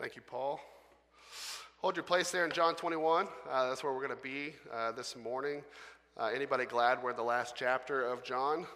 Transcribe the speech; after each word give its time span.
Thank 0.00 0.16
you, 0.16 0.22
Paul. 0.22 0.58
Hold 1.82 1.94
your 1.94 2.04
place 2.04 2.30
there 2.30 2.46
in 2.46 2.52
John 2.52 2.74
21. 2.74 3.28
Uh, 3.50 3.68
that's 3.68 3.84
where 3.84 3.92
we're 3.92 4.06
going 4.06 4.16
to 4.16 4.22
be 4.22 4.54
uh, 4.72 4.92
this 4.92 5.14
morning. 5.14 5.62
Uh, 6.16 6.30
anybody 6.34 6.64
glad 6.64 7.02
we're 7.02 7.10
in 7.10 7.16
the 7.16 7.22
last 7.22 7.54
chapter 7.54 8.06
of 8.06 8.24
John? 8.24 8.66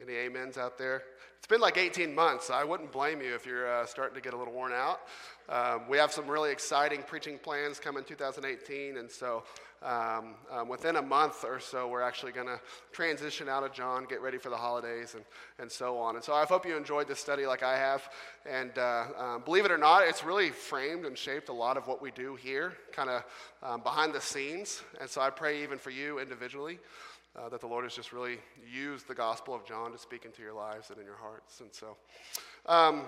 Any 0.00 0.26
amens 0.26 0.56
out 0.56 0.78
there? 0.78 1.02
It's 1.38 1.46
been 1.46 1.60
like 1.60 1.76
18 1.76 2.14
months. 2.14 2.50
I 2.50 2.64
wouldn't 2.64 2.92
blame 2.92 3.20
you 3.20 3.34
if 3.34 3.44
you're 3.44 3.68
uh, 3.68 3.84
starting 3.84 4.14
to 4.14 4.20
get 4.20 4.32
a 4.32 4.36
little 4.36 4.54
worn 4.54 4.72
out. 4.72 5.00
Um, 5.48 5.88
we 5.88 5.98
have 5.98 6.12
some 6.12 6.28
really 6.28 6.52
exciting 6.52 7.02
preaching 7.02 7.36
plans 7.36 7.80
coming 7.80 8.04
2018, 8.04 8.96
and 8.96 9.10
so 9.10 9.42
um, 9.84 10.34
um, 10.50 10.68
within 10.68 10.96
a 10.96 11.02
month 11.02 11.44
or 11.44 11.58
so, 11.58 11.88
we're 11.88 12.02
actually 12.02 12.30
going 12.30 12.46
to 12.46 12.60
transition 12.92 13.48
out 13.48 13.64
of 13.64 13.72
John, 13.72 14.06
get 14.08 14.22
ready 14.22 14.38
for 14.38 14.50
the 14.50 14.56
holidays, 14.56 15.14
and, 15.14 15.24
and 15.58 15.70
so 15.70 15.98
on. 15.98 16.14
And 16.14 16.24
so 16.24 16.32
I 16.32 16.44
hope 16.44 16.64
you 16.64 16.76
enjoyed 16.76 17.08
this 17.08 17.18
study 17.18 17.46
like 17.46 17.64
I 17.64 17.76
have. 17.76 18.08
And 18.48 18.78
uh, 18.78 19.04
um, 19.18 19.42
believe 19.44 19.64
it 19.64 19.72
or 19.72 19.78
not, 19.78 20.06
it's 20.06 20.22
really 20.22 20.50
framed 20.50 21.04
and 21.06 21.18
shaped 21.18 21.48
a 21.48 21.52
lot 21.52 21.76
of 21.76 21.88
what 21.88 22.00
we 22.00 22.12
do 22.12 22.36
here, 22.36 22.74
kind 22.92 23.10
of 23.10 23.24
um, 23.62 23.80
behind 23.80 24.14
the 24.14 24.20
scenes. 24.20 24.82
And 25.00 25.10
so 25.10 25.20
I 25.20 25.30
pray 25.30 25.62
even 25.64 25.78
for 25.78 25.90
you 25.90 26.20
individually. 26.20 26.78
Uh, 27.34 27.48
that 27.48 27.62
the 27.62 27.66
Lord 27.66 27.84
has 27.84 27.94
just 27.94 28.12
really 28.12 28.38
used 28.70 29.08
the 29.08 29.14
Gospel 29.14 29.54
of 29.54 29.64
John 29.64 29.90
to 29.92 29.98
speak 29.98 30.26
into 30.26 30.42
your 30.42 30.52
lives 30.52 30.90
and 30.90 30.98
in 30.98 31.06
your 31.06 31.16
hearts. 31.16 31.60
And 31.60 31.70
so, 31.72 31.96
um, 32.66 33.06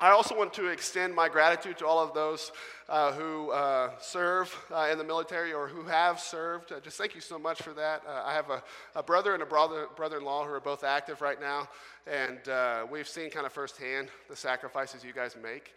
I 0.00 0.10
also 0.10 0.36
want 0.36 0.52
to 0.54 0.66
extend 0.66 1.14
my 1.14 1.28
gratitude 1.28 1.78
to 1.78 1.86
all 1.86 2.00
of 2.00 2.12
those 2.12 2.50
uh, 2.88 3.12
who 3.12 3.50
uh, 3.52 3.90
serve 4.00 4.52
uh, 4.72 4.88
in 4.90 4.98
the 4.98 5.04
military 5.04 5.52
or 5.52 5.68
who 5.68 5.84
have 5.84 6.18
served. 6.18 6.72
Uh, 6.72 6.80
just 6.80 6.98
thank 6.98 7.14
you 7.14 7.20
so 7.20 7.38
much 7.38 7.62
for 7.62 7.72
that. 7.74 8.02
Uh, 8.08 8.22
I 8.24 8.32
have 8.32 8.50
a, 8.50 8.62
a, 8.96 9.02
brother 9.02 9.34
and 9.34 9.42
a 9.42 9.46
brother, 9.46 9.86
brother-in-law 9.94 10.44
who 10.44 10.52
are 10.52 10.60
both 10.60 10.82
active 10.82 11.20
right 11.20 11.40
now, 11.40 11.68
and 12.06 12.48
uh, 12.48 12.84
we've 12.90 13.06
seen 13.06 13.30
kind 13.30 13.46
of 13.46 13.52
firsthand 13.52 14.08
the 14.28 14.34
sacrifices 14.34 15.04
you 15.04 15.12
guys 15.12 15.36
make 15.40 15.74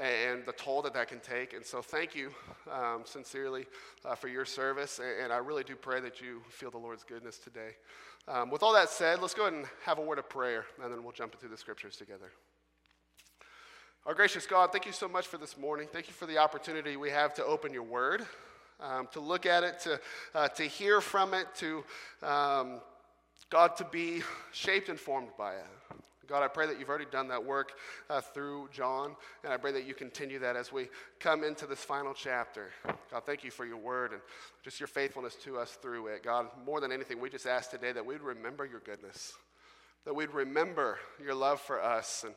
and 0.00 0.44
the 0.44 0.52
toll 0.52 0.82
that 0.82 0.94
that 0.94 1.08
can 1.08 1.20
take. 1.20 1.52
And 1.52 1.64
so, 1.64 1.80
thank 1.80 2.14
you 2.14 2.30
um, 2.70 3.02
sincerely 3.04 3.66
uh, 4.04 4.14
for 4.14 4.28
your 4.28 4.44
service. 4.44 4.98
And, 4.98 5.24
and, 5.24 5.32
I 5.32 5.36
really 5.36 5.64
do 5.64 5.76
pray 5.76 6.00
that 6.00 6.20
you 6.20 6.42
feel 6.48 6.70
the 6.70 6.78
Lord's 6.78 7.04
goodness 7.04 7.38
today. 7.38 7.76
Um, 8.26 8.50
with 8.50 8.62
all 8.62 8.72
that 8.72 8.88
said, 8.88 9.20
let's 9.20 9.34
go 9.34 9.42
ahead 9.42 9.54
and 9.54 9.66
have 9.84 9.98
a 9.98 10.02
word 10.02 10.18
of 10.18 10.28
prayer, 10.28 10.64
and 10.82 10.92
then 10.92 11.02
we'll 11.02 11.12
jump 11.12 11.34
into 11.34 11.48
the 11.48 11.56
scriptures 11.56 11.96
together. 11.96 12.32
Our 14.06 14.14
gracious 14.14 14.46
God, 14.46 14.70
thank 14.72 14.86
you 14.86 14.92
so 14.92 15.08
much 15.08 15.26
for 15.26 15.38
this 15.38 15.56
morning. 15.56 15.88
Thank 15.90 16.08
you 16.08 16.12
for 16.12 16.26
the 16.26 16.38
opportunity 16.38 16.96
we 16.96 17.10
have 17.10 17.32
to 17.34 17.44
open 17.44 17.72
your 17.72 17.84
word, 17.84 18.26
um, 18.80 19.08
to 19.12 19.20
look 19.20 19.46
at 19.46 19.62
it, 19.62 19.80
to, 19.80 20.00
uh, 20.34 20.48
to 20.48 20.64
hear 20.64 21.00
from 21.00 21.32
it, 21.32 21.46
to, 21.56 21.84
um, 22.22 22.80
God, 23.48 23.76
to 23.76 23.84
be 23.84 24.22
shaped 24.52 24.88
and 24.88 24.98
formed 24.98 25.28
by 25.38 25.54
it. 25.54 25.66
God, 26.26 26.42
I 26.42 26.48
pray 26.48 26.66
that 26.66 26.78
you've 26.78 26.88
already 26.88 27.06
done 27.10 27.28
that 27.28 27.44
work 27.44 27.72
uh, 28.08 28.20
through 28.20 28.68
John, 28.72 29.16
and 29.42 29.52
I 29.52 29.56
pray 29.56 29.72
that 29.72 29.86
you 29.86 29.94
continue 29.94 30.38
that 30.40 30.56
as 30.56 30.72
we 30.72 30.88
come 31.20 31.44
into 31.44 31.66
this 31.66 31.80
final 31.80 32.14
chapter. 32.14 32.70
God, 33.10 33.22
thank 33.24 33.44
you 33.44 33.50
for 33.50 33.64
your 33.64 33.76
word 33.76 34.12
and 34.12 34.20
just 34.62 34.80
your 34.80 34.86
faithfulness 34.86 35.34
to 35.44 35.58
us 35.58 35.72
through 35.80 36.08
it. 36.08 36.22
God, 36.22 36.46
more 36.64 36.80
than 36.80 36.92
anything, 36.92 37.20
we 37.20 37.30
just 37.30 37.46
ask 37.46 37.70
today 37.70 37.92
that 37.92 38.04
we'd 38.04 38.22
remember 38.22 38.64
your 38.64 38.80
goodness, 38.80 39.34
that 40.04 40.14
we'd 40.14 40.30
remember 40.30 40.98
your 41.22 41.34
love 41.34 41.60
for 41.60 41.82
us, 41.82 42.24
and 42.24 42.34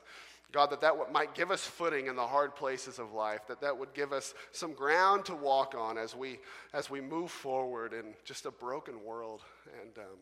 God, 0.53 0.69
that 0.69 0.81
that 0.81 0.95
might 1.11 1.35
give 1.35 1.51
us 1.51 1.65
footing 1.65 2.07
in 2.07 2.15
the 2.15 2.25
hard 2.25 2.55
places 2.55 2.99
of 2.99 3.11
life, 3.11 3.41
that 3.47 3.59
that 3.61 3.77
would 3.77 3.93
give 3.93 4.13
us 4.13 4.33
some 4.53 4.73
ground 4.73 5.25
to 5.25 5.35
walk 5.35 5.75
on 5.77 5.97
as 5.97 6.15
we, 6.15 6.39
as 6.73 6.89
we 6.89 7.01
move 7.01 7.31
forward 7.31 7.91
in 7.91 8.13
just 8.23 8.45
a 8.45 8.51
broken 8.51 9.03
world. 9.03 9.41
And 9.81 9.97
um, 9.97 10.17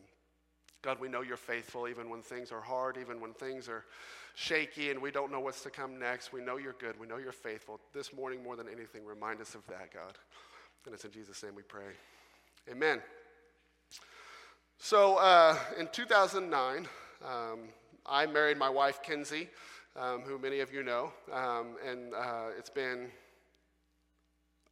God, 0.82 1.00
we 1.00 1.08
know 1.08 1.22
you're 1.22 1.36
faithful 1.36 1.88
even 1.88 2.08
when 2.08 2.22
things 2.22 2.52
are 2.52 2.60
hard, 2.60 2.96
even 3.00 3.20
when 3.20 3.32
things 3.32 3.68
are 3.68 3.84
shaky 4.34 4.90
and 4.90 5.00
we 5.00 5.10
don't 5.10 5.32
know 5.32 5.40
what's 5.40 5.62
to 5.62 5.70
come 5.70 5.98
next. 5.98 6.32
We 6.32 6.40
know 6.40 6.58
you're 6.58 6.76
good. 6.78 6.98
We 7.00 7.06
know 7.06 7.16
you're 7.16 7.32
faithful. 7.32 7.80
This 7.92 8.12
morning, 8.12 8.42
more 8.42 8.54
than 8.56 8.68
anything, 8.68 9.04
remind 9.04 9.40
us 9.40 9.54
of 9.54 9.66
that, 9.66 9.92
God. 9.92 10.18
And 10.84 10.94
it's 10.94 11.04
in 11.04 11.10
Jesus' 11.10 11.42
name 11.42 11.54
we 11.54 11.62
pray. 11.62 11.94
Amen. 12.70 13.00
So 14.78 15.16
uh, 15.16 15.56
in 15.78 15.88
2009, 15.88 16.86
um, 17.24 17.60
I 18.04 18.26
married 18.26 18.58
my 18.58 18.68
wife, 18.68 19.02
Kinsey, 19.02 19.48
um, 19.96 20.20
who 20.20 20.38
many 20.38 20.60
of 20.60 20.72
you 20.72 20.82
know. 20.82 21.12
Um, 21.32 21.76
and 21.84 22.14
uh, 22.14 22.48
it's 22.56 22.70
been 22.70 23.08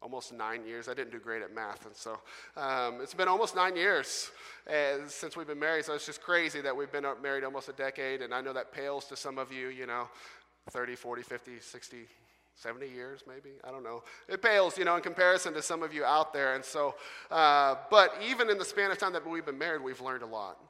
almost 0.04 0.34
nine 0.34 0.66
years. 0.66 0.86
I 0.86 0.92
didn't 0.92 1.12
do 1.12 1.18
great 1.18 1.42
at 1.42 1.54
math, 1.54 1.86
and 1.86 1.96
so 1.96 2.18
um, 2.58 3.00
it's 3.00 3.14
been 3.14 3.26
almost 3.26 3.56
nine 3.56 3.74
years 3.74 4.30
uh, 4.68 5.08
since 5.08 5.34
we've 5.34 5.46
been 5.46 5.58
married. 5.58 5.86
So 5.86 5.94
it's 5.94 6.04
just 6.04 6.20
crazy 6.20 6.60
that 6.60 6.76
we've 6.76 6.92
been 6.92 7.06
married 7.22 7.42
almost 7.42 7.70
a 7.70 7.72
decade, 7.72 8.20
and 8.20 8.34
I 8.34 8.42
know 8.42 8.52
that 8.52 8.70
pales 8.70 9.06
to 9.06 9.16
some 9.16 9.38
of 9.38 9.50
you, 9.50 9.68
you 9.68 9.86
know, 9.86 10.06
30, 10.70 10.94
40, 10.94 11.22
50, 11.22 11.52
60, 11.58 11.96
70 12.56 12.88
years 12.88 13.24
maybe 13.26 13.50
i 13.64 13.70
don't 13.72 13.82
know 13.82 14.04
it 14.28 14.40
pales 14.40 14.78
you 14.78 14.84
know 14.84 14.94
in 14.94 15.02
comparison 15.02 15.52
to 15.52 15.60
some 15.60 15.82
of 15.82 15.92
you 15.92 16.04
out 16.04 16.32
there 16.32 16.54
and 16.54 16.64
so 16.64 16.94
uh, 17.32 17.74
but 17.90 18.14
even 18.24 18.48
in 18.48 18.56
the 18.58 18.64
span 18.64 18.92
of 18.92 18.96
time 18.96 19.12
that 19.12 19.28
we've 19.28 19.44
been 19.44 19.58
married 19.58 19.82
we've 19.82 20.00
learned 20.00 20.22
a 20.22 20.26
lot 20.26 20.60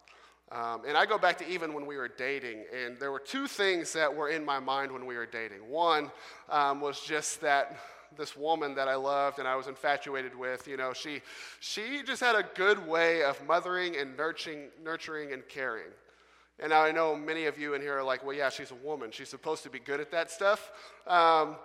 um, 0.51 0.81
and 0.89 0.97
i 0.97 1.05
go 1.05 1.19
back 1.19 1.37
to 1.37 1.47
even 1.47 1.75
when 1.75 1.85
we 1.85 1.99
were 1.99 2.09
dating 2.09 2.65
and 2.75 2.99
there 2.99 3.13
were 3.13 3.21
two 3.21 3.47
things 3.47 3.93
that 3.93 4.13
were 4.13 4.31
in 4.31 4.43
my 4.43 4.59
mind 4.59 4.91
when 4.91 5.05
we 5.05 5.15
were 5.15 5.27
dating 5.27 5.59
one 5.69 6.11
um, 6.49 6.81
was 6.81 7.03
just 7.03 7.43
that 7.43 7.77
this 8.17 8.37
woman 8.37 8.75
that 8.75 8.89
I 8.89 8.95
loved 8.95 9.39
and 9.39 9.49
I 9.49 9.57
was 9.57 9.67
infatuated 9.67 10.35
with, 10.35 10.67
you 10.67 10.77
know, 10.77 10.93
she, 10.93 11.21
she 11.61 12.03
just 12.05 12.21
had 12.21 12.35
a 12.35 12.45
good 12.55 12.87
way 12.87 13.23
of 13.23 13.45
mothering 13.47 13.97
and 13.97 14.17
nurturing, 14.17 14.69
nurturing 14.83 15.33
and 15.33 15.47
caring. 15.49 15.93
And 16.61 16.73
I 16.73 16.93
know 16.93 17.17
many 17.17 17.47
of 17.47 17.59
you 17.59 17.75
in 17.75 17.81
here 17.81 17.99
are 17.99 18.05
like, 18.05 18.25
well, 18.25 18.37
yeah, 18.37 18.49
she's 18.49 18.71
a 18.71 18.77
woman. 18.77 19.11
She's 19.11 19.29
supposed 19.29 19.63
to 19.65 19.71
be 19.71 19.81
good 19.81 20.01
at 20.01 20.11
that 20.13 20.31
stuff. 20.31 20.71
Um, 21.07 21.57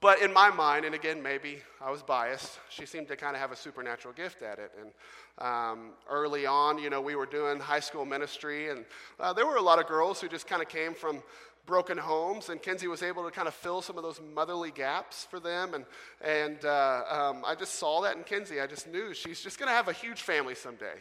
but 0.00 0.20
in 0.22 0.32
my 0.32 0.50
mind, 0.50 0.84
and 0.84 0.94
again, 0.94 1.22
maybe 1.22 1.58
I 1.80 1.90
was 1.90 2.02
biased, 2.02 2.58
she 2.68 2.84
seemed 2.84 3.06
to 3.08 3.16
kind 3.16 3.36
of 3.36 3.40
have 3.40 3.52
a 3.52 3.56
supernatural 3.56 4.12
gift 4.12 4.42
at 4.42 4.58
it. 4.58 4.72
And 4.80 4.90
um, 5.38 5.90
early 6.10 6.46
on, 6.46 6.78
you 6.78 6.90
know, 6.90 7.00
we 7.00 7.14
were 7.14 7.26
doing 7.26 7.60
high 7.60 7.80
school 7.80 8.04
ministry, 8.04 8.70
and 8.70 8.84
uh, 9.20 9.32
there 9.32 9.46
were 9.46 9.56
a 9.56 9.62
lot 9.62 9.78
of 9.78 9.86
girls 9.86 10.20
who 10.20 10.28
just 10.28 10.48
kind 10.48 10.62
of 10.62 10.68
came 10.68 10.94
from 10.94 11.22
broken 11.66 11.96
homes, 11.96 12.48
and 12.48 12.60
Kinsey 12.62 12.86
was 12.88 13.02
able 13.02 13.24
to 13.24 13.30
kind 13.30 13.48
of 13.48 13.54
fill 13.54 13.82
some 13.82 13.96
of 13.96 14.02
those 14.02 14.20
motherly 14.34 14.70
gaps 14.70 15.26
for 15.30 15.40
them. 15.40 15.74
And, 15.74 15.84
and 16.22 16.64
uh, 16.64 17.02
um, 17.08 17.42
I 17.46 17.54
just 17.54 17.76
saw 17.76 18.02
that 18.02 18.16
in 18.16 18.24
Kinsey. 18.24 18.60
I 18.60 18.66
just 18.66 18.86
knew 18.86 19.14
she's 19.14 19.40
just 19.40 19.58
going 19.58 19.68
to 19.68 19.74
have 19.74 19.88
a 19.88 19.92
huge 19.92 20.22
family 20.22 20.54
someday. 20.54 20.94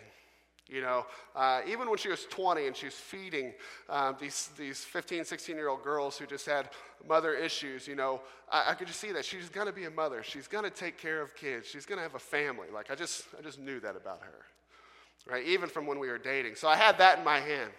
You 0.69 0.81
know, 0.81 1.05
uh, 1.35 1.61
even 1.67 1.89
when 1.89 1.97
she 1.97 2.07
was 2.07 2.25
20 2.25 2.67
and 2.67 2.75
she 2.75 2.85
was 2.85 2.95
feeding 2.95 3.53
um, 3.89 4.15
these, 4.19 4.49
these 4.57 4.79
15, 4.79 5.25
16 5.25 5.55
year 5.55 5.67
old 5.67 5.83
girls 5.83 6.17
who 6.17 6.25
just 6.25 6.45
had 6.45 6.69
mother 7.07 7.33
issues, 7.33 7.85
you 7.85 7.95
know, 7.95 8.21
I, 8.49 8.71
I 8.71 8.73
could 8.73 8.87
just 8.87 8.99
see 8.99 9.11
that 9.11 9.25
she's 9.25 9.49
going 9.49 9.67
to 9.67 9.73
be 9.73 9.83
a 9.85 9.91
mother. 9.91 10.23
She's 10.23 10.47
going 10.47 10.63
to 10.63 10.69
take 10.69 10.97
care 10.97 11.21
of 11.21 11.35
kids. 11.35 11.67
She's 11.67 11.85
going 11.85 11.97
to 11.97 12.03
have 12.03 12.15
a 12.15 12.19
family. 12.19 12.69
Like, 12.73 12.89
I 12.89 12.95
just, 12.95 13.25
I 13.37 13.41
just 13.41 13.59
knew 13.59 13.81
that 13.81 13.97
about 13.97 14.21
her, 14.21 14.45
right? 15.29 15.45
Even 15.45 15.67
from 15.67 15.85
when 15.85 15.99
we 15.99 16.07
were 16.07 16.17
dating. 16.17 16.55
So 16.55 16.69
I 16.69 16.77
had 16.77 16.97
that 16.97 17.19
in 17.19 17.25
my 17.25 17.39
hand. 17.39 17.71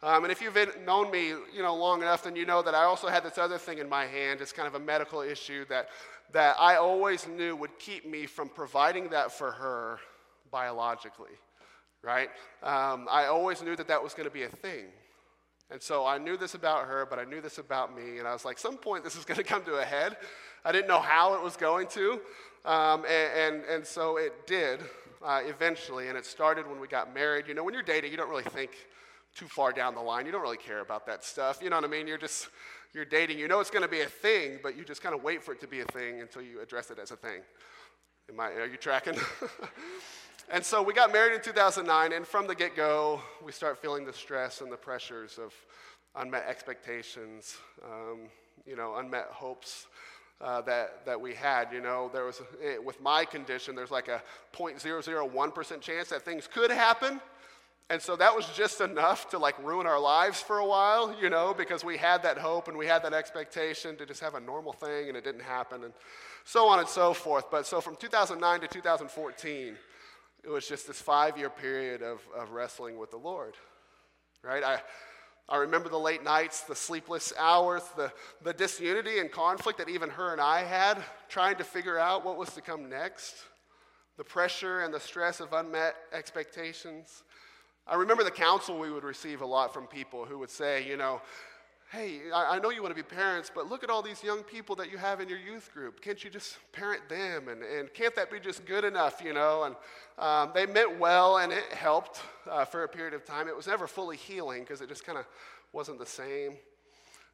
Um, 0.00 0.24
and 0.24 0.30
if 0.30 0.40
you've 0.40 0.56
known 0.86 1.10
me, 1.10 1.28
you 1.28 1.62
know, 1.62 1.74
long 1.74 2.02
enough, 2.02 2.22
then 2.22 2.36
you 2.36 2.46
know 2.46 2.62
that 2.62 2.74
I 2.74 2.84
also 2.84 3.08
had 3.08 3.24
this 3.24 3.36
other 3.36 3.58
thing 3.58 3.78
in 3.78 3.88
my 3.88 4.06
hand. 4.06 4.40
It's 4.40 4.52
kind 4.52 4.68
of 4.68 4.76
a 4.76 4.80
medical 4.80 5.22
issue 5.22 5.64
that, 5.68 5.88
that 6.32 6.54
I 6.58 6.76
always 6.76 7.26
knew 7.26 7.56
would 7.56 7.76
keep 7.80 8.08
me 8.08 8.26
from 8.26 8.48
providing 8.48 9.08
that 9.08 9.32
for 9.32 9.50
her 9.50 9.98
biologically, 10.52 11.32
right? 12.02 12.28
Um, 12.62 13.08
I 13.10 13.26
always 13.26 13.60
knew 13.60 13.74
that 13.74 13.88
that 13.88 14.02
was 14.02 14.14
going 14.14 14.28
to 14.28 14.32
be 14.32 14.44
a 14.44 14.48
thing. 14.48 14.84
And 15.70 15.82
so 15.82 16.06
I 16.06 16.16
knew 16.16 16.36
this 16.36 16.54
about 16.54 16.86
her, 16.86 17.04
but 17.04 17.18
I 17.18 17.24
knew 17.24 17.40
this 17.40 17.58
about 17.58 17.94
me. 17.94 18.18
And 18.18 18.28
I 18.28 18.32
was 18.32 18.44
like, 18.44 18.58
some 18.58 18.76
point 18.76 19.02
this 19.02 19.16
is 19.16 19.24
going 19.24 19.36
to 19.36 19.44
come 19.44 19.64
to 19.64 19.74
a 19.74 19.84
head. 19.84 20.16
I 20.64 20.70
didn't 20.70 20.88
know 20.88 21.00
how 21.00 21.34
it 21.34 21.42
was 21.42 21.56
going 21.56 21.88
to. 21.88 22.20
Um, 22.64 23.04
and, 23.04 23.54
and, 23.56 23.64
and, 23.64 23.86
so 23.86 24.16
it 24.16 24.46
did 24.46 24.80
uh, 25.24 25.40
eventually. 25.44 26.08
And 26.08 26.16
it 26.16 26.24
started 26.24 26.66
when 26.66 26.80
we 26.80 26.86
got 26.86 27.12
married. 27.12 27.46
You 27.48 27.54
know, 27.54 27.64
when 27.64 27.74
you're 27.74 27.82
dating, 27.82 28.12
you 28.12 28.16
don't 28.16 28.30
really 28.30 28.44
think 28.44 28.70
too 29.38 29.46
far 29.46 29.72
down 29.72 29.94
the 29.94 30.00
line. 30.00 30.26
You 30.26 30.32
don't 30.32 30.42
really 30.42 30.56
care 30.56 30.80
about 30.80 31.06
that 31.06 31.22
stuff. 31.22 31.60
You 31.62 31.70
know 31.70 31.76
what 31.76 31.84
I 31.84 31.88
mean? 31.88 32.08
You're 32.08 32.18
just, 32.18 32.48
you're 32.92 33.04
dating. 33.04 33.38
You 33.38 33.46
know 33.46 33.60
it's 33.60 33.70
going 33.70 33.84
to 33.84 33.88
be 33.88 34.00
a 34.00 34.06
thing, 34.06 34.58
but 34.64 34.76
you 34.76 34.84
just 34.84 35.00
kind 35.00 35.14
of 35.14 35.22
wait 35.22 35.44
for 35.44 35.52
it 35.52 35.60
to 35.60 35.68
be 35.68 35.80
a 35.80 35.84
thing 35.84 36.20
until 36.20 36.42
you 36.42 36.60
address 36.60 36.90
it 36.90 36.98
as 36.98 37.12
a 37.12 37.16
thing. 37.16 37.40
Am 38.28 38.40
I, 38.40 38.50
are 38.54 38.66
you 38.66 38.76
tracking? 38.76 39.14
and 40.52 40.64
so 40.64 40.82
we 40.82 40.92
got 40.92 41.12
married 41.12 41.34
in 41.34 41.40
2009, 41.40 42.12
and 42.12 42.26
from 42.26 42.48
the 42.48 42.54
get 42.54 42.74
go, 42.74 43.22
we 43.44 43.52
start 43.52 43.80
feeling 43.80 44.04
the 44.04 44.12
stress 44.12 44.60
and 44.60 44.72
the 44.72 44.76
pressures 44.76 45.38
of 45.38 45.54
unmet 46.16 46.44
expectations, 46.48 47.58
um, 47.84 48.22
you 48.66 48.74
know, 48.74 48.96
unmet 48.96 49.28
hopes. 49.30 49.86
Uh, 50.40 50.60
that, 50.60 51.04
that 51.04 51.20
we 51.20 51.34
had. 51.34 51.72
You 51.72 51.80
know, 51.80 52.08
there 52.12 52.24
was, 52.24 52.40
eh, 52.62 52.78
with 52.78 53.00
my 53.00 53.24
condition, 53.24 53.74
there's 53.74 53.90
like 53.90 54.06
a 54.06 54.22
0.001% 54.56 55.80
chance 55.80 56.10
that 56.10 56.24
things 56.24 56.46
could 56.46 56.70
happen, 56.70 57.20
and 57.90 58.02
so 58.02 58.16
that 58.16 58.36
was 58.36 58.46
just 58.50 58.82
enough 58.82 59.30
to 59.30 59.38
like 59.38 59.58
ruin 59.64 59.86
our 59.86 59.98
lives 59.98 60.42
for 60.42 60.58
a 60.58 60.66
while, 60.66 61.16
you 61.20 61.30
know, 61.30 61.54
because 61.56 61.82
we 61.82 61.96
had 61.96 62.22
that 62.22 62.36
hope 62.36 62.68
and 62.68 62.76
we 62.76 62.86
had 62.86 63.02
that 63.02 63.14
expectation 63.14 63.96
to 63.96 64.04
just 64.04 64.20
have 64.20 64.34
a 64.34 64.40
normal 64.40 64.74
thing 64.74 65.08
and 65.08 65.16
it 65.16 65.24
didn't 65.24 65.42
happen 65.42 65.84
and 65.84 65.94
so 66.44 66.68
on 66.68 66.80
and 66.80 66.88
so 66.88 67.14
forth. 67.14 67.50
But 67.50 67.66
so 67.66 67.80
from 67.80 67.96
2009 67.96 68.60
to 68.60 68.68
2014, 68.68 69.74
it 70.44 70.50
was 70.50 70.68
just 70.68 70.86
this 70.86 71.00
five 71.00 71.38
year 71.38 71.48
period 71.48 72.02
of, 72.02 72.20
of 72.36 72.50
wrestling 72.50 72.98
with 72.98 73.10
the 73.10 73.16
Lord, 73.16 73.54
right? 74.42 74.62
I, 74.62 74.80
I 75.48 75.56
remember 75.56 75.88
the 75.88 75.98
late 75.98 76.22
nights, 76.22 76.62
the 76.62 76.76
sleepless 76.76 77.32
hours, 77.38 77.82
the, 77.96 78.12
the 78.42 78.52
disunity 78.52 79.18
and 79.18 79.32
conflict 79.32 79.78
that 79.78 79.88
even 79.88 80.10
her 80.10 80.32
and 80.32 80.42
I 80.42 80.62
had 80.62 81.02
trying 81.30 81.56
to 81.56 81.64
figure 81.64 81.98
out 81.98 82.22
what 82.22 82.36
was 82.36 82.50
to 82.50 82.60
come 82.60 82.90
next, 82.90 83.34
the 84.18 84.24
pressure 84.24 84.80
and 84.80 84.92
the 84.92 85.00
stress 85.00 85.40
of 85.40 85.54
unmet 85.54 85.96
expectations. 86.12 87.22
I 87.90 87.94
remember 87.94 88.22
the 88.22 88.30
counsel 88.30 88.78
we 88.78 88.90
would 88.90 89.04
receive 89.04 89.40
a 89.40 89.46
lot 89.46 89.72
from 89.72 89.86
people 89.86 90.26
who 90.26 90.38
would 90.38 90.50
say, 90.50 90.86
you 90.86 90.98
know, 90.98 91.22
hey, 91.90 92.20
I, 92.34 92.58
know 92.58 92.68
you 92.68 92.82
want 92.82 92.94
to 92.94 93.02
be 93.02 93.06
parents, 93.06 93.50
but 93.54 93.70
look 93.70 93.82
at 93.82 93.88
all 93.88 94.02
these 94.02 94.22
young 94.22 94.42
people 94.42 94.76
that 94.76 94.92
you 94.92 94.98
have 94.98 95.22
in 95.22 95.28
your 95.28 95.38
youth 95.38 95.70
group. 95.72 96.02
Can't 96.02 96.22
you 96.22 96.28
just 96.28 96.58
parent 96.72 97.08
them? 97.08 97.48
And, 97.48 97.62
and 97.62 97.92
can't 97.94 98.14
that 98.16 98.30
be 98.30 98.40
just 98.40 98.66
good 98.66 98.84
enough, 98.84 99.22
you 99.24 99.32
know? 99.32 99.62
And 99.62 99.74
um, 100.18 100.50
they 100.54 100.66
meant 100.66 100.98
well, 100.98 101.38
and 101.38 101.50
it 101.50 101.64
helped 101.72 102.20
uh, 102.50 102.66
for 102.66 102.84
a 102.84 102.88
period 102.88 103.14
of 103.14 103.24
time. 103.24 103.48
It 103.48 103.56
was 103.56 103.66
never 103.66 103.86
fully 103.86 104.18
healing 104.18 104.64
because 104.64 104.82
it 104.82 104.90
just 104.90 105.06
kind 105.06 105.16
of 105.16 105.24
wasn't 105.72 105.98
the 105.98 106.06
same. 106.06 106.56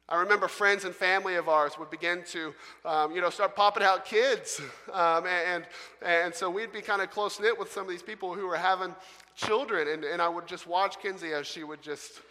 I 0.07 0.19
remember 0.21 0.47
friends 0.47 0.85
and 0.85 0.95
family 0.95 1.35
of 1.35 1.49
ours 1.49 1.79
would 1.79 1.89
begin 1.89 2.23
to, 2.27 2.53
um, 2.85 3.11
you 3.11 3.19
know, 3.19 3.31
start 3.31 3.55
popping 3.55 3.83
out 3.83 4.05
kids. 4.05 4.61
Um, 4.93 5.25
and, 5.25 5.65
and 6.01 6.33
so 6.33 6.49
we'd 6.49 6.71
be 6.71 6.81
kind 6.81 7.01
of 7.01 7.09
close 7.09 7.37
knit 7.37 7.59
with 7.59 7.69
some 7.69 7.83
of 7.83 7.89
these 7.89 8.01
people 8.01 8.33
who 8.33 8.47
were 8.47 8.55
having 8.55 8.95
children. 9.35 9.87
And, 9.87 10.03
and 10.03 10.21
I 10.21 10.27
would 10.27 10.47
just 10.47 10.67
watch 10.67 10.99
Kinsey 10.99 11.33
as 11.33 11.45
she 11.45 11.63
would 11.63 11.81
just 11.81 12.21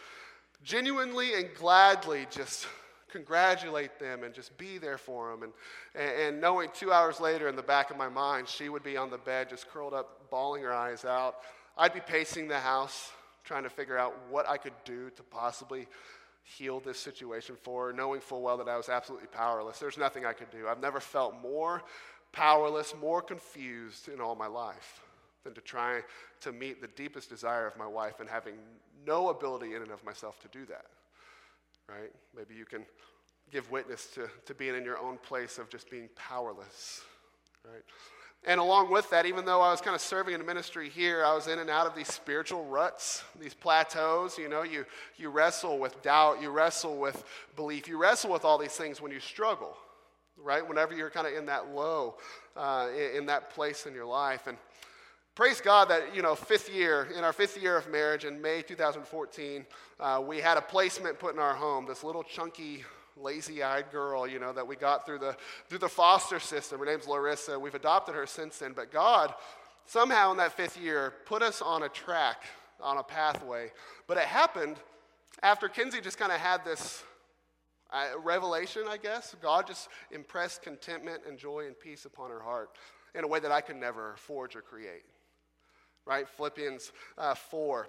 genuinely 0.62 1.34
and 1.34 1.48
gladly 1.54 2.26
just 2.30 2.66
congratulate 3.10 3.98
them 4.00 4.24
and 4.24 4.34
just 4.34 4.56
be 4.58 4.78
there 4.78 4.98
for 4.98 5.30
them. 5.30 5.52
And, 5.94 6.10
and, 6.10 6.40
knowing 6.40 6.70
two 6.74 6.90
hours 6.90 7.20
later 7.20 7.48
in 7.48 7.54
the 7.54 7.62
back 7.62 7.90
of 7.90 7.96
my 7.96 8.08
mind, 8.08 8.48
she 8.48 8.68
would 8.68 8.82
be 8.82 8.96
on 8.96 9.08
the 9.08 9.18
bed 9.18 9.48
just 9.48 9.68
curled 9.68 9.94
up, 9.94 10.28
bawling 10.30 10.62
her 10.62 10.72
eyes 10.72 11.04
out. 11.04 11.36
I'd 11.78 11.94
be 11.94 12.00
pacing 12.00 12.48
the 12.48 12.58
house, 12.58 13.12
trying 13.44 13.62
to 13.62 13.70
figure 13.70 13.96
out 13.96 14.16
what 14.30 14.48
I 14.48 14.56
could 14.56 14.72
do 14.84 15.10
to 15.10 15.22
possibly 15.22 15.86
heal 16.42 16.80
this 16.80 16.98
situation 16.98 17.56
for 17.62 17.92
knowing 17.92 18.20
full 18.20 18.42
well 18.42 18.56
that 18.58 18.68
I 18.68 18.76
was 18.76 18.88
absolutely 18.88 19.28
powerless. 19.28 19.78
There's 19.78 19.96
nothing 19.96 20.26
I 20.26 20.32
could 20.32 20.50
do. 20.50 20.66
I've 20.68 20.80
never 20.80 21.00
felt 21.00 21.40
more 21.40 21.82
powerless, 22.32 22.94
more 23.00 23.22
confused 23.22 24.08
in 24.08 24.20
all 24.20 24.34
my 24.34 24.48
life 24.48 25.03
than 25.44 25.54
to 25.54 25.60
try 25.60 26.00
to 26.40 26.52
meet 26.52 26.80
the 26.80 26.88
deepest 26.88 27.28
desire 27.28 27.66
of 27.66 27.76
my 27.76 27.86
wife 27.86 28.20
and 28.20 28.28
having 28.28 28.54
no 29.06 29.28
ability 29.28 29.74
in 29.74 29.82
and 29.82 29.90
of 29.90 30.02
myself 30.04 30.40
to 30.40 30.48
do 30.48 30.64
that. 30.66 30.86
Right? 31.88 32.10
Maybe 32.36 32.54
you 32.54 32.64
can 32.64 32.84
give 33.52 33.70
witness 33.70 34.06
to, 34.14 34.28
to 34.46 34.54
being 34.54 34.74
in 34.74 34.84
your 34.84 34.98
own 34.98 35.18
place 35.18 35.58
of 35.58 35.68
just 35.68 35.90
being 35.90 36.08
powerless. 36.16 37.02
Right? 37.64 37.82
And 38.46 38.60
along 38.60 38.90
with 38.90 39.08
that, 39.10 39.24
even 39.24 39.46
though 39.46 39.62
I 39.62 39.70
was 39.70 39.80
kind 39.80 39.94
of 39.94 40.02
serving 40.02 40.34
in 40.34 40.44
ministry 40.44 40.90
here, 40.90 41.24
I 41.24 41.34
was 41.34 41.46
in 41.46 41.58
and 41.58 41.70
out 41.70 41.86
of 41.86 41.94
these 41.94 42.08
spiritual 42.08 42.64
ruts, 42.66 43.24
these 43.40 43.54
plateaus. 43.54 44.36
You 44.36 44.50
know, 44.50 44.62
you, 44.62 44.84
you 45.16 45.30
wrestle 45.30 45.78
with 45.78 46.02
doubt, 46.02 46.42
you 46.42 46.50
wrestle 46.50 46.96
with 46.96 47.24
belief, 47.56 47.88
you 47.88 47.96
wrestle 47.96 48.30
with 48.30 48.44
all 48.44 48.58
these 48.58 48.72
things 48.72 49.00
when 49.00 49.12
you 49.12 49.20
struggle, 49.20 49.74
right? 50.36 50.66
Whenever 50.66 50.94
you're 50.94 51.08
kind 51.08 51.26
of 51.26 51.32
in 51.32 51.46
that 51.46 51.70
low, 51.70 52.16
uh, 52.54 52.88
in, 52.94 53.20
in 53.20 53.26
that 53.26 53.48
place 53.48 53.86
in 53.86 53.94
your 53.94 54.04
life. 54.04 54.46
And 54.46 54.58
Praise 55.34 55.60
God 55.60 55.88
that, 55.88 56.14
you 56.14 56.22
know, 56.22 56.36
fifth 56.36 56.72
year, 56.72 57.08
in 57.18 57.24
our 57.24 57.32
fifth 57.32 57.60
year 57.60 57.76
of 57.76 57.90
marriage 57.90 58.24
in 58.24 58.40
May 58.40 58.62
2014, 58.62 59.66
uh, 59.98 60.22
we 60.24 60.38
had 60.38 60.56
a 60.56 60.60
placement 60.60 61.18
put 61.18 61.34
in 61.34 61.40
our 61.40 61.54
home, 61.54 61.86
this 61.86 62.04
little 62.04 62.22
chunky, 62.22 62.84
lazy 63.16 63.60
eyed 63.60 63.90
girl, 63.90 64.28
you 64.28 64.38
know, 64.38 64.52
that 64.52 64.64
we 64.64 64.76
got 64.76 65.04
through 65.04 65.18
the, 65.18 65.36
through 65.68 65.80
the 65.80 65.88
foster 65.88 66.38
system. 66.38 66.78
Her 66.78 66.84
name's 66.84 67.08
Larissa. 67.08 67.58
We've 67.58 67.74
adopted 67.74 68.14
her 68.14 68.26
since 68.28 68.58
then. 68.58 68.74
But 68.76 68.92
God, 68.92 69.34
somehow 69.86 70.30
in 70.30 70.36
that 70.36 70.52
fifth 70.52 70.80
year, 70.80 71.14
put 71.26 71.42
us 71.42 71.60
on 71.60 71.82
a 71.82 71.88
track, 71.88 72.44
on 72.80 72.98
a 72.98 73.02
pathway. 73.02 73.72
But 74.06 74.18
it 74.18 74.24
happened 74.26 74.76
after 75.42 75.68
Kinsey 75.68 76.00
just 76.00 76.16
kind 76.16 76.30
of 76.30 76.38
had 76.38 76.64
this 76.64 77.02
uh, 77.92 78.20
revelation, 78.22 78.82
I 78.88 78.98
guess. 78.98 79.34
God 79.42 79.66
just 79.66 79.88
impressed 80.12 80.62
contentment 80.62 81.22
and 81.26 81.36
joy 81.36 81.66
and 81.66 81.76
peace 81.76 82.04
upon 82.04 82.30
her 82.30 82.40
heart 82.40 82.70
in 83.16 83.24
a 83.24 83.26
way 83.26 83.40
that 83.40 83.50
I 83.50 83.62
could 83.62 83.76
never 83.76 84.14
forge 84.16 84.54
or 84.54 84.62
create 84.62 85.02
right? 86.06 86.28
Philippians 86.28 86.92
uh, 87.18 87.34
4 87.34 87.88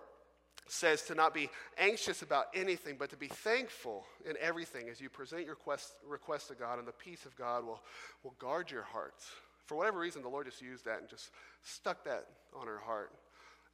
says 0.68 1.04
to 1.04 1.16
not 1.16 1.34
be 1.34 1.50
anxious 1.78 2.22
about 2.22 2.48
anything, 2.54 2.96
but 2.98 3.10
to 3.12 3.18
be 3.18 3.28
thankful 3.28 4.06
in 4.28 4.36
everything 4.42 4.90
as 4.90 5.00
you 5.00 5.10
present 5.10 5.46
your 5.46 5.56
quest, 5.56 5.94
request 6.08 6.48
to 6.48 6.56
God, 6.56 6.80
and 6.80 6.88
the 6.88 6.94
peace 6.94 7.26
of 7.26 7.36
God 7.36 7.66
will, 7.66 7.82
will 8.24 8.36
guard 8.40 8.72
your 8.72 8.84
hearts. 8.84 9.30
For 9.68 9.76
whatever 9.76 10.00
reason, 10.00 10.22
the 10.22 10.30
Lord 10.30 10.46
just 10.46 10.62
used 10.62 10.86
that 10.86 11.00
and 11.00 11.10
just 11.10 11.32
stuck 11.64 12.04
that 12.06 12.26
on 12.56 12.68
her 12.68 12.80
heart. 12.80 13.12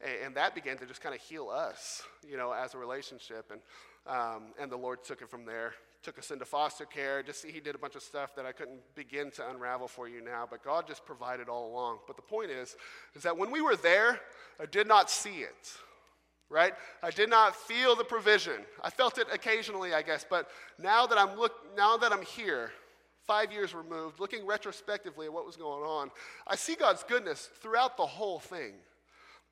And, 0.01 0.25
and 0.25 0.35
that 0.35 0.55
began 0.55 0.77
to 0.77 0.85
just 0.85 1.01
kind 1.01 1.15
of 1.15 1.21
heal 1.21 1.49
us, 1.49 2.03
you 2.27 2.37
know, 2.37 2.51
as 2.51 2.73
a 2.73 2.77
relationship. 2.77 3.51
And, 3.51 3.61
um, 4.07 4.53
and 4.59 4.71
the 4.71 4.77
Lord 4.77 5.03
took 5.03 5.21
it 5.21 5.29
from 5.29 5.45
there 5.45 5.73
took 6.03 6.17
us 6.17 6.31
into 6.31 6.45
foster 6.45 6.85
care. 6.85 7.21
Just 7.23 7.41
see 7.41 7.51
he 7.51 7.59
did 7.59 7.75
a 7.75 7.77
bunch 7.77 7.95
of 7.95 8.01
stuff 8.01 8.35
that 8.35 8.45
I 8.45 8.51
couldn't 8.51 8.79
begin 8.95 9.31
to 9.31 9.49
unravel 9.49 9.87
for 9.87 10.07
you 10.07 10.21
now, 10.21 10.47
but 10.49 10.63
God 10.63 10.87
just 10.87 11.05
provided 11.05 11.47
all 11.47 11.71
along. 11.71 11.99
But 12.07 12.15
the 12.15 12.21
point 12.21 12.49
is, 12.49 12.75
is 13.15 13.23
that 13.23 13.37
when 13.37 13.51
we 13.51 13.61
were 13.61 13.75
there, 13.75 14.19
I 14.59 14.65
did 14.65 14.87
not 14.87 15.09
see 15.09 15.39
it. 15.39 15.73
Right? 16.49 16.73
I 17.01 17.11
did 17.11 17.29
not 17.29 17.55
feel 17.55 17.95
the 17.95 18.03
provision. 18.03 18.65
I 18.83 18.89
felt 18.89 19.17
it 19.17 19.27
occasionally, 19.31 19.93
I 19.93 20.01
guess, 20.01 20.25
but 20.29 20.49
now 20.77 21.05
that 21.05 21.17
I'm 21.17 21.39
look 21.39 21.53
now 21.77 21.95
that 21.95 22.11
I'm 22.11 22.23
here, 22.23 22.71
five 23.25 23.53
years 23.53 23.73
removed, 23.73 24.19
looking 24.19 24.45
retrospectively 24.45 25.27
at 25.27 25.33
what 25.33 25.45
was 25.45 25.55
going 25.55 25.83
on, 25.83 26.11
I 26.45 26.57
see 26.57 26.75
God's 26.75 27.03
goodness 27.03 27.49
throughout 27.61 27.95
the 27.95 28.05
whole 28.05 28.41
thing. 28.41 28.73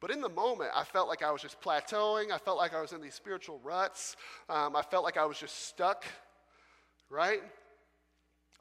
But 0.01 0.11
in 0.11 0.19
the 0.19 0.29
moment, 0.29 0.71
I 0.75 0.83
felt 0.83 1.07
like 1.07 1.23
I 1.23 1.31
was 1.31 1.41
just 1.41 1.61
plateauing. 1.61 2.31
I 2.31 2.37
felt 2.37 2.57
like 2.57 2.73
I 2.73 2.81
was 2.81 2.91
in 2.91 3.01
these 3.01 3.15
spiritual 3.15 3.61
ruts. 3.63 4.17
Um, 4.49 4.75
I 4.75 4.81
felt 4.81 5.05
like 5.05 5.17
I 5.17 5.25
was 5.25 5.37
just 5.37 5.67
stuck 5.67 6.03
right? 7.09 7.41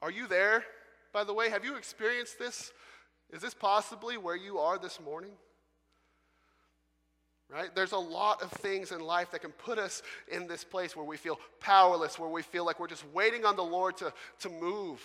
Are 0.00 0.10
you 0.10 0.26
there? 0.26 0.64
By 1.12 1.24
the 1.24 1.34
way, 1.34 1.50
have 1.50 1.64
you 1.64 1.76
experienced 1.76 2.38
this? 2.38 2.72
Is 3.30 3.42
this 3.42 3.54
possibly 3.54 4.16
where 4.16 4.36
you 4.36 4.58
are 4.58 4.78
this 4.78 5.00
morning? 5.00 5.32
Right? 7.50 7.74
There's 7.74 7.92
a 7.92 7.98
lot 7.98 8.42
of 8.42 8.50
things 8.52 8.92
in 8.92 9.00
life 9.00 9.30
that 9.30 9.40
can 9.40 9.52
put 9.52 9.78
us 9.78 10.02
in 10.30 10.46
this 10.46 10.64
place 10.64 10.94
where 10.94 11.04
we 11.04 11.16
feel 11.16 11.40
powerless, 11.60 12.18
where 12.18 12.28
we 12.28 12.42
feel 12.42 12.66
like 12.66 12.78
we're 12.78 12.88
just 12.88 13.06
waiting 13.14 13.46
on 13.46 13.56
the 13.56 13.64
Lord 13.64 13.96
to, 13.98 14.12
to 14.40 14.48
move. 14.50 15.00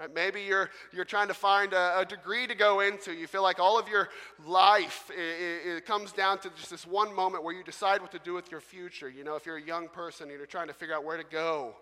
Right? 0.00 0.14
Maybe 0.14 0.40
you're, 0.40 0.70
you're 0.94 1.04
trying 1.04 1.28
to 1.28 1.34
find 1.34 1.74
a, 1.74 1.98
a, 1.98 2.04
degree 2.06 2.46
to 2.46 2.54
go 2.54 2.80
into. 2.80 3.12
You 3.12 3.26
feel 3.26 3.42
like 3.42 3.58
all 3.58 3.78
of 3.78 3.86
your 3.86 4.08
life 4.46 5.10
it, 5.10 5.76
it, 5.76 5.84
comes 5.84 6.10
down 6.12 6.38
to 6.38 6.50
just 6.56 6.70
this 6.70 6.86
one 6.86 7.14
moment 7.14 7.44
where 7.44 7.54
you 7.54 7.62
decide 7.62 8.00
what 8.00 8.10
to 8.12 8.18
do 8.18 8.32
with 8.32 8.50
your 8.50 8.62
future. 8.62 9.10
You 9.10 9.24
know, 9.24 9.36
if 9.36 9.44
you're 9.44 9.58
a 9.58 9.62
young 9.62 9.88
person 9.88 10.30
and 10.30 10.38
you're 10.38 10.46
trying 10.46 10.68
to 10.68 10.72
figure 10.72 10.94
out 10.94 11.04
where 11.04 11.18
to 11.18 11.24
go. 11.24 11.74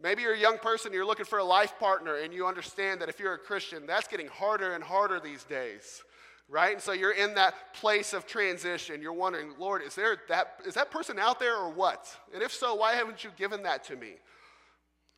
Maybe 0.00 0.20
you're 0.20 0.34
a 0.34 0.38
young 0.38 0.58
person, 0.58 0.92
you're 0.92 1.06
looking 1.06 1.24
for 1.24 1.38
a 1.38 1.44
life 1.44 1.78
partner, 1.78 2.16
and 2.16 2.32
you 2.32 2.46
understand 2.46 3.00
that 3.00 3.08
if 3.08 3.18
you're 3.18 3.32
a 3.32 3.38
Christian, 3.38 3.86
that's 3.86 4.06
getting 4.06 4.28
harder 4.28 4.74
and 4.74 4.84
harder 4.84 5.18
these 5.18 5.44
days. 5.44 6.02
Right? 6.46 6.74
And 6.74 6.82
so 6.82 6.92
you're 6.92 7.12
in 7.12 7.34
that 7.34 7.72
place 7.72 8.12
of 8.12 8.26
transition. 8.26 9.00
You're 9.00 9.14
wondering, 9.14 9.52
Lord, 9.58 9.80
is 9.82 9.94
there 9.94 10.18
that 10.28 10.60
is 10.66 10.74
that 10.74 10.90
person 10.90 11.18
out 11.18 11.40
there 11.40 11.56
or 11.56 11.70
what? 11.70 12.14
And 12.34 12.42
if 12.42 12.52
so, 12.52 12.74
why 12.74 12.92
haven't 12.92 13.24
you 13.24 13.30
given 13.38 13.62
that 13.62 13.82
to 13.84 13.96
me? 13.96 14.16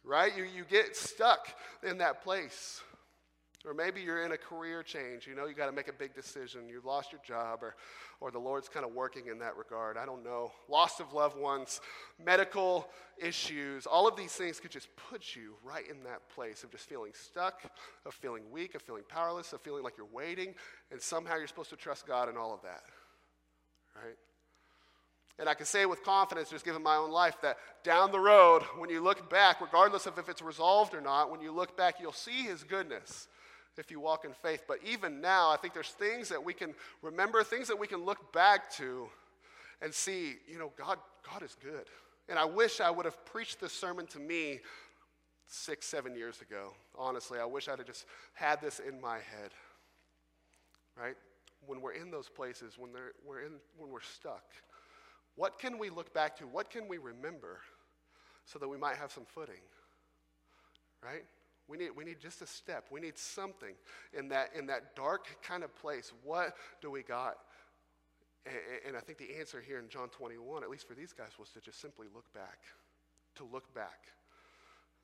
Right? 0.04 0.36
You, 0.36 0.44
you 0.44 0.64
get 0.64 0.96
stuck 0.96 1.48
in 1.82 1.98
that 1.98 2.22
place. 2.22 2.80
Or 3.66 3.74
maybe 3.74 4.00
you're 4.00 4.24
in 4.24 4.32
a 4.32 4.38
career 4.38 4.82
change. 4.82 5.26
You 5.26 5.34
know, 5.34 5.46
you 5.46 5.52
got 5.52 5.66
to 5.66 5.72
make 5.72 5.88
a 5.88 5.92
big 5.92 6.14
decision. 6.14 6.66
You've 6.66 6.86
lost 6.86 7.12
your 7.12 7.20
job, 7.22 7.58
or, 7.62 7.76
or 8.18 8.30
the 8.30 8.38
Lord's 8.38 8.70
kind 8.70 8.86
of 8.86 8.92
working 8.92 9.26
in 9.26 9.38
that 9.40 9.54
regard. 9.54 9.98
I 9.98 10.06
don't 10.06 10.24
know. 10.24 10.50
Loss 10.66 10.98
of 10.98 11.12
loved 11.12 11.38
ones, 11.38 11.82
medical 12.18 12.88
issues, 13.22 13.84
all 13.84 14.08
of 14.08 14.16
these 14.16 14.32
things 14.32 14.60
could 14.60 14.70
just 14.70 14.88
put 15.10 15.36
you 15.36 15.56
right 15.62 15.86
in 15.90 16.02
that 16.04 16.26
place 16.30 16.64
of 16.64 16.70
just 16.70 16.88
feeling 16.88 17.12
stuck, 17.14 17.62
of 18.06 18.14
feeling 18.14 18.44
weak, 18.50 18.74
of 18.74 18.80
feeling 18.80 19.02
powerless, 19.06 19.52
of 19.52 19.60
feeling 19.60 19.82
like 19.82 19.98
you're 19.98 20.06
waiting, 20.10 20.54
and 20.90 20.98
somehow 20.98 21.36
you're 21.36 21.46
supposed 21.46 21.68
to 21.68 21.76
trust 21.76 22.06
God 22.06 22.30
in 22.30 22.38
all 22.38 22.54
of 22.54 22.62
that, 22.62 22.80
right? 23.94 24.16
And 25.38 25.48
I 25.48 25.54
can 25.54 25.64
say 25.64 25.86
with 25.86 26.02
confidence, 26.04 26.50
just 26.50 26.64
given 26.64 26.82
my 26.82 26.96
own 26.96 27.10
life, 27.10 27.36
that 27.42 27.56
down 27.82 28.12
the 28.12 28.20
road, 28.20 28.62
when 28.76 28.90
you 28.90 29.02
look 29.02 29.30
back, 29.30 29.60
regardless 29.60 30.06
of 30.06 30.18
if 30.18 30.28
it's 30.28 30.42
resolved 30.42 30.94
or 30.94 31.00
not, 31.00 31.30
when 31.30 31.40
you 31.40 31.50
look 31.50 31.76
back, 31.76 31.96
you'll 31.98 32.12
see 32.12 32.42
his 32.42 32.62
goodness 32.62 33.26
if 33.78 33.90
you 33.90 34.00
walk 34.00 34.26
in 34.26 34.32
faith. 34.34 34.64
But 34.68 34.78
even 34.84 35.20
now, 35.20 35.50
I 35.50 35.56
think 35.56 35.72
there's 35.72 35.88
things 35.88 36.28
that 36.28 36.44
we 36.44 36.52
can 36.52 36.74
remember, 37.00 37.42
things 37.42 37.68
that 37.68 37.78
we 37.78 37.86
can 37.86 38.04
look 38.04 38.32
back 38.32 38.70
to 38.72 39.08
and 39.80 39.94
see, 39.94 40.34
you 40.46 40.58
know, 40.58 40.72
God, 40.76 40.98
God 41.30 41.42
is 41.42 41.56
good. 41.62 41.86
And 42.28 42.38
I 42.38 42.44
wish 42.44 42.80
I 42.80 42.90
would 42.90 43.06
have 43.06 43.24
preached 43.24 43.60
this 43.60 43.72
sermon 43.72 44.06
to 44.08 44.18
me 44.18 44.60
six, 45.46 45.86
seven 45.86 46.14
years 46.14 46.42
ago. 46.42 46.74
Honestly, 46.96 47.38
I 47.38 47.46
wish 47.46 47.68
I'd 47.68 47.78
have 47.78 47.86
just 47.86 48.04
had 48.34 48.60
this 48.60 48.78
in 48.78 49.00
my 49.00 49.16
head. 49.16 49.50
Right? 50.96 51.16
When 51.66 51.80
we're 51.80 51.94
in 51.94 52.10
those 52.10 52.28
places, 52.28 52.78
when, 52.78 52.90
we're, 53.26 53.40
in, 53.40 53.52
when 53.78 53.90
we're 53.90 54.02
stuck 54.02 54.44
what 55.40 55.58
can 55.58 55.78
we 55.78 55.88
look 55.88 56.12
back 56.12 56.36
to? 56.36 56.44
What 56.44 56.68
can 56.68 56.86
we 56.86 56.98
remember 56.98 57.60
so 58.44 58.58
that 58.58 58.68
we 58.68 58.76
might 58.76 58.96
have 58.96 59.10
some 59.10 59.24
footing? 59.24 59.62
Right? 61.02 61.24
We 61.66 61.78
need, 61.78 61.92
we 61.96 62.04
need 62.04 62.20
just 62.20 62.42
a 62.42 62.46
step. 62.46 62.88
We 62.90 63.00
need 63.00 63.16
something 63.16 63.72
in 64.12 64.28
that, 64.28 64.50
in 64.54 64.66
that 64.66 64.94
dark 64.94 65.28
kind 65.42 65.64
of 65.64 65.74
place. 65.74 66.12
What 66.24 66.56
do 66.82 66.90
we 66.90 67.02
got 67.02 67.38
And, 68.44 68.54
and 68.88 68.96
I 68.98 69.00
think 69.00 69.16
the 69.16 69.38
answer 69.38 69.62
here 69.66 69.78
in 69.78 69.88
John 69.88 70.10
21, 70.10 70.62
at 70.62 70.68
least 70.68 70.86
for 70.86 70.92
these 70.92 71.14
guys, 71.14 71.30
was 71.38 71.48
to 71.52 71.60
just 71.62 71.80
simply 71.80 72.06
look 72.14 72.30
back, 72.34 72.58
to 73.36 73.44
look 73.50 73.74
back. 73.74 74.08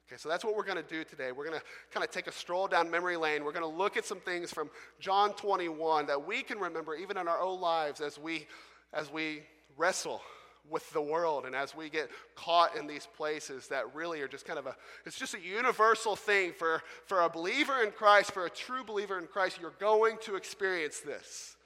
Okay, 0.06 0.18
so 0.18 0.28
that's 0.28 0.44
what 0.44 0.54
we're 0.54 0.64
going 0.64 0.76
to 0.76 0.94
do 0.94 1.02
today. 1.02 1.32
We're 1.32 1.46
going 1.46 1.58
to 1.58 1.64
kind 1.90 2.04
of 2.04 2.10
take 2.10 2.26
a 2.26 2.32
stroll 2.32 2.68
down 2.68 2.90
memory 2.90 3.16
lane. 3.16 3.42
We're 3.42 3.52
going 3.52 3.70
to 3.70 3.78
look 3.78 3.96
at 3.96 4.04
some 4.04 4.20
things 4.20 4.52
from 4.52 4.68
John 5.00 5.32
21 5.32 6.04
that 6.08 6.26
we 6.26 6.42
can 6.42 6.58
remember 6.58 6.94
even 6.94 7.16
in 7.16 7.26
our 7.26 7.40
own 7.40 7.58
lives 7.58 8.02
as 8.02 8.18
we 8.18 8.46
as 8.92 9.10
we 9.10 9.42
wrestle 9.76 10.22
with 10.70 10.90
the 10.92 11.00
world 11.00 11.44
and 11.44 11.54
as 11.54 11.76
we 11.76 11.88
get 11.88 12.10
caught 12.34 12.76
in 12.76 12.86
these 12.86 13.06
places 13.16 13.68
that 13.68 13.94
really 13.94 14.20
are 14.20 14.28
just 14.28 14.44
kind 14.44 14.58
of 14.58 14.66
a 14.66 14.74
it's 15.04 15.18
just 15.18 15.34
a 15.34 15.40
universal 15.40 16.16
thing 16.16 16.52
for 16.52 16.82
for 17.06 17.20
a 17.20 17.28
believer 17.28 17.82
in 17.82 17.90
Christ, 17.90 18.32
for 18.32 18.46
a 18.46 18.50
true 18.50 18.84
believer 18.84 19.18
in 19.18 19.26
Christ, 19.26 19.58
you're 19.60 19.74
going 19.78 20.16
to 20.22 20.34
experience 20.34 21.00
this. 21.00 21.56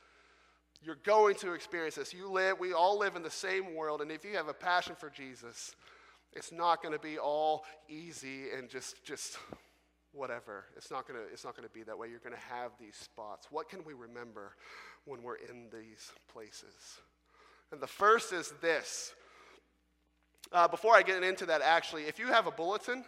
You're 0.83 0.99
going 1.05 1.35
to 1.37 1.52
experience 1.52 1.97
this. 1.97 2.14
You 2.14 2.31
live, 2.31 2.59
we 2.59 2.73
all 2.73 2.99
live 2.99 3.14
in 3.14 3.23
the 3.23 3.31
same 3.31 3.75
world, 3.75 4.00
and 4.00 4.11
if 4.11 4.25
you 4.25 4.35
have 4.37 4.49
a 4.49 4.55
passion 4.55 4.95
for 4.95 5.11
Jesus, 5.11 5.75
it's 6.33 6.52
not 6.52 6.83
going 6.83 6.95
to 6.95 7.00
be 7.00 7.19
all 7.19 7.64
easy 7.88 8.50
and 8.57 8.69
just 8.69 9.05
just 9.05 9.38
whatever. 10.12 10.67
It's 10.76 10.90
not 10.90 11.07
going 11.07 11.21
to 11.21 11.33
it's 11.33 11.45
not 11.45 11.57
going 11.57 11.69
to 11.69 11.75
be 11.75 11.83
that 11.85 11.99
way. 11.99 12.09
You're 12.09 12.19
going 12.19 12.37
to 12.37 12.55
have 12.55 12.73
these 12.81 12.97
spots. 12.97 13.49
What 13.50 13.69
can 13.69 13.85
we 13.85 13.93
remember 13.93 14.57
when 15.05 15.23
we're 15.23 15.37
in 15.37 15.69
these 15.73 16.12
places? 16.33 17.00
And 17.72 17.80
the 17.80 17.86
first 17.86 18.32
is 18.32 18.52
this. 18.60 19.14
Uh, 20.52 20.66
before 20.66 20.94
I 20.94 21.02
get 21.02 21.22
into 21.22 21.46
that, 21.46 21.62
actually, 21.62 22.04
if 22.04 22.18
you 22.18 22.26
have 22.26 22.46
a 22.46 22.50
bulletin, 22.50 23.04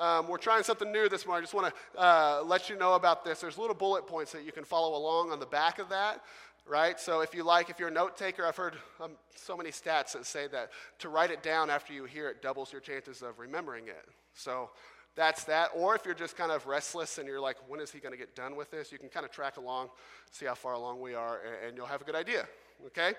um, 0.00 0.26
we're 0.26 0.38
trying 0.38 0.64
something 0.64 0.90
new 0.90 1.08
this 1.08 1.24
morning. 1.24 1.42
I 1.42 1.44
just 1.44 1.54
want 1.54 1.72
to 1.72 2.00
uh, 2.00 2.42
let 2.44 2.68
you 2.68 2.76
know 2.76 2.94
about 2.94 3.24
this. 3.24 3.40
There's 3.40 3.58
little 3.58 3.76
bullet 3.76 4.06
points 4.06 4.32
that 4.32 4.44
you 4.44 4.50
can 4.50 4.64
follow 4.64 4.96
along 4.98 5.30
on 5.30 5.38
the 5.38 5.46
back 5.46 5.78
of 5.78 5.88
that 5.90 6.20
right? 6.66 6.98
So 6.98 7.20
if 7.20 7.34
you 7.34 7.44
like, 7.44 7.70
if 7.70 7.78
you're 7.78 7.88
a 7.88 7.92
note 7.92 8.16
taker, 8.16 8.46
I've 8.46 8.56
heard 8.56 8.76
um, 9.00 9.12
so 9.34 9.56
many 9.56 9.70
stats 9.70 10.12
that 10.12 10.26
say 10.26 10.46
that 10.48 10.70
to 11.00 11.08
write 11.08 11.30
it 11.30 11.42
down 11.42 11.70
after 11.70 11.92
you 11.92 12.04
hear 12.04 12.28
it 12.28 12.42
doubles 12.42 12.72
your 12.72 12.80
chances 12.80 13.22
of 13.22 13.38
remembering 13.38 13.88
it. 13.88 14.06
So 14.34 14.70
that's 15.14 15.44
that. 15.44 15.70
Or 15.74 15.94
if 15.94 16.04
you're 16.04 16.14
just 16.14 16.36
kind 16.36 16.50
of 16.50 16.66
restless 16.66 17.18
and 17.18 17.28
you're 17.28 17.40
like, 17.40 17.56
when 17.68 17.80
is 17.80 17.90
he 17.90 18.00
going 18.00 18.12
to 18.12 18.18
get 18.18 18.34
done 18.34 18.56
with 18.56 18.70
this? 18.70 18.90
You 18.90 18.98
can 18.98 19.08
kind 19.08 19.24
of 19.26 19.32
track 19.32 19.56
along, 19.56 19.90
see 20.30 20.46
how 20.46 20.54
far 20.54 20.72
along 20.72 21.00
we 21.00 21.14
are, 21.14 21.40
and, 21.44 21.68
and 21.68 21.76
you'll 21.76 21.86
have 21.86 22.00
a 22.00 22.04
good 22.04 22.16
idea, 22.16 22.46
okay? 22.86 23.12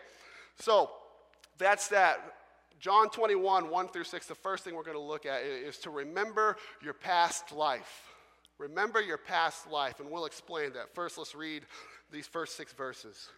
So 0.59 0.91
that's 1.57 1.89
that. 1.89 2.19
John 2.79 3.09
21, 3.09 3.69
1 3.69 3.87
through 3.87 4.03
6, 4.03 4.27
the 4.27 4.35
first 4.35 4.63
thing 4.63 4.75
we're 4.75 4.83
going 4.83 4.97
to 4.97 5.03
look 5.03 5.25
at 5.25 5.41
is 5.43 5.77
to 5.79 5.89
remember 5.89 6.57
your 6.83 6.93
past 6.93 7.51
life. 7.51 8.11
Remember 8.57 9.01
your 9.01 9.17
past 9.17 9.69
life, 9.69 9.99
and 9.99 10.09
we'll 10.09 10.25
explain 10.25 10.73
that. 10.73 10.93
First, 10.93 11.17
let's 11.17 11.35
read 11.35 11.63
these 12.11 12.27
first 12.27 12.55
six 12.55 12.73
verses. 12.73 13.29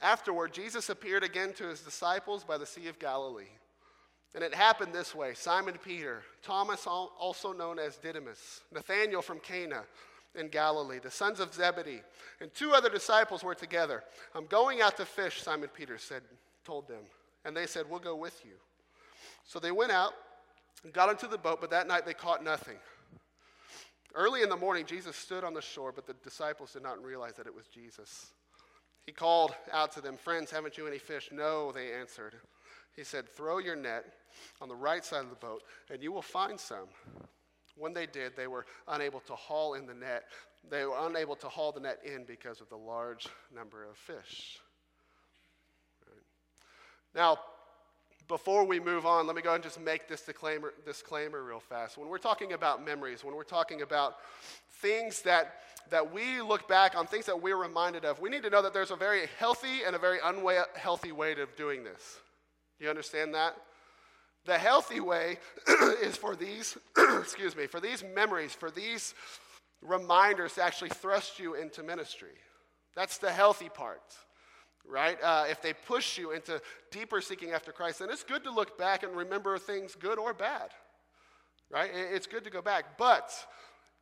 Afterward, 0.00 0.52
Jesus 0.52 0.88
appeared 0.88 1.24
again 1.24 1.52
to 1.54 1.68
his 1.68 1.80
disciples 1.80 2.44
by 2.44 2.58
the 2.58 2.66
Sea 2.66 2.88
of 2.88 2.98
Galilee. 2.98 3.44
And 4.34 4.44
it 4.44 4.54
happened 4.54 4.92
this 4.92 5.14
way 5.14 5.34
Simon 5.34 5.78
Peter, 5.82 6.22
Thomas, 6.42 6.86
also 6.86 7.52
known 7.52 7.78
as 7.78 7.96
Didymus, 7.96 8.60
Nathanael 8.72 9.22
from 9.22 9.40
Cana 9.40 9.84
in 10.36 10.48
Galilee, 10.48 10.98
the 11.02 11.10
sons 11.10 11.40
of 11.40 11.54
Zebedee, 11.54 12.02
and 12.40 12.52
two 12.54 12.72
other 12.72 12.88
disciples 12.88 13.42
were 13.42 13.54
together. 13.54 14.04
I'm 14.34 14.46
going 14.46 14.80
out 14.80 14.96
to 14.98 15.04
fish, 15.04 15.42
Simon 15.42 15.68
Peter 15.74 15.98
said, 15.98 16.22
told 16.64 16.88
them. 16.88 17.02
And 17.44 17.56
they 17.56 17.66
said, 17.66 17.84
We'll 17.88 18.00
go 18.00 18.16
with 18.16 18.42
you. 18.44 18.54
So 19.44 19.58
they 19.58 19.72
went 19.72 19.92
out 19.92 20.12
and 20.84 20.92
got 20.92 21.10
into 21.10 21.26
the 21.26 21.38
boat, 21.38 21.60
but 21.60 21.70
that 21.70 21.86
night 21.86 22.04
they 22.04 22.14
caught 22.14 22.42
nothing. 22.42 22.76
Early 24.14 24.42
in 24.42 24.48
the 24.48 24.56
morning, 24.56 24.86
Jesus 24.86 25.14
stood 25.14 25.44
on 25.44 25.54
the 25.54 25.60
shore, 25.60 25.92
but 25.92 26.06
the 26.06 26.14
disciples 26.24 26.72
did 26.72 26.82
not 26.82 27.02
realize 27.02 27.34
that 27.34 27.46
it 27.46 27.54
was 27.54 27.66
Jesus. 27.66 28.32
He 29.04 29.12
called 29.12 29.54
out 29.72 29.92
to 29.92 30.00
them, 30.00 30.16
Friends, 30.16 30.50
haven't 30.50 30.76
you 30.76 30.86
any 30.86 30.98
fish? 30.98 31.28
No, 31.32 31.70
they 31.70 31.92
answered. 31.92 32.34
He 32.96 33.04
said, 33.04 33.28
Throw 33.28 33.58
your 33.58 33.76
net 33.76 34.04
on 34.60 34.68
the 34.68 34.74
right 34.74 35.04
side 35.04 35.22
of 35.22 35.30
the 35.30 35.36
boat, 35.36 35.62
and 35.92 36.02
you 36.02 36.12
will 36.12 36.22
find 36.22 36.58
some. 36.58 36.88
When 37.76 37.92
they 37.92 38.06
did, 38.06 38.36
they 38.36 38.46
were 38.46 38.64
unable 38.88 39.20
to 39.20 39.34
haul 39.34 39.74
in 39.74 39.86
the 39.86 39.94
net. 39.94 40.24
They 40.68 40.84
were 40.84 40.96
unable 40.98 41.36
to 41.36 41.48
haul 41.48 41.72
the 41.72 41.80
net 41.80 42.00
in 42.04 42.24
because 42.24 42.60
of 42.60 42.68
the 42.68 42.76
large 42.76 43.28
number 43.54 43.84
of 43.84 43.96
fish. 43.96 44.58
Right. 46.06 46.24
Now, 47.14 47.38
before 48.28 48.64
we 48.64 48.80
move 48.80 49.06
on, 49.06 49.26
let 49.26 49.36
me 49.36 49.42
go 49.42 49.54
and 49.54 49.62
just 49.62 49.80
make 49.80 50.08
this 50.08 50.22
disclaimer, 50.22 50.72
disclaimer 50.84 51.42
real 51.44 51.60
fast. 51.60 51.96
When 51.96 52.08
we're 52.08 52.18
talking 52.18 52.54
about 52.54 52.84
memories, 52.84 53.22
when 53.22 53.36
we're 53.36 53.44
talking 53.44 53.82
about 53.82 54.16
things 54.80 55.22
that, 55.22 55.60
that 55.90 56.12
we 56.12 56.40
look 56.40 56.66
back 56.66 56.96
on, 56.96 57.06
things 57.06 57.26
that 57.26 57.40
we're 57.40 57.56
reminded 57.56 58.04
of, 58.04 58.20
we 58.20 58.30
need 58.30 58.42
to 58.42 58.50
know 58.50 58.62
that 58.62 58.74
there's 58.74 58.90
a 58.90 58.96
very 58.96 59.28
healthy 59.38 59.84
and 59.86 59.94
a 59.94 59.98
very 59.98 60.18
unhealthy 60.24 61.12
way 61.12 61.32
of 61.32 61.54
doing 61.56 61.84
this. 61.84 62.18
Do 62.78 62.84
you 62.84 62.90
understand 62.90 63.34
that? 63.34 63.56
The 64.46 64.58
healthy 64.58 65.00
way 65.00 65.38
is 66.02 66.16
for 66.16 66.36
these, 66.36 66.78
excuse 67.18 67.54
me, 67.56 67.66
for 67.66 67.80
these 67.80 68.04
memories, 68.14 68.54
for 68.54 68.70
these 68.70 69.14
reminders 69.82 70.54
to 70.54 70.62
actually 70.62 70.90
thrust 70.90 71.38
you 71.38 71.54
into 71.54 71.82
ministry. 71.82 72.34
That's 72.94 73.18
the 73.18 73.30
healthy 73.30 73.68
part 73.68 74.02
right? 74.88 75.18
Uh, 75.22 75.46
if 75.48 75.60
they 75.62 75.72
push 75.72 76.18
you 76.18 76.32
into 76.32 76.60
deeper 76.90 77.20
seeking 77.20 77.52
after 77.52 77.72
Christ, 77.72 77.98
then 77.98 78.10
it's 78.10 78.22
good 78.22 78.44
to 78.44 78.50
look 78.50 78.78
back 78.78 79.02
and 79.02 79.16
remember 79.16 79.58
things 79.58 79.94
good 79.94 80.18
or 80.18 80.32
bad, 80.32 80.70
right? 81.70 81.90
It's 81.92 82.26
good 82.26 82.44
to 82.44 82.50
go 82.50 82.62
back. 82.62 82.96
But 82.98 83.32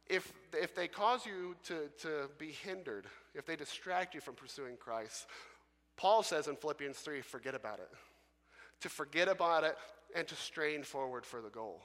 if, 0.09 0.33
if 0.53 0.75
they 0.75 0.89
cause 0.89 1.25
you 1.25 1.57
to, 1.65 1.89
to 2.03 2.31
be 2.39 2.49
hindered, 2.49 3.07
if 3.35 3.47
they 3.47 3.57
distract 3.57 4.15
you 4.15 4.21
from 4.21 4.35
pursuing 4.35 4.77
Christ, 4.77 5.27
Paul 5.97 6.23
says 6.23 6.49
in 6.49 6.57
Philippians 6.57 6.99
3 6.99 7.21
forget 7.21 7.55
about 7.55 7.79
it. 7.79 7.91
To 8.81 8.89
forget 8.89 9.29
about 9.29 9.65
it 9.65 9.77
and 10.15 10.27
to 10.29 10.35
strain 10.35 10.83
forward 10.83 11.27
for 11.27 11.41
the 11.41 11.51
goal. 11.51 11.83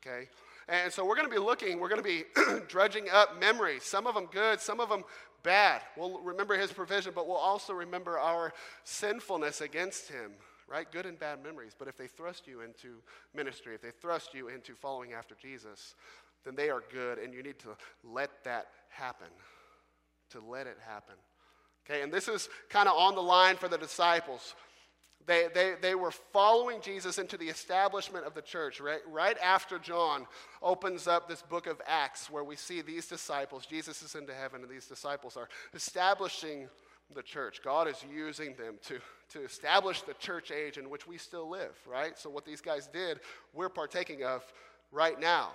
Okay? 0.00 0.28
And 0.68 0.92
so 0.92 1.04
we're 1.04 1.16
going 1.16 1.28
to 1.28 1.34
be 1.34 1.40
looking, 1.40 1.80
we're 1.80 1.88
going 1.88 2.02
to 2.02 2.08
be 2.08 2.24
dredging 2.68 3.08
up 3.10 3.40
memories, 3.40 3.82
some 3.82 4.06
of 4.06 4.14
them 4.14 4.28
good, 4.30 4.60
some 4.60 4.80
of 4.80 4.88
them 4.88 5.04
bad. 5.42 5.82
We'll 5.96 6.20
remember 6.20 6.56
his 6.56 6.72
provision, 6.72 7.12
but 7.14 7.26
we'll 7.26 7.36
also 7.36 7.72
remember 7.72 8.18
our 8.18 8.52
sinfulness 8.84 9.60
against 9.60 10.08
him, 10.08 10.32
right? 10.68 10.90
Good 10.90 11.06
and 11.06 11.18
bad 11.18 11.42
memories. 11.42 11.74
But 11.76 11.88
if 11.88 11.96
they 11.96 12.06
thrust 12.06 12.46
you 12.46 12.60
into 12.60 13.02
ministry, 13.34 13.74
if 13.74 13.82
they 13.82 13.90
thrust 13.90 14.32
you 14.32 14.48
into 14.48 14.74
following 14.74 15.12
after 15.12 15.34
Jesus, 15.34 15.94
then 16.44 16.54
they 16.54 16.70
are 16.70 16.82
good, 16.92 17.18
and 17.18 17.34
you 17.34 17.42
need 17.42 17.58
to 17.60 17.76
let 18.04 18.30
that 18.44 18.68
happen. 18.88 19.28
To 20.30 20.40
let 20.40 20.66
it 20.66 20.78
happen. 20.86 21.16
Okay, 21.84 22.02
and 22.02 22.12
this 22.12 22.28
is 22.28 22.48
kind 22.68 22.88
of 22.88 22.96
on 22.96 23.14
the 23.16 23.22
line 23.22 23.56
for 23.56 23.66
the 23.66 23.78
disciples. 23.78 24.54
They, 25.26 25.48
they, 25.52 25.74
they 25.80 25.94
were 25.94 26.10
following 26.10 26.80
Jesus 26.80 27.18
into 27.18 27.36
the 27.36 27.48
establishment 27.48 28.24
of 28.24 28.34
the 28.34 28.42
church. 28.42 28.80
Right, 28.80 29.00
right 29.06 29.36
after 29.42 29.78
John 29.78 30.26
opens 30.62 31.06
up 31.06 31.28
this 31.28 31.42
book 31.42 31.66
of 31.66 31.80
Acts, 31.86 32.30
where 32.30 32.44
we 32.44 32.56
see 32.56 32.80
these 32.80 33.06
disciples, 33.06 33.66
Jesus 33.66 34.02
is 34.02 34.14
into 34.14 34.32
heaven, 34.32 34.62
and 34.62 34.70
these 34.70 34.86
disciples 34.86 35.36
are 35.36 35.48
establishing 35.74 36.68
the 37.14 37.22
church. 37.22 37.60
God 37.62 37.86
is 37.86 38.02
using 38.12 38.54
them 38.54 38.76
to, 38.86 38.98
to 39.32 39.44
establish 39.44 40.02
the 40.02 40.14
church 40.14 40.50
age 40.50 40.78
in 40.78 40.88
which 40.88 41.06
we 41.06 41.18
still 41.18 41.48
live, 41.48 41.76
right? 41.86 42.18
So, 42.18 42.30
what 42.30 42.46
these 42.46 42.60
guys 42.60 42.86
did, 42.86 43.20
we're 43.52 43.68
partaking 43.68 44.24
of 44.24 44.42
right 44.90 45.18
now, 45.20 45.50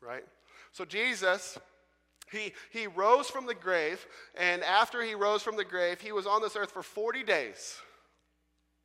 right? 0.00 0.24
So, 0.72 0.84
Jesus. 0.84 1.58
He, 2.32 2.54
he 2.72 2.86
rose 2.86 3.28
from 3.28 3.44
the 3.44 3.54
grave, 3.54 4.04
and 4.34 4.64
after 4.64 5.02
he 5.02 5.14
rose 5.14 5.42
from 5.42 5.56
the 5.56 5.64
grave, 5.64 6.00
he 6.00 6.10
was 6.10 6.26
on 6.26 6.40
this 6.40 6.56
earth 6.56 6.72
for 6.72 6.82
40 6.82 7.22
days 7.22 7.76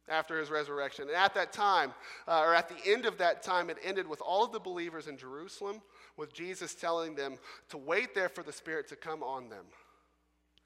after 0.10 0.40
his 0.40 0.50
resurrection. 0.50 1.08
And 1.08 1.18
at 1.18 1.34
that 1.36 1.54
time, 1.54 1.94
uh, 2.28 2.42
or 2.42 2.54
at 2.54 2.70
the 2.70 2.92
end 2.92 3.06
of 3.06 3.18
that 3.18 3.44
time, 3.44 3.70
it 3.70 3.78
ended 3.84 4.08
with 4.08 4.22
all 4.22 4.44
of 4.44 4.52
the 4.52 4.60
believers 4.60 5.08
in 5.08 5.18
Jerusalem, 5.18 5.82
with 6.18 6.34
Jesus 6.34 6.76
telling 6.76 7.16
them 7.16 7.38
to 7.70 7.78
wait 7.78 8.14
there 8.16 8.30
for 8.30 8.44
the 8.44 8.52
Spirit 8.54 8.88
to 8.90 8.96
come 8.96 9.24
on 9.24 9.50
them. 9.50 9.66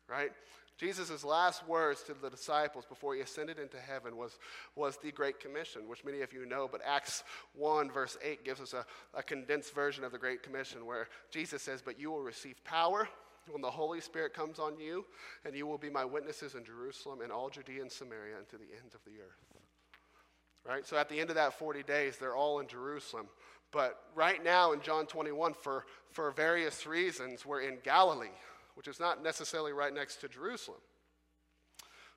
Right? 0.08 0.32
Jesus' 0.78 1.24
last 1.24 1.68
words 1.68 2.04
to 2.04 2.14
the 2.14 2.30
disciples 2.30 2.86
before 2.86 3.16
he 3.16 3.22
ascended 3.22 3.60
into 3.60 3.78
heaven 3.78 4.18
was, 4.18 4.38
was 4.76 4.98
the 4.98 5.12
Great 5.12 5.40
Commission, 5.40 5.88
which 5.88 6.04
many 6.04 6.22
of 6.22 6.34
you 6.34 6.46
know, 6.46 6.68
but 6.70 6.82
Acts 6.86 7.24
1, 7.54 7.92
verse 7.92 8.18
8, 8.24 8.44
gives 8.44 8.60
us 8.60 8.74
a, 8.74 8.86
a 9.14 9.22
condensed 9.22 9.74
version 9.74 10.04
of 10.04 10.12
the 10.12 10.18
Great 10.18 10.42
Commission 10.42 10.86
where 10.86 11.08
Jesus 11.32 11.62
says, 11.62 11.82
But 11.82 12.00
you 12.00 12.12
will 12.12 12.24
receive 12.24 12.64
power 12.64 13.08
when 13.50 13.62
the 13.62 13.72
Holy 13.72 14.02
Spirit 14.02 14.34
comes 14.34 14.60
on 14.60 14.80
you, 14.80 15.06
and 15.46 15.56
you 15.56 15.68
will 15.68 15.78
be 15.78 15.90
my 15.90 16.06
witnesses 16.06 16.56
in 16.56 16.64
Jerusalem 16.64 17.22
and 17.22 17.32
all 17.32 17.50
Judea 17.50 17.82
and 17.82 17.92
Samaria 17.92 18.38
and 18.38 18.50
to 18.50 18.58
the 18.58 18.68
ends 18.82 18.96
of 18.96 19.04
the 19.06 19.20
earth. 19.22 19.62
Right? 20.66 20.86
So 20.86 20.98
at 20.98 21.10
the 21.10 21.20
end 21.20 21.30
of 21.30 21.36
that 21.36 21.60
40 21.60 21.84
days, 21.84 22.18
they're 22.18 22.36
all 22.36 22.60
in 22.60 22.68
Jerusalem. 22.68 23.28
But 23.72 24.00
right 24.16 24.44
now 24.44 24.72
in 24.72 24.82
John 24.82 25.08
21, 25.08 25.56
for, 25.56 25.86
for 26.12 26.32
various 26.32 26.86
reasons, 26.86 27.46
we're 27.46 27.62
in 27.62 27.80
Galilee, 27.84 28.28
which 28.76 28.88
is 28.88 29.00
not 29.00 29.24
necessarily 29.24 29.74
right 29.74 29.94
next 29.94 30.18
to 30.18 30.30
Jerusalem. 30.30 30.80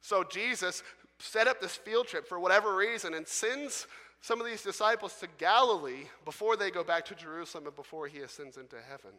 So 0.00 0.22
Jesus 0.22 0.82
set 1.18 1.48
up 1.48 1.60
this 1.60 1.74
field 1.74 2.06
trip 2.06 2.28
for 2.28 2.38
whatever 2.38 2.76
reason 2.76 3.14
and 3.14 3.26
sends 3.26 3.86
some 4.20 4.40
of 4.40 4.46
these 4.46 4.62
disciples 4.62 5.14
to 5.20 5.28
Galilee 5.38 6.04
before 6.24 6.56
they 6.56 6.70
go 6.70 6.84
back 6.84 7.04
to 7.06 7.14
Jerusalem 7.14 7.66
and 7.66 7.74
before 7.74 8.06
he 8.06 8.20
ascends 8.20 8.56
into 8.56 8.76
heaven. 8.88 9.12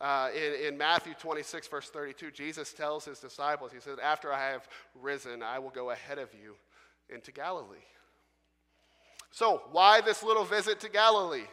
Uh, 0.00 0.28
in, 0.34 0.68
in 0.68 0.78
Matthew 0.78 1.14
26, 1.14 1.66
verse 1.66 1.90
32, 1.90 2.30
Jesus 2.30 2.72
tells 2.72 3.04
his 3.04 3.18
disciples, 3.18 3.72
He 3.72 3.80
said, 3.80 3.98
After 3.98 4.32
I 4.32 4.50
have 4.50 4.68
risen, 4.94 5.42
I 5.42 5.58
will 5.58 5.70
go 5.70 5.90
ahead 5.90 6.18
of 6.18 6.28
you 6.32 6.54
into 7.12 7.32
Galilee. 7.32 7.76
So, 9.30 9.62
why 9.72 10.00
this 10.00 10.22
little 10.22 10.44
visit 10.44 10.80
to 10.80 10.88
Galilee? 10.88 11.46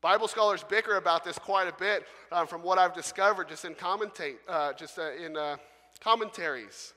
Bible 0.00 0.28
scholars 0.28 0.64
bicker 0.64 0.96
about 0.96 1.24
this 1.24 1.38
quite 1.38 1.68
a 1.68 1.74
bit 1.78 2.04
um, 2.32 2.46
from 2.46 2.62
what 2.62 2.78
I've 2.78 2.94
discovered 2.94 3.48
just 3.48 3.64
in 3.64 3.74
commentate, 3.74 4.36
uh, 4.48 4.72
just 4.72 4.98
uh, 4.98 5.12
in 5.12 5.36
uh, 5.36 5.56
commentaries. 6.00 6.94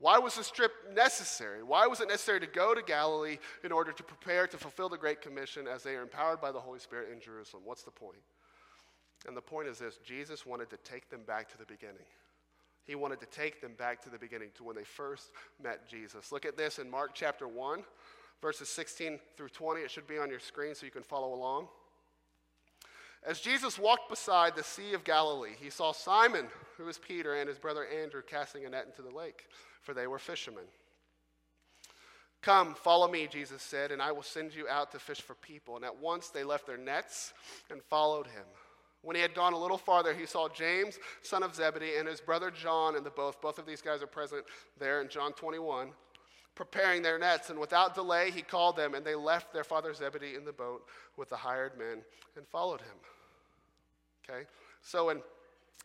Why 0.00 0.18
was 0.18 0.36
this 0.36 0.50
trip 0.50 0.72
necessary? 0.94 1.62
Why 1.62 1.86
was 1.86 2.00
it 2.00 2.08
necessary 2.08 2.40
to 2.40 2.46
go 2.46 2.74
to 2.74 2.82
Galilee 2.82 3.38
in 3.64 3.72
order 3.72 3.92
to 3.92 4.02
prepare 4.02 4.46
to 4.46 4.56
fulfill 4.56 4.88
the 4.88 4.96
Great 4.96 5.20
Commission 5.20 5.66
as 5.66 5.82
they 5.82 5.96
are 5.96 6.02
empowered 6.02 6.40
by 6.40 6.52
the 6.52 6.60
Holy 6.60 6.78
Spirit 6.78 7.10
in 7.12 7.20
Jerusalem? 7.20 7.64
What's 7.66 7.82
the 7.82 7.90
point? 7.90 8.18
And 9.26 9.36
the 9.36 9.42
point 9.42 9.68
is 9.68 9.78
this 9.78 9.98
Jesus 10.04 10.46
wanted 10.46 10.70
to 10.70 10.76
take 10.78 11.10
them 11.10 11.22
back 11.26 11.50
to 11.50 11.58
the 11.58 11.66
beginning. 11.66 12.06
He 12.84 12.94
wanted 12.94 13.20
to 13.20 13.26
take 13.26 13.60
them 13.60 13.72
back 13.76 14.02
to 14.04 14.10
the 14.10 14.18
beginning, 14.18 14.48
to 14.56 14.64
when 14.64 14.74
they 14.74 14.84
first 14.84 15.30
met 15.62 15.86
Jesus. 15.86 16.32
Look 16.32 16.46
at 16.46 16.56
this 16.56 16.78
in 16.78 16.90
Mark 16.90 17.10
chapter 17.12 17.46
1, 17.46 17.82
verses 18.40 18.70
16 18.70 19.18
through 19.36 19.50
20. 19.50 19.82
It 19.82 19.90
should 19.90 20.06
be 20.06 20.16
on 20.16 20.30
your 20.30 20.40
screen 20.40 20.74
so 20.74 20.86
you 20.86 20.92
can 20.92 21.02
follow 21.02 21.34
along. 21.34 21.68
As 23.26 23.40
Jesus 23.40 23.78
walked 23.78 24.08
beside 24.08 24.56
the 24.56 24.62
Sea 24.62 24.94
of 24.94 25.04
Galilee, 25.04 25.52
he 25.60 25.68
saw 25.68 25.92
Simon, 25.92 26.46
who 26.78 26.84
was 26.84 26.96
Peter, 26.96 27.34
and 27.34 27.46
his 27.46 27.58
brother 27.58 27.84
Andrew 27.84 28.22
casting 28.26 28.64
a 28.64 28.70
net 28.70 28.86
into 28.86 29.02
the 29.02 29.14
lake, 29.14 29.48
for 29.82 29.92
they 29.92 30.06
were 30.06 30.18
fishermen. 30.18 30.64
Come, 32.40 32.74
follow 32.74 33.08
me, 33.08 33.26
Jesus 33.26 33.62
said, 33.62 33.90
and 33.90 34.00
I 34.00 34.12
will 34.12 34.22
send 34.22 34.54
you 34.54 34.68
out 34.68 34.92
to 34.92 34.98
fish 34.98 35.20
for 35.20 35.34
people. 35.34 35.76
And 35.76 35.84
at 35.84 35.98
once 35.98 36.28
they 36.28 36.44
left 36.44 36.66
their 36.66 36.78
nets 36.78 37.32
and 37.70 37.82
followed 37.82 38.28
him. 38.28 38.44
When 39.02 39.14
he 39.14 39.22
had 39.22 39.34
gone 39.34 39.52
a 39.52 39.58
little 39.58 39.78
farther, 39.78 40.12
he 40.12 40.26
saw 40.26 40.48
James, 40.48 40.98
son 41.22 41.42
of 41.42 41.54
Zebedee, 41.54 41.96
and 41.98 42.08
his 42.08 42.20
brother 42.20 42.50
John 42.50 42.96
in 42.96 43.04
the 43.04 43.10
boat. 43.10 43.40
Both 43.40 43.58
of 43.58 43.66
these 43.66 43.80
guys 43.80 44.02
are 44.02 44.08
present 44.08 44.44
there 44.78 45.00
in 45.00 45.08
John 45.08 45.32
21, 45.32 45.90
preparing 46.54 47.02
their 47.02 47.18
nets. 47.18 47.50
And 47.50 47.58
without 47.58 47.94
delay, 47.94 48.30
he 48.32 48.42
called 48.42 48.76
them, 48.76 48.94
and 48.94 49.04
they 49.04 49.14
left 49.14 49.52
their 49.52 49.64
father 49.64 49.94
Zebedee 49.94 50.34
in 50.34 50.44
the 50.44 50.52
boat 50.52 50.84
with 51.16 51.28
the 51.28 51.36
hired 51.36 51.78
men 51.78 52.02
and 52.36 52.46
followed 52.48 52.80
him. 52.80 52.96
Okay? 54.28 54.46
So 54.82 55.10
in, 55.10 55.20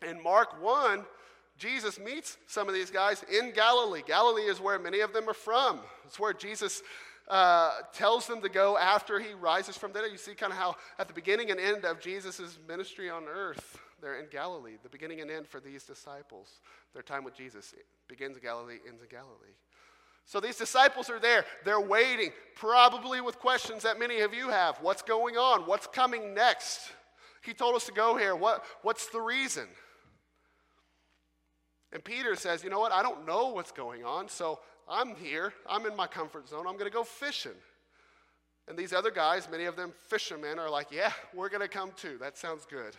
in 0.08 0.22
Mark 0.22 0.62
1, 0.62 1.06
Jesus 1.58 2.00
meets 2.00 2.38
some 2.48 2.68
of 2.68 2.74
these 2.74 2.90
guys 2.90 3.24
in 3.32 3.52
Galilee. 3.52 4.02
Galilee 4.06 4.44
is 4.44 4.60
where 4.60 4.80
many 4.80 5.02
of 5.02 5.14
them 5.14 5.30
are 5.30 5.36
from. 5.36 5.82
It's 6.06 6.20
where 6.20 6.34
Jesus 6.34 6.82
uh, 7.30 7.72
tells 7.94 8.28
them 8.28 8.42
to 8.42 8.50
go 8.50 8.78
after 8.78 9.20
he 9.20 9.34
rises 9.34 9.78
from 9.78 9.94
the 9.94 10.02
dead. 10.02 10.12
You 10.12 10.18
see 10.18 10.36
kind 10.36 10.52
of 10.52 10.58
how 10.58 10.76
at 11.00 11.08
the 11.08 11.14
beginning 11.14 11.52
and 11.52 11.60
end 11.60 11.86
of 11.86 12.00
Jesus' 12.00 12.58
ministry 12.68 13.10
on 13.10 13.24
earth, 13.26 13.80
they're 14.02 14.20
in 14.20 14.28
Galilee. 14.30 14.78
The 14.82 14.90
beginning 14.90 15.22
and 15.22 15.32
end 15.32 15.48
for 15.48 15.60
these 15.60 15.84
disciples. 15.84 16.60
Their 16.94 17.04
time 17.04 17.24
with 17.24 17.36
Jesus 17.36 17.74
begins 18.08 18.36
in 18.36 18.44
Galilee, 18.44 18.80
ends 18.88 19.02
in 19.02 19.08
Galilee. 19.08 19.56
So 20.26 20.40
these 20.40 20.58
disciples 20.58 21.10
are 21.10 21.20
there. 21.20 21.46
They're 21.66 21.82
waiting, 21.82 22.32
probably 22.56 23.22
with 23.22 23.40
questions 23.40 23.84
that 23.84 24.00
many 24.00 24.22
of 24.22 24.34
you 24.34 24.50
have. 24.50 24.78
What's 24.82 25.02
going 25.02 25.38
on? 25.38 25.62
What's 25.62 25.88
coming 25.88 26.34
next? 26.34 26.92
He 27.44 27.54
told 27.54 27.76
us 27.76 27.86
to 27.88 27.92
go 27.92 28.16
here. 28.18 28.36
What, 28.36 28.64
what's 28.84 29.08
the 29.08 29.20
reason? 29.20 29.68
And 31.92 32.04
Peter 32.04 32.36
says, 32.36 32.64
You 32.64 32.70
know 32.70 32.80
what? 32.80 32.92
I 32.92 33.04
don't 33.04 33.26
know 33.26 33.50
what's 33.50 33.72
going 33.72 34.04
on, 34.06 34.30
so 34.30 34.60
I'm 34.90 35.16
here. 35.16 35.54
I'm 35.68 35.86
in 35.86 35.96
my 35.96 36.08
comfort 36.08 36.48
zone. 36.50 36.66
I'm 36.68 36.74
going 36.74 36.90
to 36.90 36.96
go 36.96 37.04
fishing. 37.04 37.52
And 38.68 38.78
these 38.78 38.94
other 38.94 39.12
guys, 39.12 39.48
many 39.50 39.66
of 39.66 39.76
them 39.76 39.94
fishermen, 40.08 40.60
are 40.60 40.70
like, 40.70 40.88
Yeah, 40.92 41.12
we're 41.34 41.50
going 41.50 41.62
to 41.62 41.68
come 41.68 41.92
too. 41.96 42.18
That 42.20 42.38
sounds 42.38 42.66
good. 42.66 42.96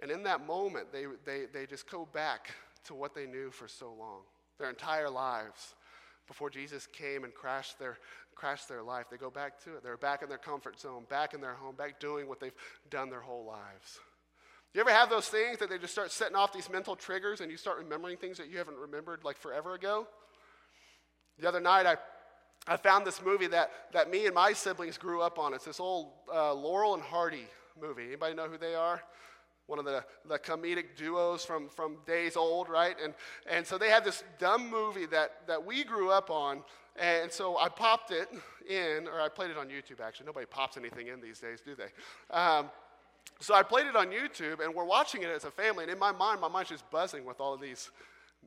And 0.00 0.10
in 0.10 0.22
that 0.24 0.46
moment, 0.46 0.92
they, 0.92 1.04
they, 1.24 1.44
they 1.52 1.66
just 1.66 1.90
go 1.90 2.08
back 2.12 2.50
to 2.84 2.94
what 2.94 3.14
they 3.14 3.26
knew 3.26 3.50
for 3.50 3.68
so 3.68 3.92
long, 3.98 4.20
their 4.58 4.70
entire 4.70 5.10
lives. 5.10 5.74
Before 6.26 6.48
Jesus 6.48 6.86
came 6.86 7.24
and 7.24 7.34
crashed 7.34 7.78
their, 7.78 7.98
crashed 8.34 8.68
their 8.68 8.82
life, 8.82 9.06
they 9.10 9.16
go 9.16 9.30
back 9.30 9.62
to 9.64 9.76
it. 9.76 9.82
They're 9.82 9.96
back 9.96 10.22
in 10.22 10.28
their 10.28 10.38
comfort 10.38 10.78
zone, 10.80 11.04
back 11.10 11.34
in 11.34 11.40
their 11.40 11.54
home, 11.54 11.74
back 11.74 11.98
doing 11.98 12.28
what 12.28 12.40
they've 12.40 12.54
done 12.88 13.10
their 13.10 13.20
whole 13.20 13.44
lives. 13.44 13.98
You 14.72 14.80
ever 14.80 14.90
have 14.90 15.10
those 15.10 15.28
things 15.28 15.58
that 15.58 15.68
they 15.68 15.78
just 15.78 15.92
start 15.92 16.12
setting 16.12 16.36
off 16.36 16.52
these 16.52 16.70
mental 16.70 16.94
triggers 16.94 17.40
and 17.40 17.50
you 17.50 17.56
start 17.56 17.78
remembering 17.78 18.16
things 18.16 18.38
that 18.38 18.48
you 18.48 18.58
haven't 18.58 18.76
remembered 18.76 19.24
like 19.24 19.36
forever 19.36 19.74
ago? 19.74 20.06
The 21.40 21.48
other 21.48 21.60
night, 21.60 21.86
I, 21.86 21.96
I 22.66 22.76
found 22.76 23.06
this 23.06 23.22
movie 23.22 23.46
that, 23.46 23.70
that 23.92 24.10
me 24.10 24.26
and 24.26 24.34
my 24.34 24.52
siblings 24.52 24.98
grew 24.98 25.22
up 25.22 25.38
on. 25.38 25.54
It's 25.54 25.64
this 25.64 25.80
old 25.80 26.12
uh, 26.32 26.52
Laurel 26.52 26.94
and 26.94 27.02
Hardy 27.02 27.46
movie. 27.80 28.08
Anybody 28.08 28.34
know 28.34 28.46
who 28.46 28.58
they 28.58 28.74
are? 28.74 29.02
One 29.66 29.78
of 29.78 29.86
the, 29.86 30.04
the 30.28 30.38
comedic 30.38 30.96
duos 30.96 31.44
from, 31.44 31.68
from 31.68 31.96
days 32.06 32.36
old, 32.36 32.68
right? 32.68 32.96
And, 33.02 33.14
and 33.48 33.66
so 33.66 33.78
they 33.78 33.88
had 33.88 34.04
this 34.04 34.22
dumb 34.38 34.68
movie 34.68 35.06
that, 35.06 35.46
that 35.46 35.64
we 35.64 35.84
grew 35.84 36.10
up 36.10 36.28
on. 36.28 36.62
And 36.96 37.32
so 37.32 37.56
I 37.56 37.68
popped 37.68 38.10
it 38.10 38.28
in, 38.68 39.08
or 39.08 39.20
I 39.20 39.28
played 39.28 39.50
it 39.50 39.56
on 39.56 39.68
YouTube 39.68 40.00
actually. 40.00 40.26
Nobody 40.26 40.46
pops 40.46 40.76
anything 40.76 41.06
in 41.06 41.20
these 41.22 41.38
days, 41.38 41.60
do 41.64 41.74
they? 41.74 42.36
Um, 42.36 42.68
so 43.38 43.54
I 43.54 43.62
played 43.62 43.86
it 43.86 43.96
on 43.96 44.08
YouTube, 44.08 44.62
and 44.62 44.74
we're 44.74 44.84
watching 44.84 45.22
it 45.22 45.30
as 45.30 45.44
a 45.44 45.50
family. 45.50 45.84
And 45.84 45.92
in 45.92 45.98
my 45.98 46.12
mind, 46.12 46.42
my 46.42 46.48
mind's 46.48 46.68
just 46.68 46.90
buzzing 46.90 47.24
with 47.24 47.40
all 47.40 47.54
of 47.54 47.60
these 47.60 47.90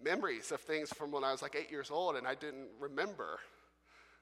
memories 0.01 0.51
of 0.51 0.61
things 0.61 0.89
from 0.89 1.11
when 1.11 1.23
I 1.23 1.31
was 1.31 1.41
like 1.41 1.55
eight 1.55 1.71
years 1.71 1.91
old, 1.91 2.15
and 2.15 2.27
I 2.27 2.35
didn't 2.35 2.69
remember 2.79 3.39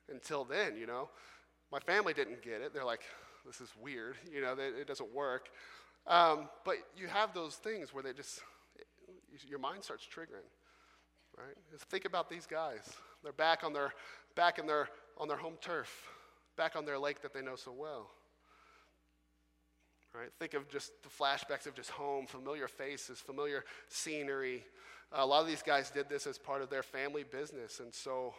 until 0.10 0.44
then, 0.44 0.76
you 0.78 0.88
know. 0.88 1.10
My 1.72 1.80
family 1.80 2.14
didn't 2.14 2.42
get 2.42 2.62
it. 2.62 2.74
They're 2.74 2.86
like, 2.86 3.04
this 3.46 3.62
is 3.62 3.70
weird, 3.82 4.18
you 4.32 4.42
know, 4.42 4.56
it 4.58 4.88
doesn't 4.88 5.14
work. 5.14 5.50
Um, 6.08 6.50
but 6.66 6.76
you 6.98 7.08
have 7.08 7.34
those 7.34 7.56
things 7.56 7.94
where 7.94 8.04
they 8.04 8.14
just, 8.14 8.42
your 9.48 9.60
mind 9.60 9.84
starts 9.84 10.06
triggering, 10.06 10.50
right? 11.38 11.56
Just 11.72 11.86
think 11.86 12.06
about 12.06 12.30
these 12.30 12.46
guys. 12.46 12.82
They're 13.24 13.32
back 13.32 13.64
on 13.64 13.74
their, 13.74 13.94
back 14.36 14.60
in 14.60 14.68
their, 14.68 14.90
on 15.18 15.28
their 15.28 15.38
home 15.38 15.58
turf, 15.62 16.08
back 16.58 16.76
on 16.76 16.86
their 16.86 17.00
lake 17.00 17.22
that 17.22 17.34
they 17.34 17.42
know 17.42 17.56
so 17.56 17.72
well. 17.72 18.10
Right? 20.14 20.30
Think 20.40 20.56
of 20.56 20.68
just 20.68 20.92
the 21.04 21.10
flashbacks 21.10 21.68
of 21.68 21.74
just 21.74 21.92
home, 21.92 22.28
familiar 22.28 22.68
faces, 22.68 23.20
familiar 23.20 23.64
scenery. 23.88 24.66
A 25.14 25.26
lot 25.26 25.42
of 25.42 25.48
these 25.48 25.62
guys 25.62 25.90
did 25.90 26.08
this 26.08 26.26
as 26.26 26.38
part 26.38 26.62
of 26.62 26.70
their 26.70 26.84
family 26.84 27.24
business, 27.24 27.82
and 27.82 27.94
so, 27.94 28.34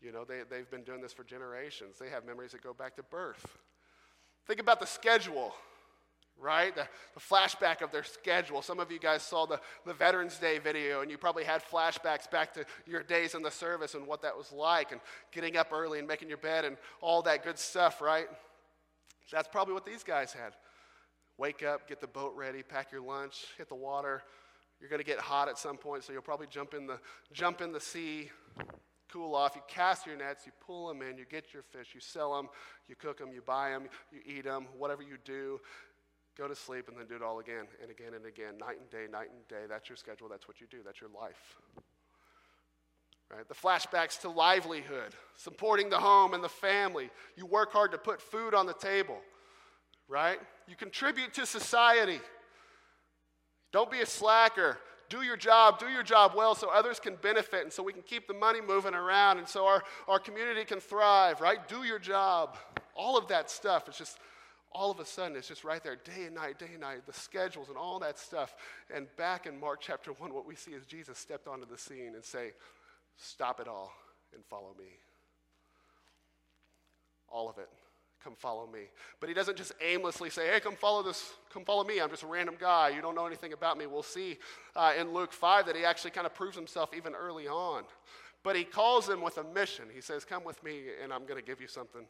you 0.00 0.12
know, 0.12 0.24
they, 0.24 0.42
they've 0.48 0.70
been 0.70 0.84
doing 0.84 1.00
this 1.00 1.12
for 1.12 1.24
generations. 1.24 1.96
They 1.98 2.08
have 2.08 2.24
memories 2.24 2.52
that 2.52 2.62
go 2.62 2.72
back 2.72 2.94
to 2.96 3.02
birth. 3.02 3.58
Think 4.46 4.60
about 4.60 4.78
the 4.78 4.86
schedule, 4.86 5.52
right? 6.40 6.74
The, 6.74 6.86
the 7.14 7.20
flashback 7.20 7.82
of 7.82 7.90
their 7.90 8.04
schedule. 8.04 8.62
Some 8.62 8.78
of 8.78 8.92
you 8.92 9.00
guys 9.00 9.22
saw 9.22 9.44
the, 9.44 9.60
the 9.84 9.92
Veterans 9.92 10.38
Day 10.38 10.58
video, 10.58 11.00
and 11.00 11.10
you 11.10 11.18
probably 11.18 11.42
had 11.44 11.62
flashbacks 11.62 12.30
back 12.30 12.54
to 12.54 12.64
your 12.86 13.02
days 13.02 13.34
in 13.34 13.42
the 13.42 13.50
service 13.50 13.94
and 13.94 14.06
what 14.06 14.22
that 14.22 14.36
was 14.36 14.52
like, 14.52 14.92
and 14.92 15.00
getting 15.32 15.56
up 15.56 15.72
early 15.72 15.98
and 15.98 16.06
making 16.06 16.28
your 16.28 16.38
bed 16.38 16.64
and 16.64 16.76
all 17.00 17.22
that 17.22 17.42
good 17.42 17.58
stuff, 17.58 18.00
right? 18.00 18.26
That's 19.32 19.48
probably 19.48 19.74
what 19.74 19.84
these 19.84 20.04
guys 20.04 20.32
had. 20.32 20.52
Wake 21.38 21.64
up, 21.64 21.88
get 21.88 22.00
the 22.00 22.06
boat 22.06 22.34
ready, 22.36 22.62
pack 22.62 22.92
your 22.92 23.00
lunch, 23.00 23.46
hit 23.58 23.68
the 23.68 23.74
water. 23.74 24.22
You're 24.82 24.90
going 24.90 25.00
to 25.00 25.06
get 25.06 25.20
hot 25.20 25.48
at 25.48 25.56
some 25.58 25.76
point, 25.76 26.02
so 26.02 26.12
you'll 26.12 26.22
probably 26.22 26.48
jump 26.50 26.74
in 26.74 26.88
the, 26.88 26.98
jump 27.32 27.60
in 27.60 27.70
the 27.70 27.78
sea, 27.78 28.32
cool 29.08 29.36
off. 29.36 29.54
You 29.54 29.62
cast 29.68 30.06
your 30.06 30.16
nets, 30.16 30.44
you 30.44 30.50
pull 30.60 30.88
them 30.88 31.02
in, 31.02 31.16
you 31.16 31.24
get 31.24 31.54
your 31.54 31.62
fish, 31.62 31.90
you 31.94 32.00
sell 32.00 32.34
them, 32.34 32.48
you 32.88 32.96
cook 32.96 33.18
them, 33.18 33.30
you 33.32 33.42
buy 33.42 33.70
them, 33.70 33.84
you 34.10 34.18
eat 34.26 34.42
them, 34.42 34.66
whatever 34.76 35.00
you 35.00 35.18
do. 35.24 35.60
Go 36.36 36.48
to 36.48 36.56
sleep 36.56 36.88
and 36.88 36.98
then 36.98 37.06
do 37.06 37.14
it 37.14 37.22
all 37.22 37.38
again 37.38 37.66
and 37.80 37.92
again 37.92 38.14
and 38.14 38.26
again, 38.26 38.58
night 38.58 38.80
and 38.80 38.90
day, 38.90 39.06
night 39.08 39.28
and 39.30 39.46
day. 39.46 39.66
That's 39.68 39.88
your 39.88 39.96
schedule, 39.96 40.28
that's 40.28 40.48
what 40.48 40.60
you 40.60 40.66
do, 40.68 40.78
that's 40.84 41.00
your 41.00 41.10
life. 41.10 41.60
Right? 43.30 43.46
The 43.46 43.54
flashbacks 43.54 44.20
to 44.22 44.30
livelihood, 44.30 45.14
supporting 45.36 45.90
the 45.90 45.98
home 45.98 46.34
and 46.34 46.42
the 46.42 46.48
family. 46.48 47.08
You 47.36 47.46
work 47.46 47.72
hard 47.72 47.92
to 47.92 47.98
put 47.98 48.20
food 48.20 48.52
on 48.52 48.66
the 48.66 48.74
table 48.74 49.20
right? 50.12 50.38
You 50.68 50.76
contribute 50.76 51.32
to 51.34 51.46
society. 51.46 52.20
Don't 53.72 53.90
be 53.90 54.00
a 54.00 54.06
slacker. 54.06 54.78
Do 55.08 55.22
your 55.22 55.36
job, 55.36 55.78
do 55.78 55.88
your 55.88 56.02
job 56.02 56.32
well 56.34 56.54
so 56.54 56.70
others 56.70 56.98
can 56.98 57.16
benefit 57.16 57.62
and 57.62 57.72
so 57.72 57.82
we 57.82 57.92
can 57.92 58.02
keep 58.02 58.26
the 58.26 58.34
money 58.34 58.60
moving 58.60 58.94
around 58.94 59.38
and 59.38 59.48
so 59.48 59.66
our, 59.66 59.82
our 60.08 60.18
community 60.18 60.64
can 60.64 60.80
thrive, 60.80 61.40
right? 61.40 61.66
Do 61.68 61.82
your 61.84 61.98
job. 61.98 62.56
All 62.94 63.18
of 63.18 63.28
that 63.28 63.50
stuff, 63.50 63.88
it's 63.88 63.98
just 63.98 64.18
all 64.70 64.90
of 64.90 65.00
a 65.00 65.04
sudden 65.04 65.36
it's 65.36 65.48
just 65.48 65.64
right 65.64 65.82
there, 65.82 65.96
day 65.96 66.24
and 66.24 66.34
night, 66.34 66.58
day 66.58 66.70
and 66.72 66.80
night, 66.80 67.06
the 67.06 67.12
schedules 67.12 67.68
and 67.68 67.76
all 67.76 67.98
that 67.98 68.18
stuff. 68.18 68.54
And 68.94 69.06
back 69.16 69.46
in 69.46 69.58
Mark 69.58 69.80
chapter 69.82 70.12
1, 70.12 70.32
what 70.32 70.46
we 70.46 70.54
see 70.54 70.70
is 70.70 70.86
Jesus 70.86 71.18
stepped 71.18 71.46
onto 71.46 71.66
the 71.66 71.78
scene 71.78 72.12
and 72.14 72.24
say, 72.24 72.52
Stop 73.18 73.60
it 73.60 73.68
all 73.68 73.92
and 74.34 74.42
follow 74.46 74.74
me. 74.78 74.86
All 77.28 77.50
of 77.50 77.58
it 77.58 77.68
come 78.22 78.34
follow 78.36 78.66
me. 78.66 78.84
But 79.20 79.28
he 79.28 79.34
doesn't 79.34 79.56
just 79.56 79.72
aimlessly 79.80 80.30
say, 80.30 80.48
hey, 80.48 80.60
come 80.60 80.76
follow 80.76 81.02
this, 81.02 81.32
come 81.52 81.64
follow 81.64 81.84
me. 81.84 82.00
I'm 82.00 82.10
just 82.10 82.22
a 82.22 82.26
random 82.26 82.56
guy. 82.58 82.90
You 82.90 83.02
don't 83.02 83.14
know 83.14 83.26
anything 83.26 83.52
about 83.52 83.78
me. 83.78 83.86
We'll 83.86 84.02
see 84.02 84.38
uh, 84.76 84.92
in 84.98 85.12
Luke 85.12 85.32
5 85.32 85.66
that 85.66 85.76
he 85.76 85.84
actually 85.84 86.12
kind 86.12 86.26
of 86.26 86.34
proves 86.34 86.56
himself 86.56 86.94
even 86.96 87.14
early 87.14 87.48
on. 87.48 87.84
But 88.42 88.56
he 88.56 88.64
calls 88.64 89.06
them 89.06 89.22
with 89.22 89.38
a 89.38 89.44
mission. 89.44 89.84
He 89.94 90.00
says, 90.00 90.24
come 90.24 90.44
with 90.44 90.62
me, 90.64 90.82
and 91.02 91.12
I'm 91.12 91.26
going 91.26 91.40
to 91.40 91.46
give 91.46 91.60
you 91.60 91.68
something 91.68 92.02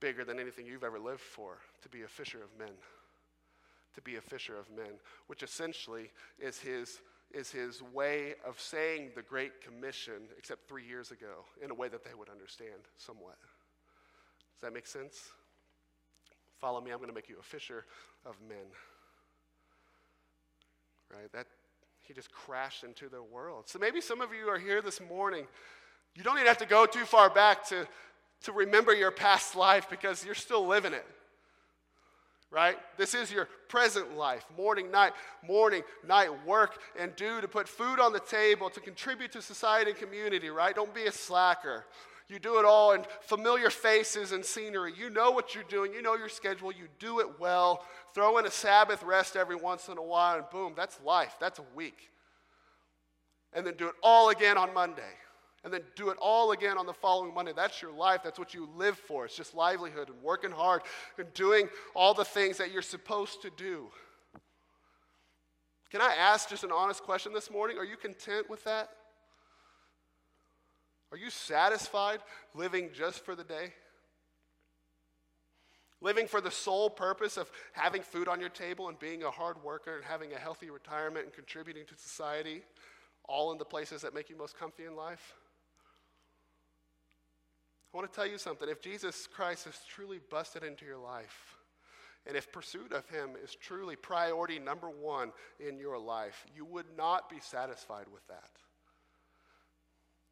bigger 0.00 0.24
than 0.24 0.38
anything 0.38 0.66
you've 0.66 0.84
ever 0.84 0.98
lived 0.98 1.20
for 1.20 1.58
to 1.82 1.88
be 1.88 2.02
a 2.02 2.08
fisher 2.08 2.38
of 2.42 2.58
men. 2.58 2.74
to 3.94 4.02
be 4.02 4.16
a 4.16 4.20
fisher 4.20 4.56
of 4.56 4.70
men, 4.70 5.00
which 5.26 5.42
essentially 5.42 6.10
is 6.38 6.58
his, 6.58 7.00
is 7.32 7.50
his 7.50 7.82
way 7.82 8.34
of 8.46 8.60
saying 8.60 9.10
the 9.16 9.22
Great 9.22 9.60
Commission, 9.60 10.28
except 10.38 10.68
three 10.68 10.86
years 10.86 11.10
ago, 11.10 11.44
in 11.62 11.70
a 11.70 11.74
way 11.74 11.88
that 11.88 12.04
they 12.04 12.14
would 12.16 12.28
understand 12.28 12.86
somewhat. 12.96 13.36
Does 14.58 14.68
that 14.68 14.74
make 14.74 14.86
sense? 14.86 15.30
Follow 16.60 16.80
me, 16.80 16.90
I'm 16.90 16.98
going 16.98 17.08
to 17.08 17.14
make 17.14 17.28
you 17.28 17.36
a 17.38 17.42
fisher 17.42 17.84
of 18.26 18.34
men. 18.48 18.66
Right? 21.12 21.32
That 21.32 21.46
he 22.02 22.12
just 22.12 22.32
crashed 22.32 22.82
into 22.82 23.08
the 23.08 23.22
world. 23.22 23.68
So 23.68 23.78
maybe 23.78 24.00
some 24.00 24.20
of 24.20 24.30
you 24.32 24.48
are 24.48 24.58
here 24.58 24.82
this 24.82 25.00
morning. 25.00 25.46
You 26.16 26.24
don't 26.24 26.36
even 26.36 26.48
have 26.48 26.58
to 26.58 26.66
go 26.66 26.86
too 26.86 27.04
far 27.04 27.30
back 27.30 27.68
to, 27.68 27.86
to 28.44 28.52
remember 28.52 28.92
your 28.92 29.12
past 29.12 29.54
life 29.54 29.88
because 29.88 30.24
you're 30.24 30.34
still 30.34 30.66
living 30.66 30.92
it 30.92 31.06
right? 32.50 32.76
This 32.96 33.14
is 33.14 33.30
your 33.30 33.48
present 33.68 34.16
life 34.16 34.44
morning, 34.56 34.90
night, 34.90 35.12
morning, 35.46 35.82
night, 36.06 36.30
work 36.46 36.80
and 36.98 37.14
do 37.16 37.40
to 37.40 37.48
put 37.48 37.68
food 37.68 38.00
on 38.00 38.12
the 38.12 38.20
table, 38.20 38.70
to 38.70 38.80
contribute 38.80 39.32
to 39.32 39.42
society 39.42 39.90
and 39.90 40.00
community, 40.00 40.48
right? 40.48 40.74
Don't 40.74 40.94
be 40.94 41.04
a 41.04 41.12
slacker. 41.12 41.84
You 42.28 42.38
do 42.38 42.58
it 42.58 42.64
all 42.64 42.92
in 42.92 43.04
familiar 43.22 43.70
faces 43.70 44.32
and 44.32 44.44
scenery. 44.44 44.92
You 44.96 45.08
know 45.08 45.30
what 45.30 45.54
you're 45.54 45.64
doing, 45.64 45.94
you 45.94 46.02
know 46.02 46.14
your 46.14 46.28
schedule, 46.28 46.70
you 46.70 46.88
do 46.98 47.20
it 47.20 47.40
well. 47.40 47.84
Throw 48.14 48.38
in 48.38 48.46
a 48.46 48.50
Sabbath 48.50 49.02
rest 49.02 49.36
every 49.36 49.56
once 49.56 49.88
in 49.88 49.96
a 49.96 50.02
while, 50.02 50.36
and 50.36 50.50
boom, 50.50 50.74
that's 50.76 50.98
life. 51.04 51.36
That's 51.40 51.58
a 51.58 51.64
week. 51.74 52.10
And 53.54 53.66
then 53.66 53.74
do 53.74 53.88
it 53.88 53.94
all 54.02 54.28
again 54.28 54.58
on 54.58 54.74
Monday 54.74 55.14
and 55.64 55.72
then 55.72 55.82
do 55.96 56.10
it 56.10 56.16
all 56.20 56.52
again 56.52 56.78
on 56.78 56.86
the 56.86 56.92
following 56.92 57.34
Monday. 57.34 57.52
That's 57.54 57.82
your 57.82 57.92
life. 57.92 58.20
That's 58.22 58.38
what 58.38 58.54
you 58.54 58.68
live 58.76 58.96
for. 58.96 59.24
It's 59.24 59.36
just 59.36 59.54
livelihood 59.54 60.08
and 60.08 60.22
working 60.22 60.50
hard 60.50 60.82
and 61.18 61.32
doing 61.34 61.68
all 61.94 62.14
the 62.14 62.24
things 62.24 62.58
that 62.58 62.70
you're 62.72 62.82
supposed 62.82 63.42
to 63.42 63.50
do. 63.56 63.88
Can 65.90 66.00
I 66.00 66.14
ask 66.14 66.48
just 66.48 66.64
an 66.64 66.72
honest 66.72 67.02
question 67.02 67.32
this 67.32 67.50
morning? 67.50 67.78
Are 67.78 67.84
you 67.84 67.96
content 67.96 68.48
with 68.48 68.62
that? 68.64 68.90
Are 71.10 71.18
you 71.18 71.30
satisfied 71.30 72.20
living 72.54 72.90
just 72.94 73.24
for 73.24 73.34
the 73.34 73.44
day? 73.44 73.72
Living 76.00 76.28
for 76.28 76.40
the 76.40 76.50
sole 76.50 76.90
purpose 76.90 77.36
of 77.36 77.50
having 77.72 78.02
food 78.02 78.28
on 78.28 78.40
your 78.40 78.50
table 78.50 78.88
and 78.88 78.98
being 78.98 79.24
a 79.24 79.30
hard 79.30 79.62
worker 79.64 79.96
and 79.96 80.04
having 80.04 80.32
a 80.32 80.38
healthy 80.38 80.70
retirement 80.70 81.24
and 81.24 81.34
contributing 81.34 81.84
to 81.86 81.96
society, 81.96 82.62
all 83.24 83.50
in 83.52 83.58
the 83.58 83.64
places 83.64 84.02
that 84.02 84.14
make 84.14 84.30
you 84.30 84.36
most 84.36 84.56
comfy 84.58 84.84
in 84.84 84.94
life? 84.94 85.34
I 87.92 87.96
want 87.96 88.12
to 88.12 88.14
tell 88.14 88.26
you 88.26 88.38
something. 88.38 88.68
If 88.68 88.82
Jesus 88.82 89.26
Christ 89.26 89.64
has 89.64 89.80
truly 89.88 90.20
busted 90.30 90.62
into 90.62 90.84
your 90.84 90.98
life, 90.98 91.56
and 92.26 92.36
if 92.36 92.52
pursuit 92.52 92.92
of 92.92 93.08
Him 93.08 93.30
is 93.42 93.54
truly 93.54 93.96
priority 93.96 94.58
number 94.58 94.90
one 94.90 95.32
in 95.58 95.78
your 95.78 95.98
life, 95.98 96.44
you 96.54 96.64
would 96.66 96.86
not 96.96 97.30
be 97.30 97.38
satisfied 97.40 98.06
with 98.12 98.26
that. 98.28 98.50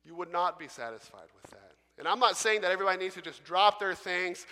You 0.06 0.14
would 0.14 0.30
not 0.30 0.58
be 0.58 0.68
satisfied 0.68 1.28
with 1.34 1.50
that. 1.50 1.72
And 1.98 2.06
I'm 2.06 2.20
not 2.20 2.36
saying 2.36 2.60
that 2.60 2.70
everybody 2.70 2.98
needs 2.98 3.14
to 3.14 3.22
just 3.22 3.42
drop 3.44 3.80
their 3.80 3.94
things, 3.94 4.46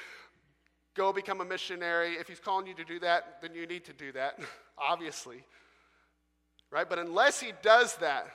go 0.94 1.12
become 1.12 1.40
a 1.40 1.44
missionary. 1.44 2.14
If 2.14 2.28
He's 2.28 2.40
calling 2.40 2.66
you 2.66 2.74
to 2.74 2.84
do 2.84 2.98
that, 3.00 3.40
then 3.40 3.54
you 3.54 3.66
need 3.66 3.84
to 3.84 3.92
do 3.92 4.10
that, 4.12 4.40
obviously. 4.78 5.44
Right? 6.70 6.88
But 6.88 6.98
unless 6.98 7.40
He 7.40 7.52
does 7.62 7.96
that, 7.96 8.26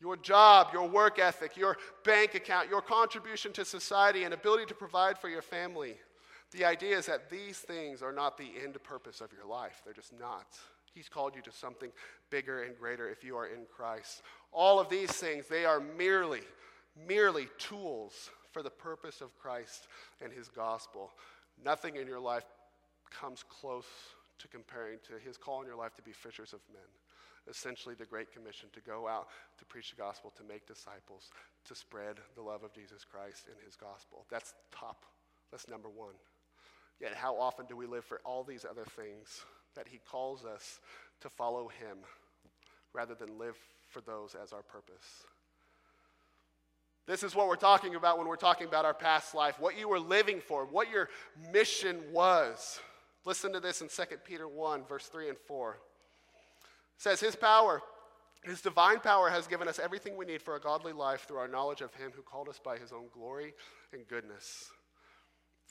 your 0.00 0.16
job, 0.16 0.68
your 0.72 0.88
work 0.88 1.18
ethic, 1.18 1.56
your 1.56 1.76
bank 2.04 2.34
account, 2.34 2.68
your 2.68 2.80
contribution 2.80 3.52
to 3.52 3.64
society, 3.64 4.24
and 4.24 4.32
ability 4.32 4.66
to 4.66 4.74
provide 4.74 5.18
for 5.18 5.28
your 5.28 5.42
family. 5.42 5.96
The 6.52 6.64
idea 6.64 6.98
is 6.98 7.06
that 7.06 7.30
these 7.30 7.58
things 7.58 8.02
are 8.02 8.12
not 8.12 8.36
the 8.36 8.50
end 8.62 8.82
purpose 8.82 9.20
of 9.20 9.30
your 9.32 9.44
life. 9.44 9.82
They're 9.84 9.94
just 9.94 10.18
not. 10.18 10.58
He's 10.94 11.08
called 11.08 11.34
you 11.36 11.42
to 11.42 11.52
something 11.52 11.90
bigger 12.30 12.62
and 12.62 12.76
greater 12.76 13.08
if 13.08 13.24
you 13.24 13.36
are 13.36 13.46
in 13.46 13.66
Christ. 13.74 14.22
All 14.52 14.80
of 14.80 14.88
these 14.88 15.10
things, 15.10 15.46
they 15.46 15.64
are 15.64 15.80
merely, 15.80 16.42
merely 17.06 17.48
tools 17.58 18.30
for 18.52 18.62
the 18.62 18.70
purpose 18.70 19.20
of 19.20 19.36
Christ 19.38 19.86
and 20.20 20.32
his 20.32 20.48
gospel. 20.48 21.10
Nothing 21.64 21.96
in 21.96 22.06
your 22.06 22.20
life 22.20 22.44
comes 23.10 23.44
close 23.48 23.86
to 24.38 24.48
comparing 24.48 24.98
to 25.06 25.24
his 25.24 25.36
call 25.36 25.60
in 25.60 25.66
your 25.66 25.76
life 25.76 25.94
to 25.96 26.02
be 26.02 26.12
fishers 26.12 26.52
of 26.52 26.60
men 26.72 26.82
essentially 27.48 27.94
the 27.94 28.06
Great 28.06 28.32
Commission 28.32 28.68
to 28.72 28.80
go 28.80 29.08
out 29.08 29.28
to 29.58 29.64
preach 29.64 29.90
the 29.90 29.96
gospel, 29.96 30.32
to 30.36 30.44
make 30.44 30.66
disciples, 30.66 31.30
to 31.64 31.74
spread 31.74 32.16
the 32.34 32.42
love 32.42 32.62
of 32.62 32.72
Jesus 32.72 33.04
Christ 33.04 33.46
in 33.46 33.64
his 33.64 33.76
gospel. 33.76 34.26
That's 34.30 34.54
top. 34.72 35.04
That's 35.50 35.68
number 35.68 35.88
one. 35.88 36.14
Yet, 37.00 37.14
how 37.14 37.36
often 37.36 37.66
do 37.66 37.76
we 37.76 37.86
live 37.86 38.04
for 38.04 38.20
all 38.24 38.44
these 38.44 38.64
other 38.68 38.84
things 38.84 39.42
that 39.76 39.88
he 39.88 40.00
calls 40.10 40.44
us 40.44 40.80
to 41.20 41.28
follow 41.28 41.68
him 41.68 41.98
rather 42.92 43.14
than 43.14 43.38
live 43.38 43.56
for 43.88 44.00
those 44.00 44.34
as 44.40 44.52
our 44.52 44.62
purpose? 44.62 45.24
This 47.06 47.22
is 47.22 47.34
what 47.34 47.48
we're 47.48 47.56
talking 47.56 47.94
about 47.94 48.18
when 48.18 48.28
we're 48.28 48.36
talking 48.36 48.68
about 48.68 48.84
our 48.84 48.94
past 48.94 49.34
life, 49.34 49.58
what 49.58 49.76
you 49.78 49.88
were 49.88 49.98
living 49.98 50.40
for, 50.40 50.64
what 50.64 50.90
your 50.90 51.08
mission 51.52 52.00
was. 52.12 52.78
Listen 53.24 53.52
to 53.52 53.60
this 53.60 53.80
in 53.80 53.88
2 53.88 54.02
Peter 54.24 54.46
1, 54.46 54.84
verse 54.84 55.06
3 55.06 55.28
and 55.30 55.38
4 55.46 55.78
says, 57.00 57.18
His 57.18 57.34
power, 57.34 57.82
His 58.44 58.60
divine 58.60 59.00
power 59.00 59.30
has 59.30 59.46
given 59.46 59.66
us 59.66 59.78
everything 59.78 60.16
we 60.16 60.26
need 60.26 60.42
for 60.42 60.54
a 60.54 60.60
godly 60.60 60.92
life 60.92 61.26
through 61.26 61.38
our 61.38 61.48
knowledge 61.48 61.80
of 61.80 61.94
Him 61.94 62.12
who 62.14 62.22
called 62.22 62.48
us 62.48 62.60
by 62.62 62.76
His 62.78 62.92
own 62.92 63.06
glory 63.12 63.54
and 63.92 64.06
goodness. 64.06 64.70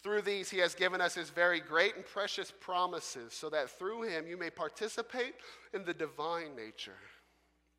Through 0.01 0.21
these, 0.21 0.49
He 0.49 0.59
has 0.59 0.75
given 0.75 1.01
us 1.01 1.15
His 1.15 1.29
very 1.29 1.59
great 1.59 1.95
and 1.95 2.05
precious 2.05 2.53
promises, 2.59 3.33
so 3.33 3.49
that 3.49 3.69
through 3.69 4.03
Him 4.03 4.27
you 4.27 4.37
may 4.37 4.49
participate 4.49 5.35
in 5.73 5.83
the 5.83 5.93
divine 5.93 6.55
nature, 6.55 6.97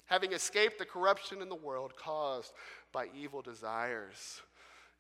having 0.07 0.33
escaped 0.33 0.79
the 0.79 0.85
corruption 0.85 1.41
in 1.41 1.49
the 1.49 1.55
world 1.55 1.97
caused 1.97 2.53
by 2.93 3.07
evil 3.17 3.41
desires. 3.43 4.43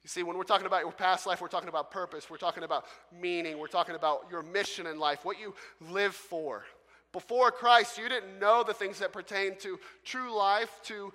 You 0.02 0.08
see, 0.08 0.22
when 0.22 0.38
we're 0.38 0.44
talking 0.44 0.66
about 0.66 0.80
your 0.80 0.92
past 0.92 1.26
life, 1.26 1.42
we're 1.42 1.48
talking 1.48 1.68
about 1.68 1.90
purpose, 1.90 2.30
we're 2.30 2.38
talking 2.38 2.62
about 2.62 2.86
meaning, 3.20 3.58
we're 3.58 3.66
talking 3.66 3.94
about 3.94 4.22
your 4.30 4.42
mission 4.42 4.86
in 4.86 4.98
life, 4.98 5.24
what 5.24 5.38
you 5.38 5.54
live 5.90 6.14
for. 6.14 6.64
Before 7.12 7.50
Christ, 7.50 7.98
you 7.98 8.08
didn't 8.08 8.38
know 8.38 8.62
the 8.62 8.72
things 8.72 9.00
that 9.00 9.12
pertain 9.12 9.56
to 9.58 9.78
true 10.04 10.34
life, 10.34 10.70
to 10.84 11.12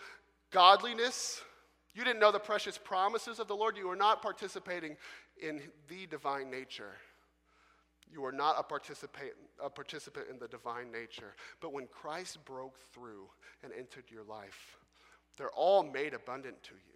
godliness. 0.51 1.41
You 1.95 2.03
didn't 2.03 2.19
know 2.19 2.31
the 2.31 2.39
precious 2.39 2.77
promises 2.77 3.39
of 3.39 3.47
the 3.47 3.55
Lord. 3.55 3.77
You 3.77 3.87
were 3.87 3.95
not 3.95 4.21
participating 4.21 4.97
in 5.41 5.61
the 5.87 6.05
divine 6.07 6.49
nature. 6.49 6.93
You 8.11 8.23
are 8.25 8.31
not 8.31 8.55
a 8.59 8.63
participant, 8.63 9.31
a 9.63 9.69
participant 9.69 10.27
in 10.29 10.39
the 10.39 10.47
divine 10.47 10.91
nature. 10.91 11.33
But 11.59 11.73
when 11.73 11.87
Christ 11.87 12.43
broke 12.45 12.77
through 12.93 13.29
and 13.63 13.73
entered 13.73 14.05
your 14.09 14.23
life, 14.23 14.77
they're 15.37 15.49
all 15.51 15.83
made 15.83 16.13
abundant 16.13 16.61
to 16.63 16.73
you. 16.73 16.95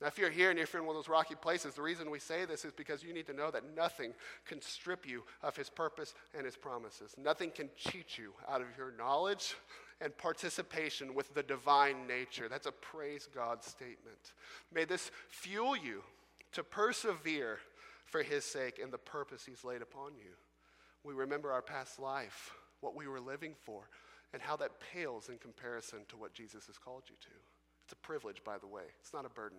Now, 0.00 0.08
if 0.08 0.18
you're 0.18 0.30
here 0.30 0.50
and 0.50 0.58
you're 0.58 0.68
in 0.74 0.86
one 0.86 0.96
of 0.96 1.02
those 1.02 1.08
rocky 1.08 1.36
places, 1.36 1.74
the 1.74 1.82
reason 1.82 2.10
we 2.10 2.18
say 2.18 2.44
this 2.44 2.64
is 2.64 2.72
because 2.72 3.04
you 3.04 3.14
need 3.14 3.26
to 3.26 3.32
know 3.32 3.50
that 3.52 3.62
nothing 3.76 4.12
can 4.44 4.60
strip 4.60 5.08
you 5.08 5.22
of 5.42 5.56
His 5.56 5.70
purpose 5.70 6.14
and 6.36 6.44
His 6.44 6.56
promises. 6.56 7.14
Nothing 7.16 7.50
can 7.50 7.70
cheat 7.76 8.18
you 8.18 8.32
out 8.48 8.60
of 8.60 8.66
your 8.76 8.92
knowledge 8.98 9.54
and 10.00 10.16
participation 10.18 11.14
with 11.14 11.32
the 11.34 11.44
divine 11.44 12.08
nature. 12.08 12.48
That's 12.48 12.66
a 12.66 12.72
praise 12.72 13.28
God 13.32 13.62
statement. 13.62 14.32
May 14.72 14.84
this 14.84 15.12
fuel 15.28 15.76
you 15.76 16.02
to 16.54 16.62
persevere 16.62 17.58
for 18.06 18.22
His 18.22 18.44
sake 18.44 18.80
and 18.82 18.92
the 18.92 18.98
purpose 18.98 19.44
He's 19.44 19.64
laid 19.64 19.82
upon 19.82 20.14
you. 20.16 20.32
We 21.04 21.14
remember 21.14 21.52
our 21.52 21.62
past 21.62 21.98
life, 21.98 22.52
what 22.80 22.96
we 22.96 23.06
were 23.06 23.20
living 23.20 23.54
for, 23.64 23.88
and 24.32 24.42
how 24.42 24.56
that 24.56 24.80
pales 24.92 25.28
in 25.28 25.38
comparison 25.38 26.00
to 26.08 26.16
what 26.16 26.32
Jesus 26.32 26.66
has 26.66 26.78
called 26.78 27.04
you 27.08 27.16
to. 27.20 27.36
It's 27.84 27.92
a 27.92 27.96
privilege, 27.96 28.42
by 28.42 28.58
the 28.58 28.66
way, 28.66 28.82
it's 29.00 29.12
not 29.12 29.26
a 29.26 29.28
burden. 29.28 29.58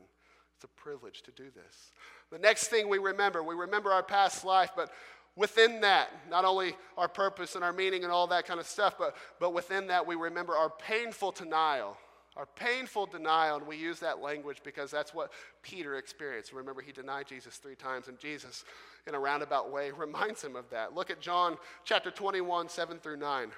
It's 0.55 0.63
a 0.63 0.67
privilege 0.69 1.21
to 1.23 1.31
do 1.31 1.45
this. 1.53 1.91
The 2.31 2.39
next 2.39 2.67
thing 2.67 2.88
we 2.88 2.97
remember, 2.97 3.43
we 3.43 3.55
remember 3.55 3.91
our 3.91 4.03
past 4.03 4.45
life, 4.45 4.71
but 4.75 4.89
within 5.36 5.81
that, 5.81 6.10
not 6.29 6.45
only 6.45 6.75
our 6.97 7.10
purpose 7.10 7.55
and 7.55 7.63
our 7.63 7.73
meaning 7.73 8.03
and 8.03 8.12
all 8.12 8.27
that 8.27 8.47
kind 8.47 8.60
of 8.60 8.65
stuff, 8.65 8.97
but, 8.97 9.15
but 9.39 9.53
within 9.53 9.88
that, 9.88 10.08
we 10.08 10.15
remember 10.15 10.55
our 10.55 10.69
painful 10.69 11.31
denial. 11.31 11.97
Our 12.38 12.45
painful 12.45 13.06
denial, 13.06 13.58
and 13.58 13.67
we 13.67 13.78
use 13.78 14.00
that 14.00 14.19
language 14.19 14.60
because 14.63 14.91
that's 14.91 15.13
what 15.13 15.32
Peter 15.62 15.95
experienced. 15.95 16.52
Remember, 16.52 16.82
he 16.82 16.91
denied 16.91 17.28
Jesus 17.28 17.56
three 17.56 17.76
times, 17.76 18.10
and 18.10 18.19
Jesus, 18.19 18.65
in 19.08 19.15
a 19.15 19.19
roundabout 19.19 19.71
way, 19.71 19.91
reminds 19.98 20.43
him 20.43 20.56
of 20.56 20.69
that. 20.69 20.93
Look 20.93 21.10
at 21.10 21.21
John 21.21 21.58
chapter 21.86 22.12
21, 22.12 22.67
7 22.67 23.00
through 23.00 23.17
9. 23.17 23.52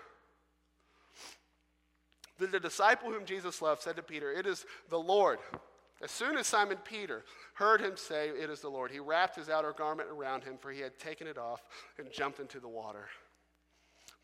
the 2.38 2.60
disciple 2.60 3.12
whom 3.12 3.26
Jesus 3.26 3.64
loved 3.64 3.82
said 3.82 3.96
to 3.96 4.04
Peter, 4.04 4.32
It 4.32 4.46
is 4.46 4.66
the 4.90 5.00
Lord. 5.00 5.40
As 6.00 6.12
soon 6.12 6.38
as 6.38 6.46
Simon 6.46 6.78
Peter 6.84 7.26
heard 7.56 7.82
him 7.82 7.98
say, 7.98 8.30
It 8.30 8.52
is 8.52 8.62
the 8.62 8.70
Lord, 8.70 8.92
he 8.92 9.00
wrapped 9.00 9.36
his 9.36 9.50
outer 9.50 9.74
garment 9.74 10.10
around 10.12 10.44
him, 10.44 10.58
for 10.60 10.72
he 10.72 10.82
had 10.82 11.00
taken 11.00 11.26
it 11.26 11.40
off, 11.40 11.64
and 11.98 12.12
jumped 12.12 12.40
into 12.40 12.60
the 12.60 12.68
water. 12.68 13.08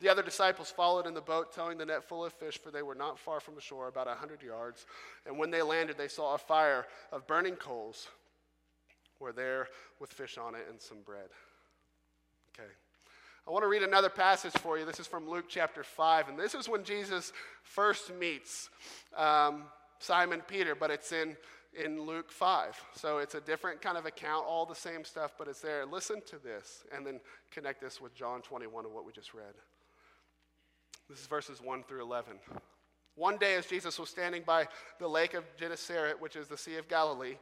The 0.04 0.10
other 0.10 0.22
disciples 0.22 0.70
followed 0.70 1.08
in 1.08 1.14
the 1.14 1.22
boat, 1.22 1.54
towing 1.54 1.78
the 1.78 1.86
net 1.86 2.04
full 2.04 2.26
of 2.26 2.34
fish, 2.34 2.60
for 2.60 2.72
they 2.72 2.82
were 2.82 2.94
not 2.94 3.18
far 3.18 3.40
from 3.40 3.56
the 3.56 3.62
shore, 3.62 3.88
about 3.88 4.10
a 4.10 4.16
hundred 4.16 4.44
yards. 4.44 4.86
And 5.26 5.40
when 5.40 5.50
they 5.50 5.62
landed, 5.62 5.98
they 5.98 6.10
saw 6.10 6.36
a 6.36 6.38
fire 6.38 6.88
of 7.14 7.26
burning 7.26 7.56
coals 7.56 8.10
were 9.22 9.32
there 9.32 9.70
with 10.02 10.12
fish 10.12 10.38
on 10.38 10.56
it 10.56 10.66
and 10.70 10.82
some 10.82 10.98
bread. 11.06 11.30
Okay. 12.54 12.68
I 13.48 13.52
want 13.52 13.64
to 13.64 13.70
read 13.70 13.82
another 13.82 14.10
passage 14.10 14.52
for 14.52 14.78
you. 14.78 14.84
This 14.84 15.00
is 15.00 15.08
from 15.08 15.30
Luke 15.30 15.46
chapter 15.48 15.86
5, 15.86 16.28
and 16.28 16.38
this 16.38 16.54
is 16.54 16.68
when 16.68 16.84
Jesus 16.84 17.32
first 17.62 18.14
meets 18.14 18.70
um, 19.16 19.64
Simon 20.00 20.42
Peter, 20.46 20.76
but 20.76 20.92
it's 20.92 21.14
in, 21.14 21.38
in 21.82 22.02
Luke 22.02 22.30
5. 22.30 22.78
So 22.94 23.20
it's 23.20 23.36
a 23.36 23.42
different 23.42 23.82
kind 23.82 23.98
of 23.98 24.06
account, 24.06 24.46
all 24.46 24.66
the 24.66 24.76
same 24.76 25.06
stuff, 25.06 25.36
but 25.38 25.48
it's 25.48 25.62
there. 25.62 25.86
Listen 25.86 26.22
to 26.28 26.38
this, 26.40 26.84
and 26.94 27.08
then 27.08 27.22
connect 27.52 27.80
this 27.80 28.02
with 28.02 28.14
John 28.14 28.42
21 28.42 28.84
and 28.84 28.94
what 28.94 29.06
we 29.06 29.14
just 29.14 29.34
read. 29.34 29.54
This 31.14 31.22
is 31.22 31.28
verses 31.28 31.62
1 31.62 31.84
through 31.84 32.02
11. 32.02 32.34
One 33.14 33.38
day, 33.38 33.54
as 33.54 33.68
Jesus 33.68 34.00
was 34.00 34.10
standing 34.10 34.42
by 34.42 34.68
the 35.00 35.08
lake 35.08 35.36
of 35.36 35.44
Gennesaret, 35.58 36.20
which 36.20 36.36
is 36.36 36.48
the 36.48 36.58
Sea 36.58 36.78
of 36.78 36.88
Galilee, 36.88 37.36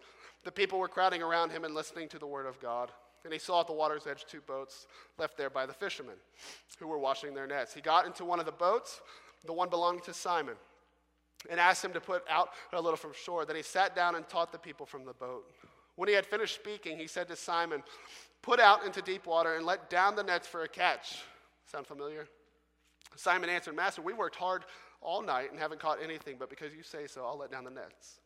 the 0.43 0.51
people 0.51 0.77
were 0.77 0.89
crowding 0.89 1.23
around 1.23 1.51
him 1.51 1.63
and 1.63 1.73
listening 1.73 2.09
to 2.09 2.19
the 2.19 2.27
word 2.27 2.47
of 2.47 2.59
God. 2.59 2.91
And 3.23 3.31
he 3.31 3.39
saw 3.39 3.61
at 3.61 3.67
the 3.67 3.73
water's 3.73 4.07
edge 4.07 4.25
two 4.27 4.41
boats 4.41 4.87
left 5.17 5.37
there 5.37 5.49
by 5.49 5.65
the 5.65 5.71
fishermen 5.71 6.15
who 6.79 6.87
were 6.87 6.97
washing 6.97 7.33
their 7.33 7.47
nets. 7.47 7.73
He 7.73 7.79
got 7.79 8.05
into 8.05 8.25
one 8.25 8.41
of 8.41 8.45
the 8.45 8.51
boats, 8.51 8.99
the 9.45 9.53
one 9.53 9.69
belonging 9.69 10.01
to 10.01 10.13
Simon, 10.13 10.55
and 11.49 11.57
asked 11.57 11.85
him 11.85 11.93
to 11.93 12.01
put 12.01 12.25
out 12.29 12.49
a 12.73 12.81
little 12.81 12.97
from 12.97 13.13
shore. 13.13 13.45
Then 13.45 13.55
he 13.55 13.63
sat 13.63 13.95
down 13.95 14.15
and 14.15 14.27
taught 14.27 14.51
the 14.51 14.59
people 14.59 14.85
from 14.85 15.05
the 15.05 15.13
boat. 15.13 15.45
When 15.95 16.09
he 16.09 16.15
had 16.15 16.25
finished 16.25 16.55
speaking, 16.55 16.97
he 16.97 17.07
said 17.07 17.29
to 17.29 17.37
Simon, 17.37 17.83
Put 18.41 18.59
out 18.59 18.85
into 18.85 19.01
deep 19.01 19.25
water 19.25 19.55
and 19.55 19.65
let 19.65 19.89
down 19.89 20.17
the 20.17 20.23
nets 20.23 20.45
for 20.45 20.63
a 20.63 20.67
catch. 20.67 21.19
Sound 21.71 21.87
familiar? 21.87 22.27
Simon 23.15 23.49
answered, 23.49 23.75
Master, 23.75 24.01
we 24.01 24.13
worked 24.13 24.35
hard 24.35 24.65
all 25.01 25.21
night 25.21 25.51
and 25.51 25.59
haven't 25.59 25.79
caught 25.79 26.01
anything, 26.01 26.37
but 26.39 26.49
because 26.49 26.73
you 26.73 26.83
say 26.83 27.07
so, 27.07 27.25
I'll 27.25 27.37
let 27.37 27.51
down 27.51 27.63
the 27.63 27.71
nets. 27.71 28.19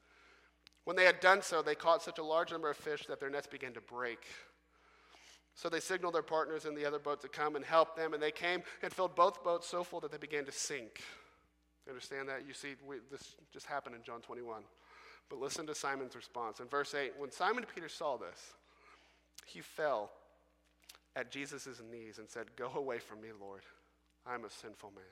When 0.83 0.95
they 0.95 1.05
had 1.05 1.19
done 1.19 1.41
so, 1.41 1.61
they 1.61 1.75
caught 1.75 2.03
such 2.03 2.19
a 2.19 2.23
large 2.23 2.51
number 2.51 2.69
of 2.69 2.77
fish 2.77 3.05
that 3.07 3.19
their 3.19 3.29
nets 3.29 3.47
began 3.47 3.73
to 3.73 3.81
break. 3.81 4.19
So 5.55 5.69
they 5.69 5.79
signaled 5.79 6.13
their 6.13 6.21
partners 6.21 6.65
in 6.65 6.75
the 6.75 6.85
other 6.85 6.99
boat 6.99 7.21
to 7.21 7.27
come 7.27 7.55
and 7.55 7.65
help 7.65 7.95
them, 7.95 8.13
and 8.13 8.21
they 8.21 8.31
came 8.31 8.61
and 8.83 8.93
filled 8.93 9.15
both 9.15 9.43
boats 9.43 9.67
so 9.67 9.83
full 9.83 9.99
that 10.01 10.11
they 10.11 10.17
began 10.17 10.45
to 10.45 10.51
sink. 10.51 11.01
Understand 11.87 12.29
that? 12.29 12.43
You 12.47 12.53
see, 12.53 12.75
we, 12.85 12.97
this 13.11 13.35
just 13.53 13.65
happened 13.65 13.95
in 13.95 14.03
John 14.03 14.21
21. 14.21 14.63
But 15.29 15.39
listen 15.39 15.65
to 15.67 15.75
Simon's 15.75 16.15
response. 16.15 16.59
In 16.59 16.67
verse 16.67 16.93
8, 16.93 17.13
when 17.17 17.31
Simon 17.31 17.65
Peter 17.73 17.89
saw 17.89 18.17
this, 18.17 18.53
he 19.45 19.61
fell 19.61 20.11
at 21.15 21.31
Jesus' 21.31 21.81
knees 21.89 22.19
and 22.19 22.29
said, 22.29 22.47
Go 22.55 22.71
away 22.75 22.99
from 22.99 23.21
me, 23.21 23.29
Lord. 23.39 23.61
I 24.25 24.35
am 24.35 24.45
a 24.45 24.49
sinful 24.49 24.91
man. 24.95 25.03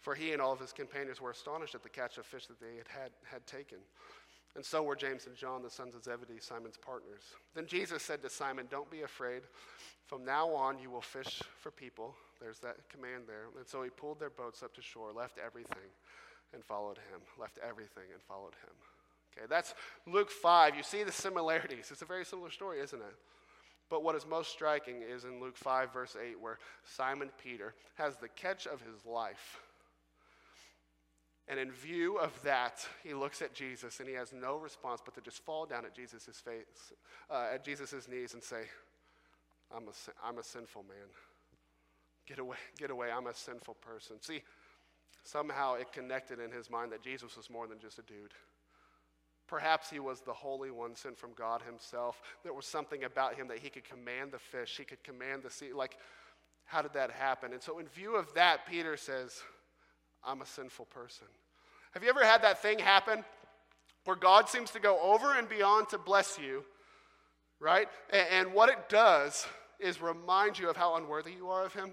For 0.00 0.14
he 0.14 0.32
and 0.32 0.40
all 0.40 0.52
of 0.52 0.60
his 0.60 0.72
companions 0.72 1.20
were 1.20 1.30
astonished 1.30 1.74
at 1.74 1.82
the 1.82 1.88
catch 1.88 2.16
of 2.18 2.26
fish 2.26 2.46
that 2.46 2.60
they 2.60 2.76
had, 2.76 2.88
had, 2.88 3.10
had 3.24 3.46
taken. 3.46 3.78
And 4.54 4.64
so 4.64 4.82
were 4.82 4.96
James 4.96 5.26
and 5.26 5.36
John, 5.36 5.62
the 5.62 5.70
sons 5.70 5.94
of 5.94 6.04
Zebedee, 6.04 6.40
Simon's 6.40 6.76
partners. 6.76 7.22
Then 7.54 7.66
Jesus 7.66 8.02
said 8.02 8.22
to 8.22 8.30
Simon, 8.30 8.66
Don't 8.70 8.90
be 8.90 9.02
afraid. 9.02 9.42
From 10.06 10.24
now 10.24 10.48
on, 10.50 10.78
you 10.78 10.90
will 10.90 11.00
fish 11.00 11.42
for 11.60 11.70
people. 11.70 12.14
There's 12.40 12.58
that 12.60 12.88
command 12.88 13.24
there. 13.26 13.46
And 13.56 13.66
so 13.66 13.82
he 13.82 13.90
pulled 13.90 14.20
their 14.20 14.30
boats 14.30 14.62
up 14.62 14.72
to 14.74 14.82
shore, 14.82 15.12
left 15.12 15.38
everything, 15.44 15.90
and 16.54 16.64
followed 16.64 16.98
him. 16.98 17.20
Left 17.38 17.58
everything 17.66 18.04
and 18.12 18.22
followed 18.22 18.54
him. 18.62 18.74
Okay, 19.36 19.46
that's 19.50 19.74
Luke 20.06 20.30
5. 20.30 20.76
You 20.76 20.82
see 20.82 21.02
the 21.02 21.12
similarities. 21.12 21.90
It's 21.90 22.02
a 22.02 22.06
very 22.06 22.24
similar 22.24 22.50
story, 22.50 22.80
isn't 22.80 23.00
it? 23.00 23.14
But 23.88 24.02
what 24.02 24.16
is 24.16 24.26
most 24.26 24.50
striking 24.50 25.02
is 25.02 25.24
in 25.24 25.40
Luke 25.40 25.56
5, 25.56 25.92
verse 25.92 26.16
8, 26.20 26.40
where 26.40 26.58
Simon 26.84 27.30
Peter 27.42 27.74
has 27.94 28.16
the 28.16 28.28
catch 28.28 28.66
of 28.66 28.80
his 28.80 29.06
life 29.06 29.60
and 31.48 31.60
in 31.60 31.70
view 31.70 32.18
of 32.18 32.40
that, 32.42 32.86
he 33.04 33.14
looks 33.14 33.40
at 33.40 33.54
Jesus 33.54 34.00
and 34.00 34.08
he 34.08 34.14
has 34.14 34.32
no 34.32 34.56
response 34.56 35.00
but 35.04 35.14
to 35.14 35.20
just 35.20 35.44
fall 35.44 35.64
down 35.64 35.84
at 35.84 35.94
Jesus' 35.94 36.40
face, 36.44 36.92
uh, 37.30 37.46
at 37.52 37.64
Jesus' 37.64 38.08
knees 38.08 38.34
and 38.34 38.42
say, 38.42 38.64
I'm 39.74 39.84
a, 39.84 40.26
I'm 40.26 40.38
a 40.38 40.42
sinful 40.42 40.84
man. 40.88 41.06
Get 42.26 42.40
away, 42.40 42.56
get 42.76 42.90
away, 42.90 43.12
I'm 43.12 43.28
a 43.28 43.34
sinful 43.34 43.74
person. 43.74 44.16
See, 44.20 44.42
somehow 45.22 45.74
it 45.74 45.92
connected 45.92 46.40
in 46.40 46.50
his 46.50 46.68
mind 46.68 46.90
that 46.90 47.02
Jesus 47.02 47.36
was 47.36 47.48
more 47.48 47.68
than 47.68 47.78
just 47.78 48.00
a 48.00 48.02
dude. 48.02 48.34
Perhaps 49.46 49.90
he 49.90 50.00
was 50.00 50.20
the 50.20 50.32
Holy 50.32 50.70
One 50.70 50.96
sent 50.96 51.16
from 51.16 51.30
God 51.34 51.62
himself. 51.62 52.20
There 52.42 52.52
was 52.52 52.66
something 52.66 53.04
about 53.04 53.34
him 53.34 53.48
that 53.48 53.58
he 53.58 53.70
could 53.70 53.84
command 53.84 54.32
the 54.32 54.38
fish, 54.38 54.76
he 54.76 54.84
could 54.84 55.02
command 55.04 55.42
the 55.42 55.50
sea. 55.50 55.72
Like, 55.72 55.96
how 56.64 56.82
did 56.82 56.92
that 56.94 57.10
happen? 57.12 57.52
And 57.52 57.62
so, 57.62 57.78
in 57.78 57.86
view 57.86 58.16
of 58.16 58.32
that, 58.34 58.66
Peter 58.66 58.96
says, 58.96 59.40
I'm 60.24 60.42
a 60.42 60.46
sinful 60.46 60.86
person. 60.86 61.28
Have 61.92 62.02
you 62.02 62.08
ever 62.08 62.24
had 62.24 62.42
that 62.42 62.60
thing 62.60 62.78
happen 62.78 63.24
where 64.04 64.16
God 64.16 64.48
seems 64.48 64.70
to 64.72 64.80
go 64.80 65.00
over 65.00 65.34
and 65.34 65.48
beyond 65.48 65.88
to 65.90 65.98
bless 65.98 66.38
you, 66.38 66.64
right? 67.60 67.88
And, 68.10 68.26
and 68.32 68.52
what 68.52 68.68
it 68.68 68.88
does 68.88 69.46
is 69.78 70.00
remind 70.02 70.58
you 70.58 70.68
of 70.68 70.76
how 70.76 70.96
unworthy 70.96 71.32
you 71.32 71.48
are 71.48 71.64
of 71.64 71.72
Him 71.72 71.92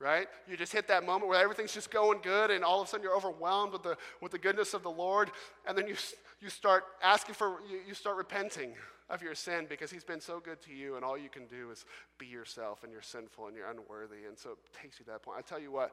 right? 0.00 0.26
You 0.48 0.56
just 0.56 0.72
hit 0.72 0.88
that 0.88 1.04
moment 1.04 1.28
where 1.28 1.40
everything's 1.40 1.74
just 1.74 1.90
going 1.90 2.20
good, 2.22 2.50
and 2.50 2.64
all 2.64 2.80
of 2.80 2.88
a 2.88 2.90
sudden 2.90 3.04
you're 3.04 3.14
overwhelmed 3.14 3.72
with 3.72 3.82
the, 3.82 3.96
with 4.22 4.32
the 4.32 4.38
goodness 4.38 4.72
of 4.72 4.82
the 4.82 4.90
Lord, 4.90 5.30
and 5.66 5.76
then 5.76 5.86
you, 5.86 5.94
you 6.40 6.48
start 6.48 6.84
asking 7.02 7.34
for, 7.34 7.60
you, 7.70 7.80
you 7.86 7.94
start 7.94 8.16
repenting 8.16 8.72
of 9.10 9.22
your 9.22 9.34
sin 9.34 9.66
because 9.68 9.90
He's 9.90 10.04
been 10.04 10.20
so 10.20 10.40
good 10.40 10.60
to 10.62 10.72
you, 10.72 10.96
and 10.96 11.04
all 11.04 11.18
you 11.18 11.28
can 11.28 11.46
do 11.46 11.70
is 11.70 11.84
be 12.18 12.26
yourself, 12.26 12.82
and 12.82 12.90
you're 12.90 13.02
sinful, 13.02 13.46
and 13.46 13.54
you're 13.54 13.70
unworthy, 13.70 14.24
and 14.26 14.38
so 14.38 14.52
it 14.52 14.58
takes 14.80 14.98
you 14.98 15.04
to 15.04 15.10
that 15.12 15.22
point. 15.22 15.36
I 15.38 15.42
tell 15.42 15.60
you 15.60 15.70
what, 15.70 15.92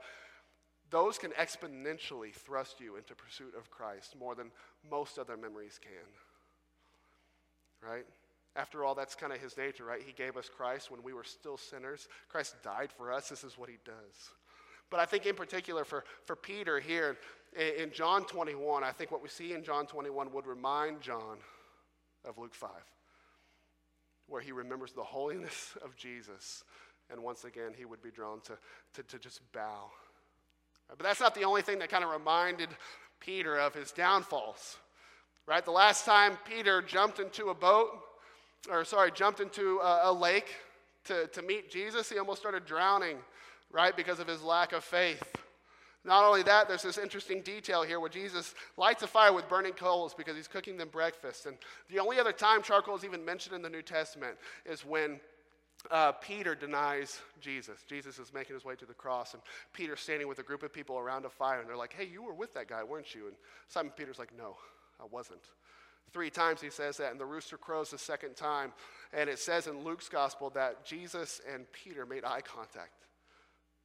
those 0.90 1.18
can 1.18 1.32
exponentially 1.32 2.34
thrust 2.34 2.80
you 2.80 2.96
into 2.96 3.14
pursuit 3.14 3.54
of 3.58 3.70
Christ 3.70 4.16
more 4.18 4.36
than 4.36 4.52
most 4.90 5.20
other 5.20 5.36
memories 5.36 5.80
can. 5.82 5.92
Right? 7.88 8.06
After 8.58 8.84
all, 8.84 8.96
that's 8.96 9.16
kind 9.16 9.32
of 9.32 9.40
his 9.40 9.56
nature, 9.56 9.86
right? 9.86 10.02
He 10.06 10.12
gave 10.12 10.36
us 10.36 10.50
Christ 10.50 10.92
when 10.92 11.02
we 11.04 11.14
were 11.14 11.24
still 11.24 11.58
sinners. 11.58 12.10
Christ 12.28 12.56
died 12.64 12.92
for 12.92 13.14
us. 13.14 13.30
This 13.30 13.44
is 13.44 13.58
what 13.58 13.70
he 13.70 13.78
does. 13.86 14.32
But 14.90 15.00
I 15.00 15.06
think, 15.06 15.26
in 15.26 15.36
particular, 15.36 15.86
for, 15.86 16.04
for 16.26 16.36
Peter 16.36 16.80
here 16.80 17.18
in, 17.56 17.84
in 17.84 17.92
John 17.92 18.26
21, 18.26 18.84
I 18.84 18.92
think 18.92 19.12
what 19.12 19.24
we 19.24 19.30
see 19.30 19.54
in 19.54 19.64
John 19.64 19.86
21 19.86 20.34
would 20.34 20.48
remind 20.48 21.02
John 21.02 21.38
of 22.26 22.38
Luke 22.38 22.56
5, 22.56 22.70
where 24.28 24.42
he 24.42 24.52
remembers 24.52 24.92
the 24.92 25.04
holiness 25.04 25.78
of 25.84 25.96
Jesus. 25.96 26.64
And 27.10 27.22
once 27.24 27.46
again, 27.46 27.72
he 27.78 27.86
would 27.86 28.02
be 28.02 28.12
drawn 28.12 28.42
to, 28.42 28.58
to, 28.96 29.04
to 29.04 29.20
just 29.20 29.40
bow 29.54 29.92
but 30.90 31.00
that's 31.00 31.20
not 31.20 31.36
the 31.36 31.44
only 31.44 31.62
thing 31.62 31.80
that 31.80 31.90
kind 31.90 32.04
of 32.04 32.12
reminded 32.12 32.70
Peter 33.20 33.58
of 33.58 33.74
his 33.74 33.92
downfalls. 33.92 34.78
Right? 35.46 35.64
The 35.64 35.72
last 35.72 36.06
time 36.06 36.38
Peter 36.46 36.82
jumped 36.82 37.20
into 37.20 37.50
a 37.50 37.54
boat, 37.54 37.90
or 38.70 38.86
sorry, 38.86 39.12
jumped 39.12 39.40
into 39.40 39.80
a, 39.80 40.12
a 40.12 40.14
lake 40.14 40.56
to, 41.06 41.28
to 41.28 41.42
meet 41.42 41.72
Jesus, 41.72 42.10
he 42.10 42.18
almost 42.18 42.40
started 42.40 42.66
drowning, 42.66 43.18
right, 43.72 43.96
because 43.96 44.20
of 44.20 44.28
his 44.28 44.42
lack 44.42 44.74
of 44.74 44.84
faith. 44.84 45.24
Not 46.04 46.24
only 46.24 46.44
that, 46.44 46.68
there's 46.68 46.84
this 46.84 46.98
interesting 46.98 47.42
detail 47.42 47.84
here 47.84 48.00
where 48.00 48.10
Jesus 48.10 48.56
lights 48.78 49.04
a 49.04 49.08
fire 49.08 49.34
with 49.34 49.50
burning 49.50 49.74
coals 49.74 50.14
because 50.14 50.38
he's 50.38 50.48
cooking 50.48 50.78
them 50.78 50.88
breakfast. 50.90 51.46
And 51.46 51.58
the 51.90 52.00
only 52.00 52.18
other 52.18 52.32
time 52.32 52.62
charcoal 52.62 52.96
is 52.96 53.04
even 53.04 53.26
mentioned 53.26 53.56
in 53.56 53.62
the 53.62 53.70
New 53.70 53.82
Testament 53.82 54.38
is 54.66 54.86
when 54.86 55.20
uh, 55.92 56.14
Peter 56.14 56.56
denies 56.56 57.20
Jesus. 57.42 57.82
Jesus 57.88 58.20
is 58.20 58.34
making 58.34 58.56
his 58.56 58.64
way 58.64 58.76
to 58.76 58.86
the 58.86 58.94
cross, 58.94 59.34
and 59.34 59.44
Peter's 59.74 60.00
standing 60.00 60.28
with 60.28 60.40
a 60.40 60.44
group 60.44 60.64
of 60.64 60.74
people 60.74 60.98
around 60.98 61.26
a 61.26 61.30
fire, 61.30 61.60
and 61.60 61.70
they're 61.70 61.78
like, 61.78 61.94
Hey, 61.94 62.06
you 62.06 62.24
were 62.24 62.34
with 62.34 62.54
that 62.54 62.68
guy, 62.68 62.84
weren't 62.84 63.14
you? 63.14 63.28
And 63.28 63.36
Simon 63.68 63.92
Peter's 63.96 64.20
like, 64.20 64.36
No, 64.38 64.56
I 65.00 65.06
wasn't. 65.10 65.44
Three 66.14 66.30
times 66.30 66.62
he 66.62 66.70
says 66.70 66.98
that, 66.98 67.12
and 67.12 67.20
the 67.20 67.26
rooster 67.26 67.58
crows 67.58 67.92
the 67.92 67.98
second 67.98 68.36
time. 68.36 68.74
And 69.14 69.30
it 69.30 69.40
says 69.40 69.68
in 69.68 69.84
Luke's 69.84 70.10
gospel 70.10 70.50
that 70.52 70.86
Jesus 70.86 71.42
and 71.54 71.72
Peter 71.72 72.06
made 72.06 72.24
eye 72.24 72.42
contact. 72.42 73.06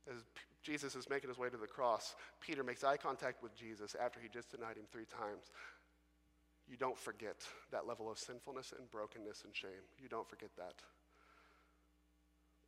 As 0.09 0.23
Jesus 0.63 0.95
is 0.95 1.09
making 1.11 1.29
his 1.29 1.39
way 1.39 1.49
to 1.49 1.57
the 1.57 1.67
cross, 1.67 2.15
Peter 2.41 2.63
makes 2.63 2.85
eye 2.85 2.97
contact 2.97 3.43
with 3.43 3.55
Jesus 3.57 3.97
after 4.01 4.21
he 4.21 4.29
just 4.29 4.51
denied 4.51 4.77
him 4.77 4.85
three 4.91 5.05
times. 5.05 5.51
You 6.69 6.77
don't 6.77 6.99
forget 6.99 7.37
that 7.73 7.87
level 7.87 8.11
of 8.11 8.19
sinfulness 8.19 8.73
and 8.79 8.89
brokenness 8.91 9.43
and 9.45 9.55
shame. 9.55 9.83
You 10.01 10.09
don't 10.09 10.29
forget 10.29 10.51
that 10.57 10.75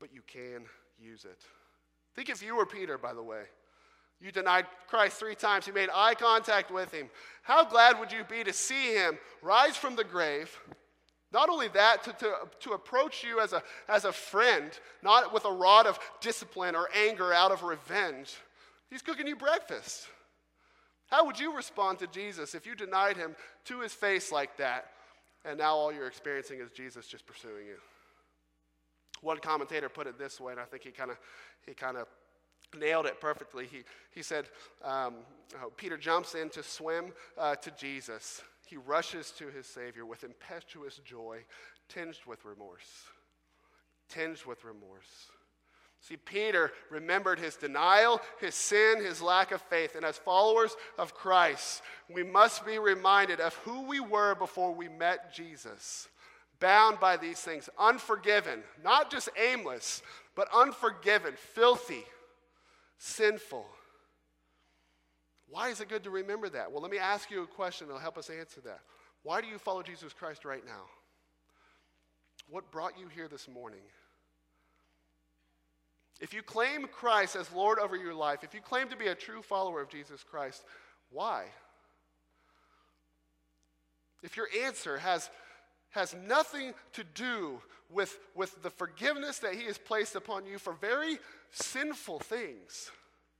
but 0.05 0.13
you 0.13 0.23
can 0.27 0.65
use 0.99 1.25
it. 1.25 1.41
Think 2.15 2.29
if 2.29 2.43
you 2.43 2.57
were 2.57 2.67
Peter, 2.67 2.99
by 2.99 3.15
the 3.15 3.23
way. 3.23 3.45
You 4.21 4.33
denied 4.33 4.67
Christ 4.89 5.19
three 5.19 5.35
times. 5.35 5.67
You 5.67 5.73
made 5.73 5.91
eye 5.93 6.15
contact 6.15 6.71
with 6.71 6.93
him. 6.93 7.11
How 7.43 7.65
glad 7.65 7.99
would 7.99 8.11
you 8.11 8.25
be 8.25 8.43
to 8.45 8.53
see 8.53 8.95
him 8.95 9.19
rise 9.43 9.77
from 9.77 9.97
the 9.97 10.05
grave? 10.05 10.59
Not 11.33 11.49
only 11.51 11.69
that, 11.69 12.05
to, 12.05 12.13
to, 12.13 12.35
to 12.61 12.73
approach 12.73 13.25
you 13.25 13.41
as 13.41 13.53
a, 13.53 13.63
as 13.89 14.05
a 14.05 14.13
friend, 14.13 14.71
not 15.03 15.35
with 15.35 15.45
a 15.45 15.53
rod 15.53 15.87
of 15.87 15.99
discipline 16.21 16.77
or 16.77 16.89
anger 16.95 17.33
out 17.33 17.51
of 17.51 17.65
revenge. 17.65 18.37
He's 18.89 19.03
cooking 19.03 19.27
you 19.27 19.35
breakfast. 19.35 20.07
How 21.09 21.27
would 21.27 21.39
you 21.39 21.55
respond 21.55 21.99
to 21.99 22.07
Jesus 22.07 22.55
if 22.55 22.67
you 22.67 22.75
denied 22.75 23.17
him 23.17 23.35
to 23.67 23.81
his 23.81 23.93
face 23.93 24.33
like 24.33 24.57
that, 24.59 24.87
and 25.45 25.59
now 25.59 25.75
all 25.75 25.93
you're 25.93 26.07
experiencing 26.07 26.61
is 26.61 26.71
Jesus 26.71 27.07
just 27.07 27.27
pursuing 27.27 27.67
you? 27.67 27.77
One 29.21 29.39
commentator 29.39 29.89
put 29.89 30.07
it 30.07 30.19
this 30.19 30.41
way, 30.41 30.53
and 30.53 30.61
I 30.61 30.65
think 30.65 30.85
he 30.85 30.91
kind 30.91 31.11
of 31.11 31.19
he 31.67 31.75
kind 31.75 31.97
of 31.97 32.07
nailed 32.75 33.07
it 33.07 33.21
perfectly. 33.21 33.67
He, 33.67 33.83
he 34.13 34.23
said, 34.23 34.47
um, 34.83 35.15
oh, 35.63 35.71
Peter 35.77 35.97
jumps 35.97 36.35
in 36.35 36.49
to 36.51 36.63
swim 36.63 37.13
uh, 37.39 37.57
to 37.57 37.71
Jesus. 37.73 38.43
He 38.67 38.77
rushes 38.77 39.31
to 39.33 39.49
his 39.49 39.67
Savior 39.67 40.07
with 40.07 40.25
impetuous 40.25 41.01
joy, 41.05 41.45
tinged 41.89 42.19
with 42.27 42.45
remorse. 42.45 43.09
tinged 44.09 44.45
with 44.47 44.65
remorse. 44.65 45.29
See, 46.01 46.17
Peter 46.17 46.71
remembered 46.91 47.39
his 47.39 47.57
denial, 47.57 48.21
his 48.39 48.55
sin, 48.55 49.03
his 49.03 49.23
lack 49.23 49.53
of 49.53 49.63
faith. 49.63 49.97
And 49.97 50.05
as 50.05 50.19
followers 50.19 50.77
of 50.99 51.15
Christ, 51.15 51.83
we 52.13 52.23
must 52.23 52.67
be 52.67 52.79
reminded 52.79 53.41
of 53.41 53.55
who 53.57 53.83
we 53.83 54.01
were 54.01 54.35
before 54.35 54.75
we 54.75 54.89
met 54.89 55.33
Jesus. 55.33 56.09
Bound 56.61 57.01
by 57.01 57.17
these 57.17 57.41
things, 57.41 57.71
unforgiven, 57.79 58.63
not 58.83 59.11
just 59.11 59.29
aimless, 59.43 60.03
but 60.35 60.49
unforgiven, 60.55 61.35
filthy, 61.37 62.05
sinful. 62.99 63.67
Why 65.49 65.69
is 65.69 65.81
it 65.81 65.89
good 65.89 66.05
to 66.05 66.11
remember 66.11 66.49
that? 66.49 66.73
Well, 66.73 66.83
let 66.83 66.91
me 66.91 66.99
ask 66.99 67.31
you 67.31 67.43
a 67.43 67.47
question 67.47 67.87
that'll 67.87 68.01
help 68.01 68.19
us 68.19 68.31
answer 68.31 68.61
that. 68.63 68.81
Why 69.23 69.41
do 69.41 69.47
you 69.47 69.59
follow 69.59 69.83
Jesus 69.83 70.13
Christ 70.13 70.45
right 70.45 70.65
now? 70.65 70.83
What 72.49 72.71
brought 72.71 72.99
you 72.99 73.09
here 73.09 73.29
this 73.29 73.49
morning? 73.49 73.81
If 76.21 76.33
you 76.33 76.43
claim 76.43 76.87
Christ 76.87 77.37
as 77.37 77.53
Lord 77.53 77.79
over 77.79 77.97
your 77.97 78.15
life, 78.15 78.45
if 78.45 78.55
you 78.55 78.61
claim 78.61 78.89
to 78.89 78.97
be 78.97 79.09
a 79.09 79.15
true 79.15 79.43
follower 79.43 79.81
of 79.81 79.89
Jesus 79.89 80.23
Christ, 80.23 80.65
why? 81.11 81.45
If 84.23 84.37
your 84.37 84.49
answer 84.65 84.99
has, 84.99 85.29
has 85.95 86.15
nothing 86.27 86.75
to 86.93 87.05
do 87.15 87.61
with, 87.91 88.19
with 88.35 88.63
the 88.63 88.71
forgiveness 88.71 89.39
that 89.39 89.55
He 89.55 89.65
has 89.65 89.79
placed 89.79 90.17
upon 90.17 90.45
you 90.45 90.59
for 90.59 90.73
very 90.73 91.19
sinful 91.51 92.19
things, 92.19 92.91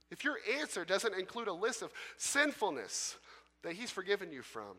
if 0.09 0.23
your 0.23 0.37
answer 0.59 0.85
doesn't 0.85 1.15
include 1.15 1.47
a 1.47 1.53
list 1.53 1.81
of 1.81 1.91
sinfulness 2.17 3.17
that 3.63 3.73
He's 3.73 3.91
forgiven 3.91 4.31
you 4.31 4.41
from, 4.41 4.77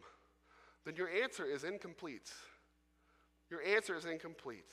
then 0.85 0.97
your 0.97 1.11
answer 1.23 1.45
is 1.45 1.65
incomplete. 1.65 2.33
Your 3.51 3.61
answer 3.63 3.95
is 3.95 4.07
incomplete. 4.07 4.65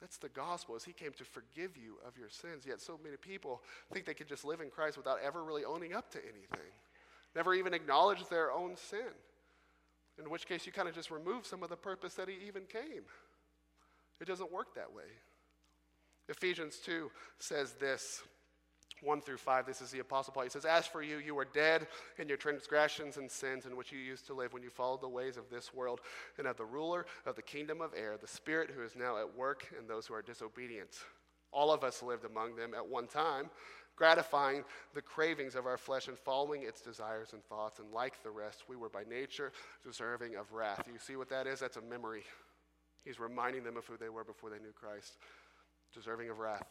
That's 0.00 0.16
the 0.16 0.30
gospel, 0.30 0.74
is 0.74 0.82
he 0.82 0.92
came 0.92 1.12
to 1.12 1.24
forgive 1.24 1.76
you 1.76 1.98
of 2.06 2.18
your 2.18 2.28
sins. 2.28 2.64
Yet 2.66 2.80
so 2.80 2.98
many 3.04 3.16
people 3.16 3.62
think 3.92 4.04
they 4.04 4.14
can 4.14 4.26
just 4.26 4.44
live 4.44 4.60
in 4.60 4.68
Christ 4.68 4.96
without 4.96 5.18
ever 5.24 5.44
really 5.44 5.64
owning 5.64 5.94
up 5.94 6.10
to 6.12 6.18
anything, 6.18 6.72
never 7.36 7.54
even 7.54 7.72
acknowledge 7.72 8.26
their 8.26 8.50
own 8.50 8.76
sin. 8.76 9.12
In 10.18 10.30
which 10.30 10.46
case, 10.46 10.66
you 10.66 10.72
kind 10.72 10.88
of 10.88 10.94
just 10.94 11.10
remove 11.10 11.46
some 11.46 11.62
of 11.62 11.70
the 11.70 11.76
purpose 11.76 12.14
that 12.14 12.28
he 12.28 12.36
even 12.46 12.64
came. 12.64 13.04
It 14.20 14.26
doesn't 14.26 14.52
work 14.52 14.74
that 14.74 14.92
way. 14.92 15.04
Ephesians 16.28 16.78
2 16.84 17.10
says 17.38 17.72
this 17.72 18.22
1 19.02 19.20
through 19.20 19.38
5, 19.38 19.66
this 19.66 19.80
is 19.80 19.90
the 19.90 19.98
Apostle 19.98 20.32
Paul. 20.32 20.44
He 20.44 20.48
says, 20.48 20.64
As 20.64 20.86
for 20.86 21.02
you, 21.02 21.18
you 21.18 21.34
were 21.34 21.44
dead 21.44 21.88
in 22.18 22.28
your 22.28 22.36
transgressions 22.36 23.16
and 23.16 23.28
sins 23.30 23.66
in 23.66 23.76
which 23.76 23.90
you 23.90 23.98
used 23.98 24.26
to 24.26 24.34
live 24.34 24.52
when 24.52 24.62
you 24.62 24.70
followed 24.70 25.00
the 25.00 25.08
ways 25.08 25.36
of 25.36 25.50
this 25.50 25.74
world 25.74 26.00
and 26.38 26.46
of 26.46 26.56
the 26.56 26.64
ruler 26.64 27.06
of 27.26 27.34
the 27.34 27.42
kingdom 27.42 27.80
of 27.80 27.92
air, 27.96 28.16
the 28.20 28.28
Spirit 28.28 28.70
who 28.70 28.82
is 28.82 28.94
now 28.94 29.18
at 29.18 29.36
work 29.36 29.66
in 29.78 29.88
those 29.88 30.06
who 30.06 30.14
are 30.14 30.22
disobedient. 30.22 30.90
All 31.52 31.72
of 31.72 31.84
us 31.84 32.02
lived 32.02 32.24
among 32.24 32.56
them 32.56 32.72
at 32.74 32.86
one 32.86 33.06
time, 33.06 33.50
gratifying 33.96 34.64
the 34.94 35.02
cravings 35.02 35.54
of 35.54 35.66
our 35.66 35.76
flesh 35.76 36.08
and 36.08 36.18
following 36.18 36.62
its 36.62 36.80
desires 36.80 37.32
and 37.32 37.44
thoughts. 37.44 37.78
And 37.78 37.92
like 37.92 38.22
the 38.22 38.30
rest, 38.30 38.64
we 38.68 38.76
were 38.76 38.88
by 38.88 39.04
nature 39.08 39.52
deserving 39.84 40.36
of 40.36 40.52
wrath. 40.52 40.84
You 40.86 40.98
see 40.98 41.16
what 41.16 41.28
that 41.28 41.46
is? 41.46 41.60
That's 41.60 41.76
a 41.76 41.82
memory. 41.82 42.24
He's 43.04 43.20
reminding 43.20 43.64
them 43.64 43.76
of 43.76 43.86
who 43.86 43.96
they 43.96 44.08
were 44.08 44.24
before 44.24 44.50
they 44.50 44.58
knew 44.58 44.72
Christ, 44.72 45.18
deserving 45.92 46.30
of 46.30 46.38
wrath. 46.38 46.66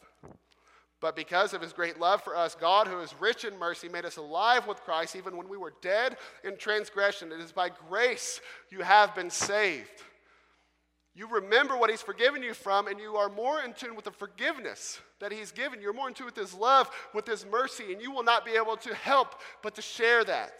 But 1.01 1.15
because 1.15 1.53
of 1.53 1.61
his 1.61 1.73
great 1.73 1.99
love 1.99 2.23
for 2.23 2.35
us, 2.37 2.55
God, 2.55 2.87
who 2.87 2.99
is 2.99 3.13
rich 3.19 3.43
in 3.43 3.57
mercy, 3.57 3.89
made 3.89 4.05
us 4.05 4.17
alive 4.17 4.67
with 4.67 4.83
Christ 4.83 5.15
even 5.15 5.35
when 5.35 5.49
we 5.49 5.57
were 5.57 5.73
dead 5.81 6.15
in 6.43 6.57
transgression. 6.57 7.31
It 7.31 7.39
is 7.39 7.51
by 7.51 7.69
grace 7.89 8.39
you 8.69 8.81
have 8.81 9.15
been 9.15 9.31
saved. 9.31 10.03
You 11.13 11.27
remember 11.27 11.75
what 11.75 11.89
he's 11.89 12.01
forgiven 12.01 12.41
you 12.41 12.53
from, 12.53 12.87
and 12.87 12.99
you 12.99 13.17
are 13.17 13.29
more 13.29 13.61
in 13.61 13.73
tune 13.73 13.95
with 13.95 14.05
the 14.05 14.11
forgiveness 14.11 14.99
that 15.19 15.31
he's 15.31 15.51
given. 15.51 15.81
You're 15.81 15.93
more 15.93 16.07
in 16.07 16.13
tune 16.13 16.25
with 16.25 16.37
his 16.37 16.53
love, 16.53 16.89
with 17.13 17.27
his 17.27 17.45
mercy, 17.45 17.91
and 17.91 18.01
you 18.01 18.11
will 18.11 18.23
not 18.23 18.45
be 18.45 18.51
able 18.51 18.77
to 18.77 18.95
help 18.95 19.35
but 19.61 19.75
to 19.75 19.81
share 19.81 20.23
that 20.23 20.53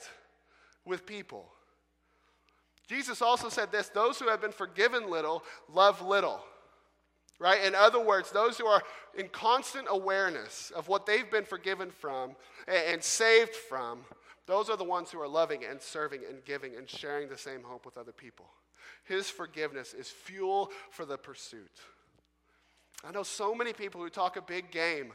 with 0.85 1.05
people. 1.05 1.47
Jesus 2.87 3.21
also 3.21 3.47
said 3.47 3.71
this 3.71 3.87
those 3.87 4.19
who 4.19 4.27
have 4.27 4.41
been 4.41 4.51
forgiven 4.51 5.09
little 5.09 5.43
love 5.69 6.01
little 6.01 6.43
right? 7.41 7.65
In 7.65 7.73
other 7.73 7.99
words, 7.99 8.31
those 8.31 8.57
who 8.59 8.67
are 8.67 8.83
in 9.17 9.27
constant 9.29 9.87
awareness 9.89 10.71
of 10.75 10.87
what 10.87 11.07
they've 11.07 11.29
been 11.29 11.43
forgiven 11.43 11.89
from 11.89 12.35
and 12.67 13.03
saved 13.03 13.55
from, 13.55 14.01
those 14.45 14.69
are 14.69 14.77
the 14.77 14.83
ones 14.83 15.09
who 15.09 15.19
are 15.19 15.27
loving 15.27 15.65
and 15.65 15.81
serving 15.81 16.21
and 16.29 16.45
giving 16.45 16.75
and 16.75 16.87
sharing 16.87 17.27
the 17.27 17.37
same 17.37 17.63
hope 17.63 17.83
with 17.83 17.97
other 17.97 18.11
people. 18.11 18.45
His 19.03 19.29
forgiveness 19.29 19.93
is 19.93 20.09
fuel 20.09 20.71
for 20.91 21.05
the 21.05 21.17
pursuit. 21.17 21.71
I 23.03 23.11
know 23.11 23.23
so 23.23 23.55
many 23.55 23.73
people 23.73 24.01
who 24.01 24.09
talk 24.09 24.37
a 24.37 24.41
big 24.41 24.71
game, 24.71 25.11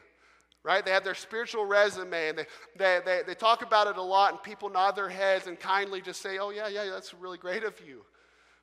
right? 0.64 0.84
They 0.84 0.90
have 0.90 1.04
their 1.04 1.14
spiritual 1.14 1.64
resume 1.64 2.28
and 2.30 2.38
they, 2.38 2.46
they, 2.76 3.00
they, 3.04 3.20
they 3.26 3.34
talk 3.34 3.62
about 3.62 3.86
it 3.86 3.96
a 3.96 4.02
lot, 4.02 4.32
and 4.32 4.42
people 4.42 4.68
nod 4.68 4.96
their 4.96 5.08
heads 5.08 5.46
and 5.46 5.58
kindly 5.58 6.00
just 6.00 6.20
say, 6.20 6.38
Oh, 6.38 6.50
yeah, 6.50 6.68
yeah, 6.68 6.90
that's 6.90 7.14
really 7.14 7.38
great 7.38 7.62
of 7.62 7.80
you. 7.86 8.04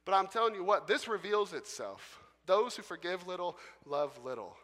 But 0.06 0.16
I'm 0.16 0.28
telling 0.28 0.56
you 0.56 0.64
what, 0.64 0.88
this 0.88 1.08
reveals 1.08 1.54
itself. 1.54 2.20
Those 2.46 2.76
who 2.76 2.84
forgive 2.84 3.26
little 3.26 3.58
love 3.86 4.20
little. 4.24 4.58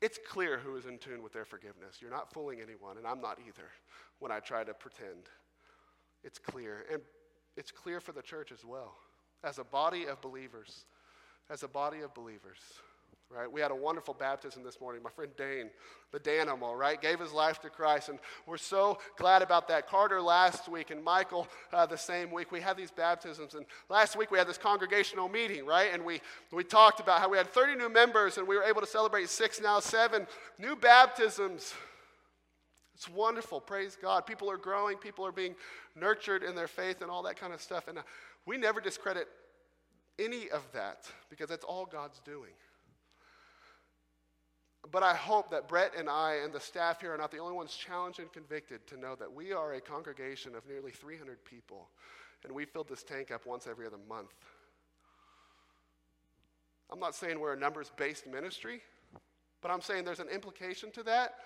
It's 0.00 0.18
clear 0.28 0.58
who 0.58 0.76
is 0.76 0.86
in 0.86 0.98
tune 0.98 1.22
with 1.22 1.32
their 1.32 1.44
forgiveness. 1.44 1.96
You're 2.00 2.10
not 2.10 2.32
fooling 2.32 2.60
anyone, 2.60 2.98
and 2.98 3.06
I'm 3.06 3.20
not 3.20 3.38
either 3.40 3.68
when 4.18 4.30
I 4.30 4.38
try 4.38 4.62
to 4.62 4.74
pretend. 4.74 5.28
It's 6.22 6.38
clear. 6.38 6.84
And 6.92 7.00
it's 7.56 7.70
clear 7.70 8.00
for 8.00 8.12
the 8.12 8.22
church 8.22 8.52
as 8.52 8.64
well. 8.64 8.94
As 9.42 9.58
a 9.58 9.64
body 9.64 10.06
of 10.06 10.20
believers, 10.20 10.84
as 11.50 11.62
a 11.62 11.68
body 11.68 12.00
of 12.00 12.14
believers, 12.14 12.58
right? 13.30 13.50
We 13.50 13.60
had 13.60 13.70
a 13.70 13.74
wonderful 13.74 14.14
baptism 14.14 14.62
this 14.62 14.80
morning. 14.80 15.02
My 15.02 15.10
friend 15.10 15.30
Dane, 15.36 15.70
the 16.12 16.20
Danimal, 16.20 16.76
right, 16.76 17.00
gave 17.00 17.20
his 17.20 17.32
life 17.32 17.60
to 17.62 17.70
Christ, 17.70 18.08
and 18.08 18.18
we're 18.46 18.56
so 18.56 18.98
glad 19.18 19.42
about 19.42 19.68
that. 19.68 19.88
Carter 19.88 20.20
last 20.20 20.68
week 20.68 20.90
and 20.90 21.02
Michael 21.02 21.48
uh, 21.72 21.86
the 21.86 21.98
same 21.98 22.30
week. 22.30 22.52
We 22.52 22.60
had 22.60 22.76
these 22.76 22.90
baptisms, 22.90 23.54
and 23.54 23.66
last 23.88 24.16
week 24.16 24.30
we 24.30 24.38
had 24.38 24.48
this 24.48 24.58
congregational 24.58 25.28
meeting, 25.28 25.66
right? 25.66 25.90
And 25.92 26.04
we 26.04 26.20
we 26.52 26.64
talked 26.64 27.00
about 27.00 27.20
how 27.20 27.28
we 27.28 27.36
had 27.36 27.48
30 27.52 27.76
new 27.76 27.88
members, 27.88 28.38
and 28.38 28.46
we 28.46 28.56
were 28.56 28.64
able 28.64 28.80
to 28.80 28.86
celebrate 28.86 29.28
six 29.28 29.60
now 29.60 29.80
seven 29.80 30.26
new 30.58 30.76
baptisms. 30.76 31.74
It's 32.94 33.08
wonderful. 33.08 33.60
Praise 33.60 33.96
God. 34.00 34.26
People 34.26 34.50
are 34.50 34.56
growing. 34.56 34.96
People 34.96 35.26
are 35.26 35.32
being 35.32 35.54
nurtured 35.96 36.42
in 36.42 36.54
their 36.54 36.68
faith 36.68 37.02
and 37.02 37.10
all 37.10 37.22
that 37.24 37.36
kind 37.36 37.52
of 37.52 37.60
stuff. 37.60 37.88
And 37.88 37.98
uh, 37.98 38.02
we 38.46 38.56
never 38.56 38.80
discredit 38.80 39.26
any 40.18 40.48
of 40.50 40.62
that 40.72 41.10
because 41.28 41.48
that's 41.48 41.64
all 41.64 41.86
God's 41.86 42.20
doing. 42.20 42.52
But 44.92 45.02
I 45.02 45.14
hope 45.14 45.50
that 45.50 45.66
Brett 45.66 45.92
and 45.96 46.08
I 46.08 46.40
and 46.44 46.52
the 46.52 46.60
staff 46.60 47.00
here 47.00 47.12
are 47.12 47.18
not 47.18 47.30
the 47.30 47.38
only 47.38 47.54
ones 47.54 47.74
challenged 47.74 48.20
and 48.20 48.32
convicted 48.32 48.86
to 48.88 48.96
know 48.98 49.16
that 49.16 49.32
we 49.32 49.52
are 49.52 49.74
a 49.74 49.80
congregation 49.80 50.54
of 50.54 50.66
nearly 50.68 50.90
300 50.90 51.42
people, 51.44 51.88
and 52.44 52.54
we 52.54 52.66
filled 52.66 52.88
this 52.88 53.02
tank 53.02 53.30
up 53.30 53.46
once 53.46 53.66
every 53.66 53.86
other 53.86 53.96
month. 54.08 54.34
I'm 56.92 57.00
not 57.00 57.14
saying 57.14 57.40
we're 57.40 57.54
a 57.54 57.58
numbers 57.58 57.90
based 57.96 58.26
ministry, 58.26 58.82
but 59.62 59.70
I'm 59.70 59.80
saying 59.80 60.04
there's 60.04 60.20
an 60.20 60.28
implication 60.28 60.90
to 60.92 61.02
that 61.04 61.36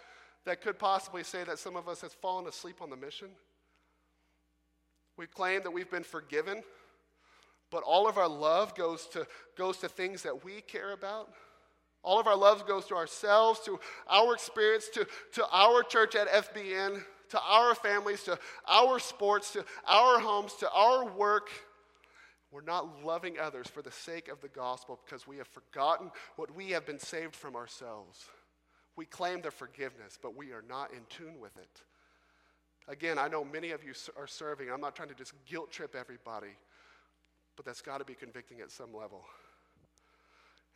that 0.45 0.61
could 0.61 0.79
possibly 0.79 1.23
say 1.23 1.45
that 1.45 1.59
some 1.59 1.77
of 1.77 1.89
us 1.89 2.01
have 2.01 2.13
fallen 2.13 2.47
asleep 2.47 2.81
on 2.81 2.91
the 2.91 2.97
mission. 2.97 3.29
We 5.17 5.27
claim 5.27 5.63
that 5.65 5.73
we've 5.73 5.91
been 5.91 6.05
forgiven, 6.05 6.63
but 7.71 7.83
all 7.83 8.09
of 8.09 8.19
our 8.19 8.29
love 8.29 8.75
goes 8.75 9.07
to, 9.09 9.27
goes 9.57 9.79
to 9.79 9.89
things 9.89 10.23
that 10.23 10.45
we 10.45 10.61
care 10.61 10.93
about. 10.93 11.29
All 12.03 12.21
of 12.21 12.27
our 12.27 12.37
love 12.37 12.67
goes 12.67 12.87
to 12.87 12.95
ourselves, 12.95 13.61
to 13.65 13.81
our 14.09 14.33
experience, 14.33 14.89
to, 14.95 15.07
to 15.33 15.47
our 15.53 15.83
church 15.83 16.15
at 16.15 16.29
FBN, 16.29 17.03
to 17.31 17.41
our 17.41 17.75
families, 17.75 18.23
to 18.25 18.39
our 18.69 18.99
sports, 18.99 19.53
to 19.53 19.65
our 19.87 20.21
homes, 20.21 20.55
to 20.55 20.71
our 20.71 21.05
work. 21.05 21.51
We're 22.51 22.63
not 22.63 23.05
loving 23.05 23.39
others 23.39 23.67
for 23.67 23.83
the 23.83 23.91
sake 23.91 24.29
of 24.29 24.41
the 24.41 24.49
gospel 24.49 24.99
because 25.05 25.27
we 25.27 25.37
have 25.37 25.49
forgotten 25.49 26.11
what 26.37 26.55
we 26.55 26.71
have 26.71 26.87
been 26.87 26.99
saved 26.99 27.35
from 27.35 27.57
ourselves. 27.57 28.25
We 28.99 29.05
claim 29.05 29.43
the 29.43 29.53
forgiveness, 29.53 30.19
but 30.21 30.37
we 30.37 30.51
are 30.51 30.65
not 30.69 30.91
in 30.91 30.99
tune 31.09 31.39
with 31.41 31.57
it. 31.57 31.83
Again, 32.89 33.17
I 33.17 33.29
know 33.29 33.45
many 33.45 33.71
of 33.71 33.85
you 33.85 33.93
are 34.17 34.27
serving. 34.27 34.73
I'm 34.73 34.81
not 34.81 34.97
trying 34.97 35.09
to 35.11 35.15
just 35.15 35.35
guilt 35.47 35.71
trip 35.71 35.95
everybody, 35.95 36.51
but 37.55 37.65
that's 37.65 37.81
got 37.81 37.99
to 37.99 38.05
be 38.05 38.15
convicting 38.15 38.61
at 38.61 38.73
some 38.73 38.93
level. 38.93 39.25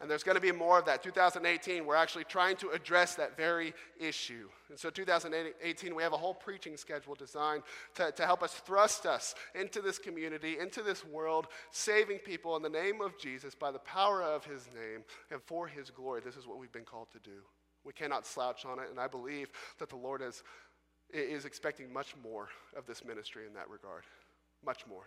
And 0.00 0.08
there's 0.08 0.22
going 0.22 0.36
to 0.36 0.40
be 0.40 0.52
more 0.52 0.78
of 0.78 0.84
that. 0.84 1.02
2018, 1.02 1.84
we're 1.84 1.96
actually 1.96 2.22
trying 2.22 2.54
to 2.58 2.70
address 2.70 3.16
that 3.16 3.36
very 3.36 3.74
issue. 3.98 4.48
And 4.70 4.78
so, 4.78 4.88
2018, 4.88 5.92
we 5.92 6.02
have 6.04 6.12
a 6.12 6.16
whole 6.16 6.34
preaching 6.34 6.76
schedule 6.76 7.16
designed 7.16 7.64
to, 7.96 8.12
to 8.12 8.24
help 8.24 8.44
us 8.44 8.52
thrust 8.52 9.04
us 9.04 9.34
into 9.56 9.80
this 9.80 9.98
community, 9.98 10.60
into 10.60 10.84
this 10.84 11.04
world, 11.04 11.48
saving 11.72 12.18
people 12.18 12.54
in 12.54 12.62
the 12.62 12.68
name 12.68 13.00
of 13.00 13.18
Jesus 13.18 13.56
by 13.56 13.72
the 13.72 13.80
power 13.80 14.22
of 14.22 14.44
his 14.44 14.68
name 14.72 15.02
and 15.32 15.42
for 15.42 15.66
his 15.66 15.90
glory. 15.90 16.20
This 16.24 16.36
is 16.36 16.46
what 16.46 16.58
we've 16.58 16.70
been 16.70 16.84
called 16.84 17.08
to 17.14 17.18
do. 17.18 17.42
We 17.84 17.92
cannot 17.92 18.26
slouch 18.26 18.64
on 18.64 18.78
it, 18.78 18.90
and 18.90 19.00
I 19.00 19.08
believe 19.08 19.48
that 19.78 19.88
the 19.88 19.96
Lord 19.96 20.22
is, 20.22 20.42
is 21.12 21.44
expecting 21.44 21.92
much 21.92 22.14
more 22.22 22.48
of 22.76 22.86
this 22.86 23.04
ministry 23.04 23.46
in 23.46 23.54
that 23.54 23.68
regard. 23.68 24.04
Much 24.64 24.86
more. 24.86 25.04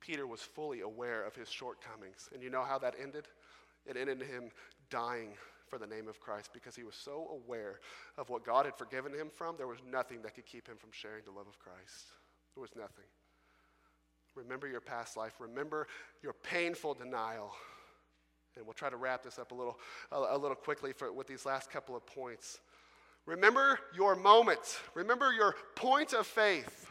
Peter 0.00 0.26
was 0.26 0.40
fully 0.40 0.80
aware 0.80 1.24
of 1.24 1.34
his 1.34 1.48
shortcomings. 1.48 2.28
And 2.32 2.42
you 2.42 2.50
know 2.50 2.62
how 2.62 2.78
that 2.78 2.94
ended? 3.00 3.26
It 3.84 3.96
ended 3.96 4.22
in 4.22 4.28
him 4.28 4.50
dying 4.90 5.30
for 5.68 5.78
the 5.78 5.86
name 5.86 6.08
of 6.08 6.20
Christ 6.20 6.50
because 6.52 6.74
he 6.74 6.84
was 6.84 6.94
so 6.94 7.28
aware 7.44 7.80
of 8.16 8.30
what 8.30 8.44
God 8.44 8.64
had 8.64 8.74
forgiven 8.76 9.12
him 9.12 9.28
from, 9.34 9.56
there 9.56 9.66
was 9.66 9.78
nothing 9.90 10.22
that 10.22 10.34
could 10.34 10.46
keep 10.46 10.66
him 10.66 10.76
from 10.76 10.90
sharing 10.92 11.24
the 11.24 11.30
love 11.30 11.46
of 11.46 11.58
Christ. 11.58 12.06
There 12.54 12.62
was 12.62 12.74
nothing. 12.74 13.04
Remember 14.34 14.66
your 14.66 14.80
past 14.80 15.16
life. 15.16 15.34
Remember 15.38 15.86
your 16.22 16.32
painful 16.32 16.94
denial. 16.94 17.52
And 18.58 18.66
we'll 18.66 18.74
try 18.74 18.90
to 18.90 18.96
wrap 18.96 19.22
this 19.22 19.38
up 19.38 19.52
a 19.52 19.54
little, 19.54 19.78
a, 20.10 20.36
little 20.36 20.56
quickly 20.56 20.92
for, 20.92 21.12
with 21.12 21.26
these 21.26 21.46
last 21.46 21.70
couple 21.70 21.96
of 21.96 22.04
points. 22.04 22.58
Remember 23.24 23.78
your 23.94 24.16
moment. 24.16 24.80
Remember 24.94 25.32
your 25.32 25.54
point 25.76 26.12
of 26.12 26.26
faith. 26.26 26.90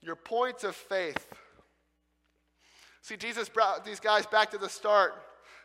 Your 0.00 0.16
point 0.16 0.64
of 0.64 0.76
faith. 0.76 1.26
See, 3.02 3.16
Jesus 3.16 3.48
brought 3.48 3.84
these 3.84 4.00
guys 4.00 4.26
back 4.26 4.50
to 4.52 4.58
the 4.58 4.68
start. 4.68 5.14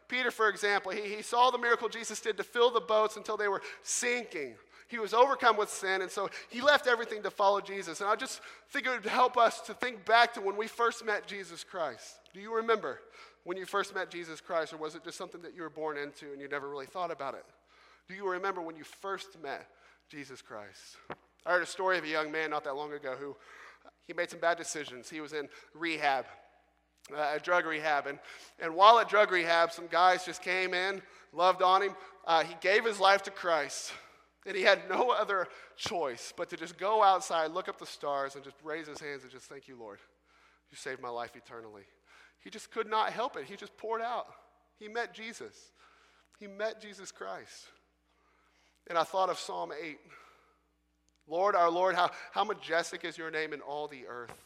Peter, 0.07 0.31
for 0.31 0.49
example, 0.49 0.91
he, 0.91 1.01
he 1.01 1.21
saw 1.21 1.51
the 1.51 1.57
miracle 1.57 1.89
Jesus 1.89 2.19
did 2.19 2.37
to 2.37 2.43
fill 2.43 2.71
the 2.71 2.79
boats 2.79 3.17
until 3.17 3.37
they 3.37 3.47
were 3.47 3.61
sinking. 3.83 4.55
He 4.87 4.99
was 4.99 5.13
overcome 5.13 5.57
with 5.57 5.69
sin, 5.69 6.01
and 6.01 6.11
so 6.11 6.29
he 6.49 6.61
left 6.61 6.87
everything 6.87 7.23
to 7.23 7.31
follow 7.31 7.59
Jesus. 7.59 8.01
And 8.01 8.09
I 8.09 8.15
just 8.15 8.39
think 8.69 8.85
it 8.85 8.89
would 8.89 9.05
help 9.05 9.35
us 9.35 9.61
to 9.61 9.73
think 9.73 10.05
back 10.05 10.33
to 10.35 10.41
when 10.41 10.55
we 10.55 10.67
first 10.67 11.03
met 11.03 11.25
Jesus 11.27 11.63
Christ. 11.63 12.19
Do 12.33 12.39
you 12.39 12.55
remember 12.55 12.99
when 13.45 13.57
you 13.57 13.65
first 13.65 13.95
met 13.95 14.09
Jesus 14.09 14.41
Christ, 14.41 14.73
or 14.73 14.77
was 14.77 14.95
it 14.95 15.03
just 15.03 15.17
something 15.17 15.41
that 15.41 15.55
you 15.55 15.61
were 15.61 15.69
born 15.69 15.97
into 15.97 16.31
and 16.33 16.41
you 16.41 16.49
never 16.49 16.69
really 16.69 16.85
thought 16.85 17.11
about 17.11 17.33
it? 17.33 17.45
Do 18.09 18.13
you 18.13 18.29
remember 18.29 18.61
when 18.61 18.75
you 18.75 18.83
first 18.83 19.41
met 19.41 19.67
Jesus 20.09 20.41
Christ? 20.41 20.97
I 21.45 21.51
heard 21.51 21.63
a 21.63 21.67
story 21.67 21.97
of 21.97 22.03
a 22.03 22.09
young 22.09 22.31
man 22.31 22.49
not 22.49 22.63
that 22.65 22.75
long 22.75 22.91
ago 22.91 23.15
who 23.17 23.37
he 24.05 24.13
made 24.13 24.29
some 24.29 24.39
bad 24.39 24.57
decisions. 24.57 25.09
He 25.09 25.21
was 25.21 25.33
in 25.33 25.47
rehab 25.73 26.25
uh, 27.15 27.37
drug 27.39 27.65
rehab. 27.65 28.07
And, 28.07 28.19
and 28.59 28.73
while 28.75 28.99
at 28.99 29.09
drug 29.09 29.31
rehab, 29.31 29.71
some 29.71 29.87
guys 29.87 30.25
just 30.25 30.41
came 30.41 30.73
in, 30.73 31.01
loved 31.33 31.61
on 31.61 31.83
him. 31.83 31.95
Uh, 32.25 32.43
he 32.43 32.55
gave 32.61 32.85
his 32.85 32.99
life 32.99 33.23
to 33.23 33.31
Christ. 33.31 33.93
And 34.47 34.55
he 34.55 34.63
had 34.63 34.87
no 34.89 35.09
other 35.09 35.47
choice 35.75 36.31
but 36.35 36.49
to 36.49 36.57
just 36.57 36.77
go 36.77 37.03
outside, 37.03 37.51
look 37.51 37.67
up 37.67 37.79
the 37.79 37.85
stars, 37.85 38.35
and 38.35 38.43
just 38.43 38.57
raise 38.63 38.87
his 38.87 38.99
hands 38.99 39.23
and 39.23 39.31
just 39.31 39.45
thank 39.45 39.67
you, 39.67 39.75
Lord. 39.75 39.99
You 40.69 40.77
saved 40.77 41.01
my 41.01 41.09
life 41.09 41.35
eternally. 41.35 41.83
He 42.45 42.51
just 42.51 42.71
could 42.71 42.87
not 42.87 43.09
help 43.09 43.35
it. 43.35 43.45
He 43.45 43.55
just 43.55 43.75
poured 43.75 44.03
out. 44.03 44.27
He 44.79 44.87
met 44.87 45.13
Jesus. 45.13 45.53
He 46.39 46.45
met 46.45 46.79
Jesus 46.79 47.11
Christ. 47.11 47.65
And 48.87 48.99
I 48.99 49.03
thought 49.03 49.29
of 49.29 49.39
Psalm 49.39 49.71
8. 49.77 49.97
Lord, 51.27 51.55
our 51.55 51.71
Lord, 51.71 51.95
how, 51.95 52.11
how 52.31 52.43
majestic 52.43 53.03
is 53.03 53.17
your 53.17 53.31
name 53.31 53.51
in 53.51 53.61
all 53.61 53.87
the 53.87 54.05
earth. 54.07 54.45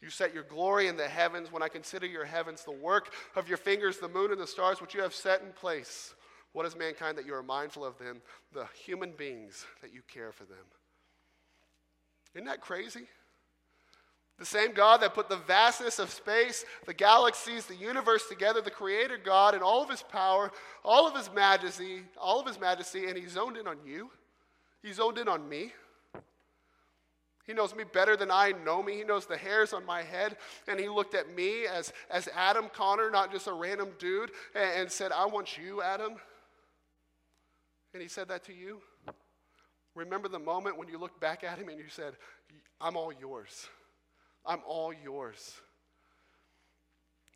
You 0.00 0.08
set 0.08 0.32
your 0.32 0.42
glory 0.42 0.88
in 0.88 0.96
the 0.96 1.06
heavens. 1.06 1.52
When 1.52 1.62
I 1.62 1.68
consider 1.68 2.06
your 2.06 2.24
heavens, 2.24 2.64
the 2.64 2.72
work 2.72 3.12
of 3.36 3.46
your 3.46 3.58
fingers, 3.58 3.98
the 3.98 4.08
moon 4.08 4.32
and 4.32 4.40
the 4.40 4.46
stars, 4.46 4.80
which 4.80 4.94
you 4.94 5.02
have 5.02 5.14
set 5.14 5.42
in 5.42 5.52
place, 5.52 6.14
what 6.54 6.64
is 6.64 6.74
mankind 6.74 7.18
that 7.18 7.26
you 7.26 7.34
are 7.34 7.42
mindful 7.42 7.84
of 7.84 7.98
them, 7.98 8.22
the 8.54 8.66
human 8.86 9.12
beings 9.12 9.66
that 9.82 9.92
you 9.92 10.00
care 10.12 10.32
for 10.32 10.44
them? 10.44 10.64
Isn't 12.34 12.46
that 12.46 12.62
crazy? 12.62 13.06
The 14.38 14.44
same 14.44 14.72
God 14.72 15.00
that 15.00 15.14
put 15.14 15.28
the 15.28 15.36
vastness 15.36 16.00
of 16.00 16.10
space, 16.10 16.64
the 16.86 16.94
galaxies, 16.94 17.66
the 17.66 17.76
universe 17.76 18.26
together, 18.28 18.60
the 18.60 18.70
creator 18.70 19.16
God 19.16 19.54
and 19.54 19.62
all 19.62 19.82
of 19.82 19.88
his 19.88 20.02
power, 20.02 20.50
all 20.84 21.06
of 21.06 21.14
his 21.14 21.32
majesty, 21.32 22.02
all 22.20 22.40
of 22.40 22.46
his 22.46 22.58
majesty, 22.58 23.06
and 23.06 23.16
he 23.16 23.26
zoned 23.26 23.56
in 23.56 23.68
on 23.68 23.78
you. 23.86 24.10
He 24.82 24.92
zoned 24.92 25.18
in 25.18 25.28
on 25.28 25.48
me. 25.48 25.72
He 27.46 27.52
knows 27.52 27.74
me 27.76 27.84
better 27.84 28.16
than 28.16 28.30
I 28.30 28.52
know 28.64 28.82
me. 28.82 28.96
He 28.96 29.04
knows 29.04 29.26
the 29.26 29.36
hairs 29.36 29.72
on 29.72 29.84
my 29.84 30.02
head. 30.02 30.36
And 30.66 30.80
he 30.80 30.88
looked 30.88 31.14
at 31.14 31.34
me 31.34 31.66
as, 31.66 31.92
as 32.10 32.28
Adam 32.34 32.70
Connor, 32.72 33.10
not 33.10 33.30
just 33.30 33.46
a 33.46 33.52
random 33.52 33.90
dude, 33.98 34.30
and, 34.54 34.80
and 34.80 34.90
said, 34.90 35.12
I 35.12 35.26
want 35.26 35.58
you, 35.58 35.82
Adam. 35.82 36.14
And 37.92 38.02
he 38.02 38.08
said 38.08 38.28
that 38.28 38.44
to 38.44 38.54
you. 38.54 38.80
Remember 39.94 40.26
the 40.26 40.38
moment 40.38 40.76
when 40.76 40.88
you 40.88 40.98
looked 40.98 41.20
back 41.20 41.44
at 41.44 41.58
him 41.58 41.68
and 41.68 41.78
you 41.78 41.88
said, 41.88 42.14
I'm 42.80 42.96
all 42.96 43.12
yours. 43.12 43.68
I'm 44.46 44.60
all 44.66 44.92
yours. 44.92 45.60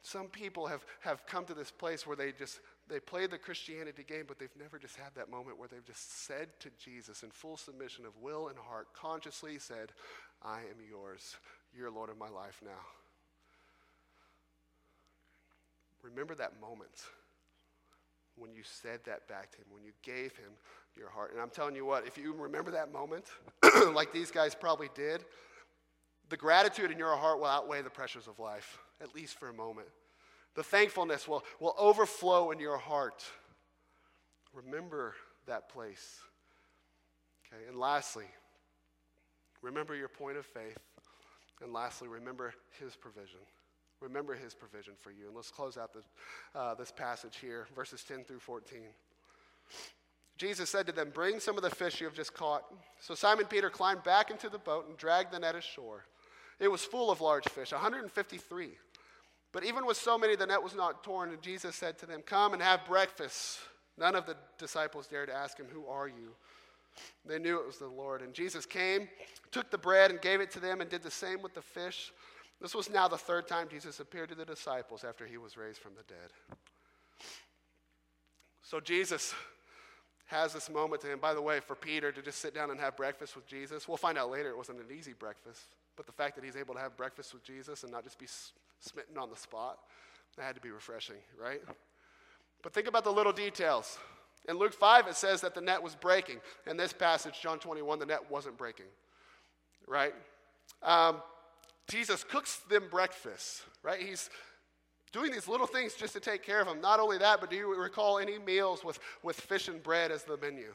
Some 0.02 0.28
people 0.28 0.66
have, 0.66 0.84
have 1.00 1.26
come 1.26 1.44
to 1.46 1.54
this 1.54 1.70
place 1.70 2.06
where 2.06 2.16
they 2.16 2.32
just 2.32 2.60
they 2.88 3.00
play 3.00 3.26
the 3.26 3.36
Christianity 3.36 4.02
game, 4.02 4.24
but 4.26 4.38
they've 4.38 4.48
never 4.58 4.78
just 4.78 4.96
had 4.96 5.14
that 5.16 5.30
moment 5.30 5.58
where 5.58 5.68
they've 5.68 5.84
just 5.84 6.26
said 6.26 6.48
to 6.60 6.70
Jesus 6.82 7.22
in 7.22 7.30
full 7.30 7.58
submission 7.58 8.06
of 8.06 8.16
will 8.22 8.48
and 8.48 8.56
heart, 8.56 8.88
consciously 8.94 9.58
said, 9.58 9.92
I 10.42 10.60
am 10.60 10.78
yours. 10.88 11.36
You're 11.76 11.90
Lord 11.90 12.08
of 12.08 12.16
my 12.16 12.30
life 12.30 12.60
now. 12.64 12.80
Remember 16.02 16.34
that 16.36 16.58
moment 16.60 17.04
when 18.36 18.52
you 18.52 18.62
said 18.62 19.00
that 19.04 19.28
back 19.28 19.50
to 19.50 19.58
him, 19.58 19.64
when 19.70 19.84
you 19.84 19.92
gave 20.02 20.36
him 20.36 20.50
your 20.96 21.10
heart. 21.10 21.32
And 21.32 21.40
I'm 21.40 21.50
telling 21.50 21.74
you 21.74 21.84
what, 21.84 22.06
if 22.06 22.16
you 22.16 22.32
remember 22.32 22.70
that 22.70 22.92
moment, 22.92 23.26
like 23.92 24.12
these 24.12 24.30
guys 24.30 24.54
probably 24.54 24.88
did, 24.94 25.24
the 26.28 26.36
gratitude 26.36 26.90
in 26.90 26.98
your 26.98 27.16
heart 27.16 27.38
will 27.38 27.46
outweigh 27.46 27.82
the 27.82 27.90
pressures 27.90 28.26
of 28.26 28.38
life, 28.38 28.78
at 29.00 29.14
least 29.14 29.38
for 29.38 29.48
a 29.48 29.52
moment. 29.52 29.88
The 30.54 30.62
thankfulness 30.62 31.28
will, 31.28 31.44
will 31.60 31.74
overflow 31.78 32.50
in 32.50 32.58
your 32.58 32.78
heart. 32.78 33.24
Remember 34.52 35.14
that 35.46 35.68
place. 35.68 36.20
Okay, 37.46 37.62
and 37.68 37.78
lastly, 37.78 38.26
remember 39.62 39.94
your 39.94 40.08
point 40.08 40.36
of 40.36 40.44
faith. 40.44 40.78
And 41.62 41.72
lastly, 41.72 42.08
remember 42.08 42.54
his 42.80 42.94
provision. 42.94 43.40
Remember 44.00 44.34
his 44.34 44.54
provision 44.54 44.94
for 44.98 45.10
you. 45.10 45.26
And 45.26 45.34
let's 45.34 45.50
close 45.50 45.76
out 45.76 45.92
this, 45.92 46.04
uh, 46.54 46.74
this 46.74 46.92
passage 46.92 47.36
here, 47.40 47.66
verses 47.74 48.04
10 48.04 48.24
through 48.24 48.38
14. 48.38 48.78
Jesus 50.36 50.70
said 50.70 50.86
to 50.86 50.92
them, 50.92 51.10
Bring 51.12 51.40
some 51.40 51.56
of 51.56 51.64
the 51.64 51.70
fish 51.70 52.00
you 52.00 52.06
have 52.06 52.14
just 52.14 52.32
caught. 52.32 52.62
So 53.00 53.14
Simon 53.14 53.46
Peter 53.46 53.70
climbed 53.70 54.04
back 54.04 54.30
into 54.30 54.48
the 54.48 54.58
boat 54.58 54.86
and 54.88 54.96
dragged 54.96 55.32
the 55.32 55.40
net 55.40 55.56
ashore. 55.56 56.04
It 56.60 56.68
was 56.68 56.84
full 56.84 57.10
of 57.10 57.20
large 57.20 57.48
fish, 57.48 57.72
153. 57.72 58.70
But 59.52 59.64
even 59.64 59.86
with 59.86 59.96
so 59.96 60.18
many, 60.18 60.36
the 60.36 60.46
net 60.46 60.62
was 60.62 60.74
not 60.74 61.02
torn, 61.02 61.30
and 61.30 61.40
Jesus 61.40 61.76
said 61.76 61.98
to 61.98 62.06
them, 62.06 62.22
Come 62.22 62.52
and 62.52 62.62
have 62.62 62.84
breakfast. 62.84 63.58
None 63.96 64.14
of 64.14 64.26
the 64.26 64.36
disciples 64.58 65.06
dared 65.06 65.28
to 65.28 65.34
ask 65.34 65.58
him, 65.58 65.66
Who 65.72 65.86
are 65.86 66.08
you? 66.08 66.34
They 67.24 67.38
knew 67.38 67.60
it 67.60 67.66
was 67.66 67.78
the 67.78 67.86
Lord. 67.86 68.22
And 68.22 68.34
Jesus 68.34 68.66
came, 68.66 69.08
took 69.52 69.70
the 69.70 69.78
bread, 69.78 70.10
and 70.10 70.20
gave 70.20 70.40
it 70.40 70.50
to 70.52 70.60
them, 70.60 70.80
and 70.80 70.90
did 70.90 71.02
the 71.02 71.10
same 71.10 71.42
with 71.42 71.54
the 71.54 71.62
fish. 71.62 72.12
This 72.60 72.74
was 72.74 72.90
now 72.90 73.06
the 73.06 73.16
third 73.16 73.46
time 73.46 73.68
Jesus 73.70 74.00
appeared 74.00 74.28
to 74.30 74.34
the 74.34 74.44
disciples 74.44 75.04
after 75.04 75.26
he 75.26 75.38
was 75.38 75.56
raised 75.56 75.78
from 75.78 75.92
the 75.94 76.02
dead. 76.12 76.30
So 78.62 78.80
Jesus 78.80 79.32
has 80.28 80.52
this 80.52 80.70
moment 80.70 81.00
to 81.02 81.10
him. 81.10 81.18
By 81.18 81.34
the 81.34 81.42
way, 81.42 81.60
for 81.60 81.74
Peter 81.74 82.12
to 82.12 82.22
just 82.22 82.38
sit 82.38 82.54
down 82.54 82.70
and 82.70 82.78
have 82.78 82.96
breakfast 82.96 83.34
with 83.34 83.46
Jesus, 83.46 83.88
we'll 83.88 83.96
find 83.96 84.16
out 84.16 84.30
later 84.30 84.50
it 84.50 84.56
wasn't 84.56 84.78
an 84.78 84.96
easy 84.96 85.12
breakfast. 85.12 85.62
But 85.96 86.06
the 86.06 86.12
fact 86.12 86.36
that 86.36 86.44
he's 86.44 86.56
able 86.56 86.74
to 86.74 86.80
have 86.80 86.96
breakfast 86.96 87.34
with 87.34 87.42
Jesus 87.42 87.82
and 87.82 87.90
not 87.90 88.04
just 88.04 88.18
be 88.18 88.26
smitten 88.80 89.18
on 89.18 89.30
the 89.30 89.36
spot. 89.36 89.78
That 90.36 90.44
had 90.44 90.54
to 90.54 90.60
be 90.60 90.70
refreshing, 90.70 91.16
right? 91.42 91.60
But 92.62 92.72
think 92.72 92.86
about 92.86 93.04
the 93.04 93.10
little 93.10 93.32
details. 93.32 93.98
In 94.48 94.56
Luke 94.56 94.72
5, 94.72 95.08
it 95.08 95.16
says 95.16 95.40
that 95.40 95.54
the 95.54 95.60
net 95.60 95.82
was 95.82 95.94
breaking. 95.94 96.36
In 96.66 96.76
this 96.76 96.92
passage, 96.92 97.40
John 97.40 97.58
21, 97.58 97.98
the 97.98 98.06
net 98.06 98.30
wasn't 98.30 98.56
breaking, 98.56 98.86
right? 99.86 100.14
Um, 100.82 101.16
Jesus 101.88 102.22
cooks 102.22 102.58
them 102.70 102.84
breakfast, 102.90 103.62
right? 103.82 104.00
He's 104.00 104.30
doing 105.12 105.32
these 105.32 105.48
little 105.48 105.66
things 105.66 105.94
just 105.94 106.12
to 106.14 106.20
take 106.20 106.42
care 106.42 106.60
of 106.60 106.66
them. 106.66 106.80
Not 106.80 107.00
only 107.00 107.18
that, 107.18 107.40
but 107.40 107.50
do 107.50 107.56
you 107.56 107.74
recall 107.74 108.18
any 108.18 108.38
meals 108.38 108.84
with, 108.84 108.98
with 109.22 109.40
fish 109.40 109.68
and 109.68 109.82
bread 109.82 110.10
as 110.10 110.24
the 110.24 110.36
menu? 110.36 110.72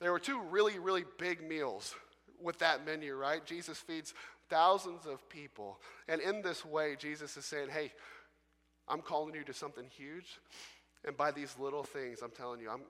There 0.00 0.12
were 0.12 0.18
two 0.18 0.40
really, 0.50 0.78
really 0.78 1.04
big 1.18 1.46
meals 1.46 1.94
with 2.42 2.58
that 2.58 2.84
menu, 2.84 3.14
right? 3.14 3.44
Jesus 3.44 3.78
feeds 3.78 4.14
thousands 4.48 5.06
of 5.06 5.26
people. 5.28 5.78
And 6.08 6.20
in 6.20 6.42
this 6.42 6.64
way, 6.64 6.96
Jesus 6.98 7.36
is 7.36 7.44
saying, 7.44 7.68
hey, 7.70 7.92
I'm 8.88 9.00
calling 9.00 9.34
you 9.34 9.42
to 9.44 9.52
something 9.52 9.86
huge. 9.88 10.38
And 11.04 11.16
by 11.16 11.30
these 11.30 11.54
little 11.58 11.82
things, 11.82 12.20
I'm 12.22 12.30
telling 12.30 12.60
you, 12.60 12.70
I'm, 12.70 12.82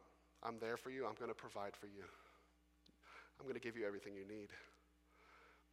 I'm 0.42 0.58
there 0.58 0.76
for 0.76 0.90
you. 0.90 1.06
I'm 1.06 1.14
going 1.14 1.30
to 1.30 1.34
provide 1.34 1.76
for 1.76 1.86
you. 1.86 2.04
I'm 3.38 3.46
going 3.46 3.54
to 3.54 3.60
give 3.60 3.76
you 3.76 3.86
everything 3.86 4.14
you 4.14 4.26
need. 4.26 4.48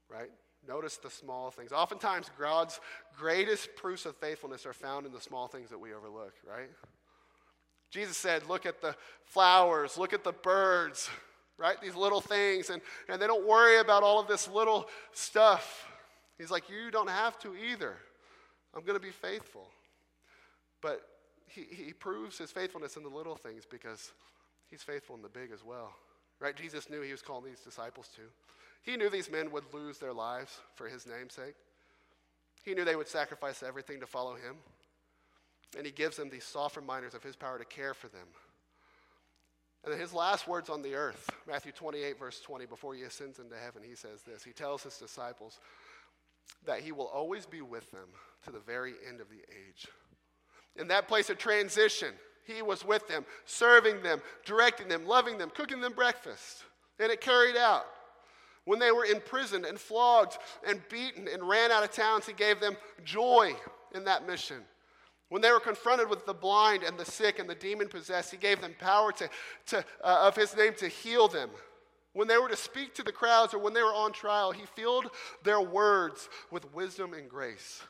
Right? 0.09 0.29
Notice 0.67 0.97
the 0.97 1.09
small 1.09 1.51
things. 1.51 1.71
Oftentimes, 1.71 2.29
God's 2.39 2.79
greatest 3.17 3.75
proofs 3.75 4.05
of 4.05 4.15
faithfulness 4.15 4.65
are 4.65 4.73
found 4.73 5.05
in 5.05 5.11
the 5.11 5.19
small 5.19 5.47
things 5.47 5.69
that 5.69 5.79
we 5.79 5.93
overlook, 5.93 6.33
right? 6.47 6.69
Jesus 7.91 8.17
said, 8.17 8.47
Look 8.47 8.65
at 8.65 8.81
the 8.81 8.95
flowers, 9.25 9.97
look 9.97 10.13
at 10.13 10.23
the 10.23 10.31
birds, 10.31 11.09
right? 11.57 11.79
These 11.81 11.95
little 11.95 12.21
things. 12.21 12.69
And, 12.69 12.81
and 13.09 13.21
they 13.21 13.27
don't 13.27 13.47
worry 13.47 13.79
about 13.79 14.03
all 14.03 14.19
of 14.19 14.27
this 14.27 14.47
little 14.47 14.87
stuff. 15.11 15.87
He's 16.37 16.49
like, 16.49 16.69
You 16.69 16.91
don't 16.91 17.09
have 17.09 17.37
to 17.39 17.55
either. 17.55 17.95
I'm 18.75 18.83
going 18.83 18.97
to 18.97 19.05
be 19.05 19.11
faithful. 19.11 19.67
But 20.81 21.01
he, 21.47 21.65
he 21.69 21.93
proves 21.93 22.37
his 22.37 22.51
faithfulness 22.51 22.97
in 22.97 23.03
the 23.03 23.09
little 23.09 23.35
things 23.35 23.63
because 23.69 24.11
he's 24.69 24.81
faithful 24.81 25.15
in 25.15 25.21
the 25.21 25.29
big 25.29 25.51
as 25.53 25.63
well. 25.63 25.93
Right? 26.39 26.55
Jesus 26.55 26.89
knew 26.89 27.01
he 27.01 27.11
was 27.11 27.21
calling 27.21 27.45
these 27.45 27.59
disciples 27.59 28.09
to. 28.15 28.21
He 28.83 28.97
knew 28.97 29.09
these 29.09 29.31
men 29.31 29.51
would 29.51 29.73
lose 29.73 29.97
their 29.97 30.13
lives 30.13 30.59
for 30.75 30.87
his 30.87 31.07
name's 31.07 31.33
sake. 31.33 31.55
He 32.63 32.73
knew 32.73 32.85
they 32.85 32.95
would 32.95 33.07
sacrifice 33.07 33.63
everything 33.63 33.99
to 34.01 34.07
follow 34.07 34.35
him. 34.35 34.55
And 35.75 35.85
he 35.85 35.91
gives 35.91 36.17
them 36.17 36.29
these 36.29 36.43
soft 36.43 36.75
reminders 36.75 37.13
of 37.13 37.23
his 37.23 37.35
power 37.35 37.57
to 37.57 37.65
care 37.65 37.93
for 37.93 38.07
them. 38.07 38.27
And 39.83 39.91
then 39.91 39.99
his 39.99 40.13
last 40.13 40.47
words 40.47 40.69
on 40.69 40.81
the 40.81 40.95
earth, 40.95 41.29
Matthew 41.47 41.71
28, 41.71 42.17
verse 42.19 42.39
20, 42.39 42.65
before 42.67 42.93
he 42.93 43.01
ascends 43.01 43.39
into 43.39 43.55
heaven, 43.57 43.81
he 43.83 43.95
says 43.95 44.21
this. 44.21 44.43
He 44.43 44.51
tells 44.51 44.83
his 44.83 44.97
disciples 44.97 45.59
that 46.65 46.81
he 46.81 46.91
will 46.91 47.07
always 47.07 47.45
be 47.45 47.61
with 47.61 47.89
them 47.91 48.07
to 48.45 48.51
the 48.51 48.59
very 48.59 48.93
end 49.07 49.19
of 49.19 49.29
the 49.29 49.41
age. 49.49 49.87
In 50.77 50.87
that 50.87 51.07
place 51.07 51.29
of 51.29 51.37
transition, 51.37 52.13
he 52.45 52.61
was 52.61 52.85
with 52.85 53.07
them, 53.07 53.25
serving 53.45 54.03
them, 54.03 54.21
directing 54.45 54.87
them, 54.87 55.05
loving 55.05 55.37
them, 55.37 55.51
cooking 55.53 55.81
them 55.81 55.93
breakfast. 55.93 56.63
And 56.99 57.11
it 57.11 57.19
carried 57.21 57.57
out. 57.57 57.85
When 58.65 58.79
they 58.79 58.91
were 58.91 59.05
imprisoned 59.05 59.65
and 59.65 59.79
flogged 59.79 60.37
and 60.65 60.81
beaten 60.89 61.27
and 61.27 61.47
ran 61.47 61.71
out 61.71 61.83
of 61.83 61.91
towns, 61.91 62.25
he 62.25 62.33
gave 62.33 62.59
them 62.59 62.77
joy 63.03 63.55
in 63.93 64.05
that 64.05 64.25
mission. 64.25 64.63
When 65.29 65.41
they 65.41 65.51
were 65.51 65.59
confronted 65.59 66.09
with 66.09 66.25
the 66.25 66.33
blind 66.33 66.83
and 66.83 66.97
the 66.97 67.05
sick 67.05 67.39
and 67.39 67.49
the 67.49 67.55
demon 67.55 67.87
possessed, 67.87 68.31
he 68.31 68.37
gave 68.37 68.61
them 68.61 68.75
power 68.79 69.11
to, 69.13 69.29
to, 69.67 69.77
uh, 70.03 70.27
of 70.27 70.35
his 70.35 70.55
name 70.55 70.73
to 70.75 70.87
heal 70.87 71.27
them. 71.27 71.49
When 72.13 72.27
they 72.27 72.37
were 72.37 72.49
to 72.49 72.55
speak 72.55 72.93
to 72.95 73.03
the 73.03 73.11
crowds 73.11 73.53
or 73.53 73.57
when 73.57 73.73
they 73.73 73.81
were 73.81 73.93
on 73.93 74.11
trial, 74.11 74.51
he 74.51 74.65
filled 74.75 75.09
their 75.43 75.59
words 75.59 76.29
with 76.51 76.71
wisdom 76.73 77.13
and 77.13 77.27
grace. 77.27 77.81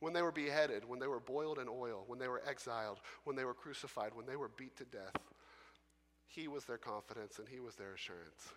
When 0.00 0.12
they 0.12 0.22
were 0.22 0.32
beheaded, 0.32 0.88
when 0.88 1.00
they 1.00 1.06
were 1.06 1.20
boiled 1.20 1.58
in 1.58 1.68
oil, 1.68 2.04
when 2.06 2.18
they 2.18 2.28
were 2.28 2.42
exiled, 2.48 3.00
when 3.24 3.36
they 3.36 3.44
were 3.44 3.54
crucified, 3.54 4.14
when 4.14 4.26
they 4.26 4.36
were 4.36 4.50
beat 4.56 4.76
to 4.78 4.84
death, 4.84 5.16
he 6.26 6.48
was 6.48 6.64
their 6.64 6.78
confidence 6.78 7.38
and 7.38 7.48
he 7.48 7.60
was 7.60 7.76
their 7.76 7.92
assurance. 7.92 8.54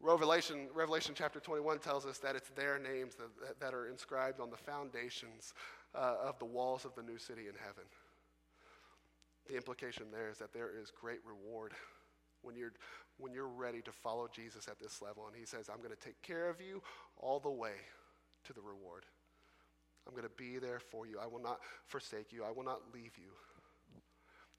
Revelation, 0.00 0.68
Revelation 0.74 1.14
chapter 1.16 1.40
21 1.40 1.78
tells 1.78 2.04
us 2.04 2.18
that 2.18 2.36
it's 2.36 2.50
their 2.50 2.78
names 2.78 3.14
that, 3.16 3.60
that 3.60 3.74
are 3.74 3.88
inscribed 3.88 4.40
on 4.40 4.50
the 4.50 4.56
foundations 4.56 5.54
uh, 5.94 6.16
of 6.22 6.38
the 6.38 6.44
walls 6.44 6.84
of 6.84 6.94
the 6.94 7.02
new 7.02 7.18
city 7.18 7.42
in 7.42 7.54
heaven. 7.58 7.84
The 9.48 9.56
implication 9.56 10.06
there 10.12 10.28
is 10.30 10.38
that 10.38 10.52
there 10.52 10.70
is 10.80 10.90
great 10.90 11.20
reward 11.24 11.72
when 12.42 12.56
you're, 12.56 12.72
when 13.18 13.32
you're 13.32 13.48
ready 13.48 13.80
to 13.82 13.92
follow 13.92 14.28
Jesus 14.32 14.68
at 14.68 14.78
this 14.78 15.00
level. 15.00 15.26
And 15.26 15.36
he 15.36 15.46
says, 15.46 15.70
I'm 15.70 15.78
going 15.78 15.96
to 15.96 16.04
take 16.04 16.20
care 16.22 16.50
of 16.50 16.60
you 16.60 16.82
all 17.16 17.40
the 17.40 17.50
way 17.50 17.72
to 18.44 18.52
the 18.52 18.60
reward. 18.60 19.04
I'm 20.06 20.12
going 20.14 20.24
to 20.24 20.36
be 20.36 20.58
there 20.58 20.78
for 20.78 21.06
you. 21.06 21.18
I 21.20 21.26
will 21.26 21.42
not 21.42 21.58
forsake 21.86 22.32
you. 22.32 22.44
I 22.44 22.50
will 22.50 22.64
not 22.64 22.80
leave 22.94 23.12
you. 23.16 23.30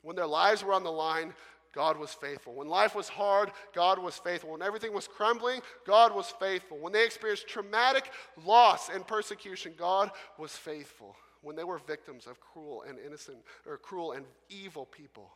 When 0.01 0.15
their 0.15 0.27
lives 0.27 0.63
were 0.63 0.73
on 0.73 0.83
the 0.83 0.91
line, 0.91 1.33
God 1.73 1.97
was 1.97 2.11
faithful. 2.11 2.53
When 2.53 2.67
life 2.67 2.95
was 2.95 3.09
hard, 3.09 3.51
God 3.73 3.99
was 3.99 4.17
faithful. 4.17 4.51
When 4.51 4.61
everything 4.61 4.93
was 4.93 5.07
crumbling, 5.07 5.61
God 5.85 6.15
was 6.15 6.33
faithful. 6.39 6.77
When 6.77 6.93
they 6.93 7.05
experienced 7.05 7.47
traumatic 7.47 8.11
loss 8.43 8.89
and 8.89 9.05
persecution, 9.05 9.73
God 9.77 10.11
was 10.37 10.51
faithful. 10.51 11.15
When 11.41 11.55
they 11.55 11.63
were 11.63 11.77
victims 11.77 12.25
of 12.25 12.39
cruel 12.39 12.83
and 12.87 12.97
innocent 12.99 13.37
or 13.65 13.77
cruel 13.77 14.13
and 14.13 14.25
evil 14.49 14.85
people, 14.85 15.29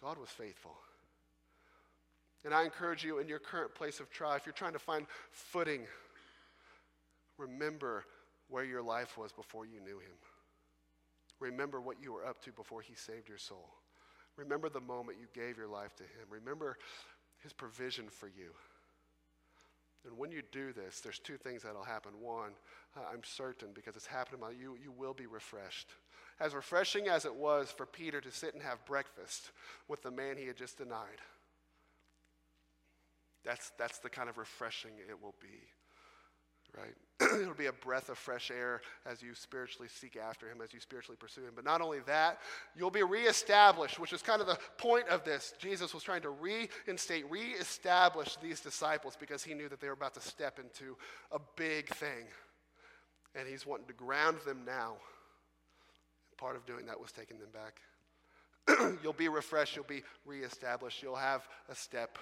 God 0.00 0.18
was 0.18 0.28
faithful. 0.28 0.76
And 2.44 2.54
I 2.54 2.64
encourage 2.64 3.04
you 3.04 3.18
in 3.18 3.28
your 3.28 3.40
current 3.40 3.74
place 3.74 4.00
of 4.00 4.10
trial, 4.10 4.36
if 4.36 4.46
you're 4.46 4.52
trying 4.52 4.72
to 4.74 4.78
find 4.78 5.06
footing, 5.30 5.86
remember 7.36 8.04
where 8.48 8.64
your 8.64 8.82
life 8.82 9.18
was 9.18 9.32
before 9.32 9.66
you 9.66 9.80
knew 9.80 9.98
him. 9.98 10.16
Remember 11.40 11.80
what 11.80 11.96
you 12.02 12.12
were 12.12 12.24
up 12.24 12.42
to 12.44 12.52
before 12.52 12.80
he 12.80 12.94
saved 12.94 13.28
your 13.28 13.38
soul. 13.38 13.68
Remember 14.38 14.68
the 14.68 14.80
moment 14.80 15.18
you 15.20 15.26
gave 15.34 15.58
your 15.58 15.66
life 15.66 15.94
to 15.96 16.04
him. 16.04 16.26
Remember 16.30 16.78
his 17.42 17.52
provision 17.52 18.08
for 18.08 18.28
you. 18.28 18.52
And 20.06 20.16
when 20.16 20.30
you 20.30 20.42
do 20.52 20.72
this, 20.72 21.00
there's 21.00 21.18
two 21.18 21.36
things 21.36 21.64
that'll 21.64 21.82
happen. 21.82 22.12
One, 22.20 22.52
I'm 22.96 23.24
certain 23.24 23.70
because 23.74 23.96
it's 23.96 24.06
happened 24.06 24.42
to 24.48 24.56
you, 24.56 24.76
you 24.82 24.92
will 24.92 25.12
be 25.12 25.26
refreshed. 25.26 25.88
As 26.40 26.54
refreshing 26.54 27.08
as 27.08 27.24
it 27.24 27.34
was 27.34 27.72
for 27.76 27.84
Peter 27.84 28.20
to 28.20 28.30
sit 28.30 28.54
and 28.54 28.62
have 28.62 28.84
breakfast 28.86 29.50
with 29.88 30.02
the 30.02 30.10
man 30.12 30.36
he 30.36 30.46
had 30.46 30.56
just 30.56 30.78
denied, 30.78 31.20
that's, 33.44 33.72
that's 33.76 33.98
the 33.98 34.08
kind 34.08 34.28
of 34.28 34.38
refreshing 34.38 34.92
it 35.08 35.20
will 35.20 35.34
be 35.40 35.58
right? 36.76 36.94
It'll 37.40 37.54
be 37.54 37.66
a 37.66 37.72
breath 37.72 38.08
of 38.10 38.18
fresh 38.18 38.50
air 38.50 38.80
as 39.04 39.22
you 39.22 39.34
spiritually 39.34 39.88
seek 39.88 40.16
after 40.16 40.48
him, 40.48 40.58
as 40.62 40.72
you 40.72 40.80
spiritually 40.80 41.16
pursue 41.18 41.42
him. 41.42 41.52
But 41.54 41.64
not 41.64 41.80
only 41.80 41.98
that, 42.06 42.38
you'll 42.76 42.90
be 42.90 43.02
reestablished, 43.02 43.98
which 43.98 44.12
is 44.12 44.22
kind 44.22 44.40
of 44.40 44.46
the 44.46 44.58
point 44.76 45.08
of 45.08 45.24
this. 45.24 45.52
Jesus 45.58 45.92
was 45.92 46.02
trying 46.02 46.22
to 46.22 46.30
reinstate, 46.30 47.28
reestablish 47.28 48.36
these 48.36 48.60
disciples 48.60 49.16
because 49.18 49.42
he 49.42 49.54
knew 49.54 49.68
that 49.68 49.80
they 49.80 49.88
were 49.88 49.94
about 49.94 50.14
to 50.14 50.20
step 50.20 50.58
into 50.58 50.96
a 51.32 51.40
big 51.56 51.88
thing. 51.88 52.26
And 53.34 53.48
he's 53.48 53.66
wanting 53.66 53.86
to 53.88 53.94
ground 53.94 54.38
them 54.46 54.62
now. 54.64 54.96
Part 56.36 56.54
of 56.54 56.64
doing 56.66 56.86
that 56.86 57.00
was 57.00 57.10
taking 57.10 57.38
them 57.38 57.50
back. 57.52 57.80
you'll 59.02 59.12
be 59.12 59.28
refreshed, 59.28 59.74
you'll 59.74 59.84
be 59.86 60.02
reestablished, 60.24 61.02
you'll 61.02 61.16
have 61.16 61.48
a 61.68 61.74
step 61.74 62.18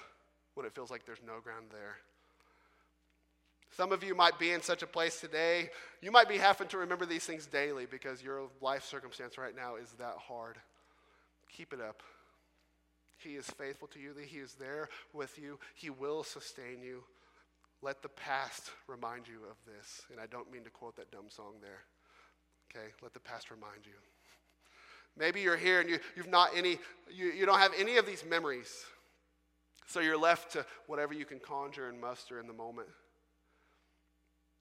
when 0.55 0.65
it 0.65 0.75
feels 0.75 0.91
like 0.91 1.05
there's 1.05 1.23
no 1.27 1.41
ground 1.43 1.67
there. 1.71 1.97
Some 3.77 3.93
of 3.93 4.03
you 4.03 4.14
might 4.14 4.39
be 4.39 4.53
in 4.53 4.62
such 4.62 4.83
a 4.83 4.87
place 4.87 5.20
today. 5.20 5.68
You 6.01 6.11
might 6.11 6.31
be 6.31 6.39
having 6.39 6.68
to 6.68 6.79
remember 6.79 7.05
these 7.05 7.24
things 7.24 7.45
daily 7.45 7.85
because 7.85 8.22
your 8.22 8.49
life 8.62 8.85
circumstance 8.85 9.37
right 9.37 9.55
now 9.55 9.77
is 9.77 9.93
that 9.99 10.14
hard. 10.16 10.57
Keep 11.55 11.74
it 11.74 11.81
up. 11.81 12.03
He 13.18 13.31
is 13.31 13.45
faithful 13.47 13.89
to 13.89 13.99
you, 13.99 14.14
He 14.24 14.39
is 14.39 14.55
there 14.55 14.89
with 15.12 15.39
you, 15.39 15.59
He 15.74 15.91
will 15.91 16.22
sustain 16.22 16.83
you. 16.83 17.03
Let 17.83 18.01
the 18.01 18.09
past 18.09 18.70
remind 18.87 19.29
you 19.29 19.41
of 19.51 19.57
this. 19.66 20.03
And 20.11 20.20
I 20.20 20.27
don't 20.27 20.51
mean 20.51 20.64
to 20.64 20.70
quote 20.70 20.97
that 20.97 21.11
dumb 21.11 21.27
song 21.29 21.55
there. 21.61 21.83
Okay? 22.70 22.87
Let 23.03 23.12
the 23.12 23.20
past 23.20 23.51
remind 23.51 23.85
you. 23.85 23.93
Maybe 25.18 25.41
you're 25.41 25.57
here 25.57 25.81
and 25.81 25.89
you, 25.89 25.99
you've 26.14 26.29
not 26.29 26.51
any, 26.55 26.79
you, 27.11 27.27
you 27.27 27.45
don't 27.45 27.59
have 27.59 27.72
any 27.79 27.99
of 27.99 28.07
these 28.07 28.24
memories. 28.24 28.85
So 29.87 30.01
you're 30.01 30.18
left 30.18 30.53
to 30.53 30.64
whatever 30.87 31.12
you 31.12 31.27
can 31.27 31.39
conjure 31.39 31.89
and 31.89 32.01
muster 32.01 32.41
in 32.41 32.47
the 32.47 32.53
moment. 32.55 32.89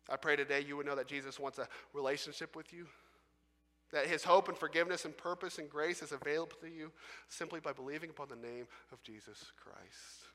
I 0.10 0.18
pray 0.18 0.36
today 0.36 0.64
you 0.66 0.78
would 0.78 0.86
know 0.86 0.96
that 0.96 1.08
Jesus 1.08 1.40
wants 1.40 1.58
a 1.58 1.68
relationship 1.94 2.56
with 2.56 2.72
you, 2.74 2.86
that 3.92 4.08
his 4.08 4.24
hope 4.24 4.50
and 4.50 4.58
forgiveness 4.58 5.06
and 5.06 5.16
purpose 5.16 5.58
and 5.58 5.70
grace 5.70 6.02
is 6.02 6.12
available 6.12 6.58
to 6.62 6.70
you 6.70 6.92
simply 7.28 7.60
by 7.60 7.74
believing 7.74 8.10
upon 8.10 8.28
the 8.30 8.36
name 8.36 8.68
of 8.92 9.02
Jesus 9.04 9.52
Christ. 9.58 10.30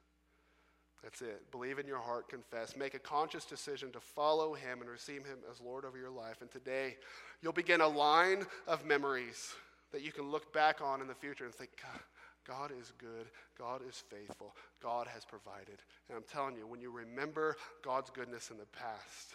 That's 1.02 1.22
it. 1.22 1.50
Believe 1.50 1.78
in 1.78 1.86
your 1.86 1.98
heart, 1.98 2.28
confess, 2.28 2.76
make 2.76 2.94
a 2.94 2.98
conscious 2.98 3.44
decision 3.44 3.90
to 3.92 4.00
follow 4.00 4.52
him 4.52 4.80
and 4.80 4.90
receive 4.90 5.24
him 5.24 5.38
as 5.50 5.60
Lord 5.60 5.84
over 5.84 5.96
your 5.96 6.10
life. 6.10 6.42
And 6.42 6.50
today, 6.50 6.96
you'll 7.40 7.52
begin 7.52 7.80
a 7.80 7.88
line 7.88 8.44
of 8.66 8.84
memories 8.84 9.54
that 9.92 10.02
you 10.02 10.12
can 10.12 10.30
look 10.30 10.52
back 10.52 10.80
on 10.82 11.00
in 11.00 11.08
the 11.08 11.14
future 11.14 11.46
and 11.46 11.54
think, 11.54 11.70
God, 11.82 12.00
God 12.46 12.72
is 12.78 12.92
good. 12.98 13.28
God 13.58 13.80
is 13.88 14.02
faithful. 14.10 14.54
God 14.82 15.06
has 15.06 15.24
provided. 15.24 15.80
And 16.08 16.16
I'm 16.16 16.24
telling 16.30 16.56
you, 16.56 16.66
when 16.66 16.80
you 16.80 16.90
remember 16.90 17.56
God's 17.82 18.10
goodness 18.10 18.50
in 18.50 18.58
the 18.58 18.66
past, 18.66 19.34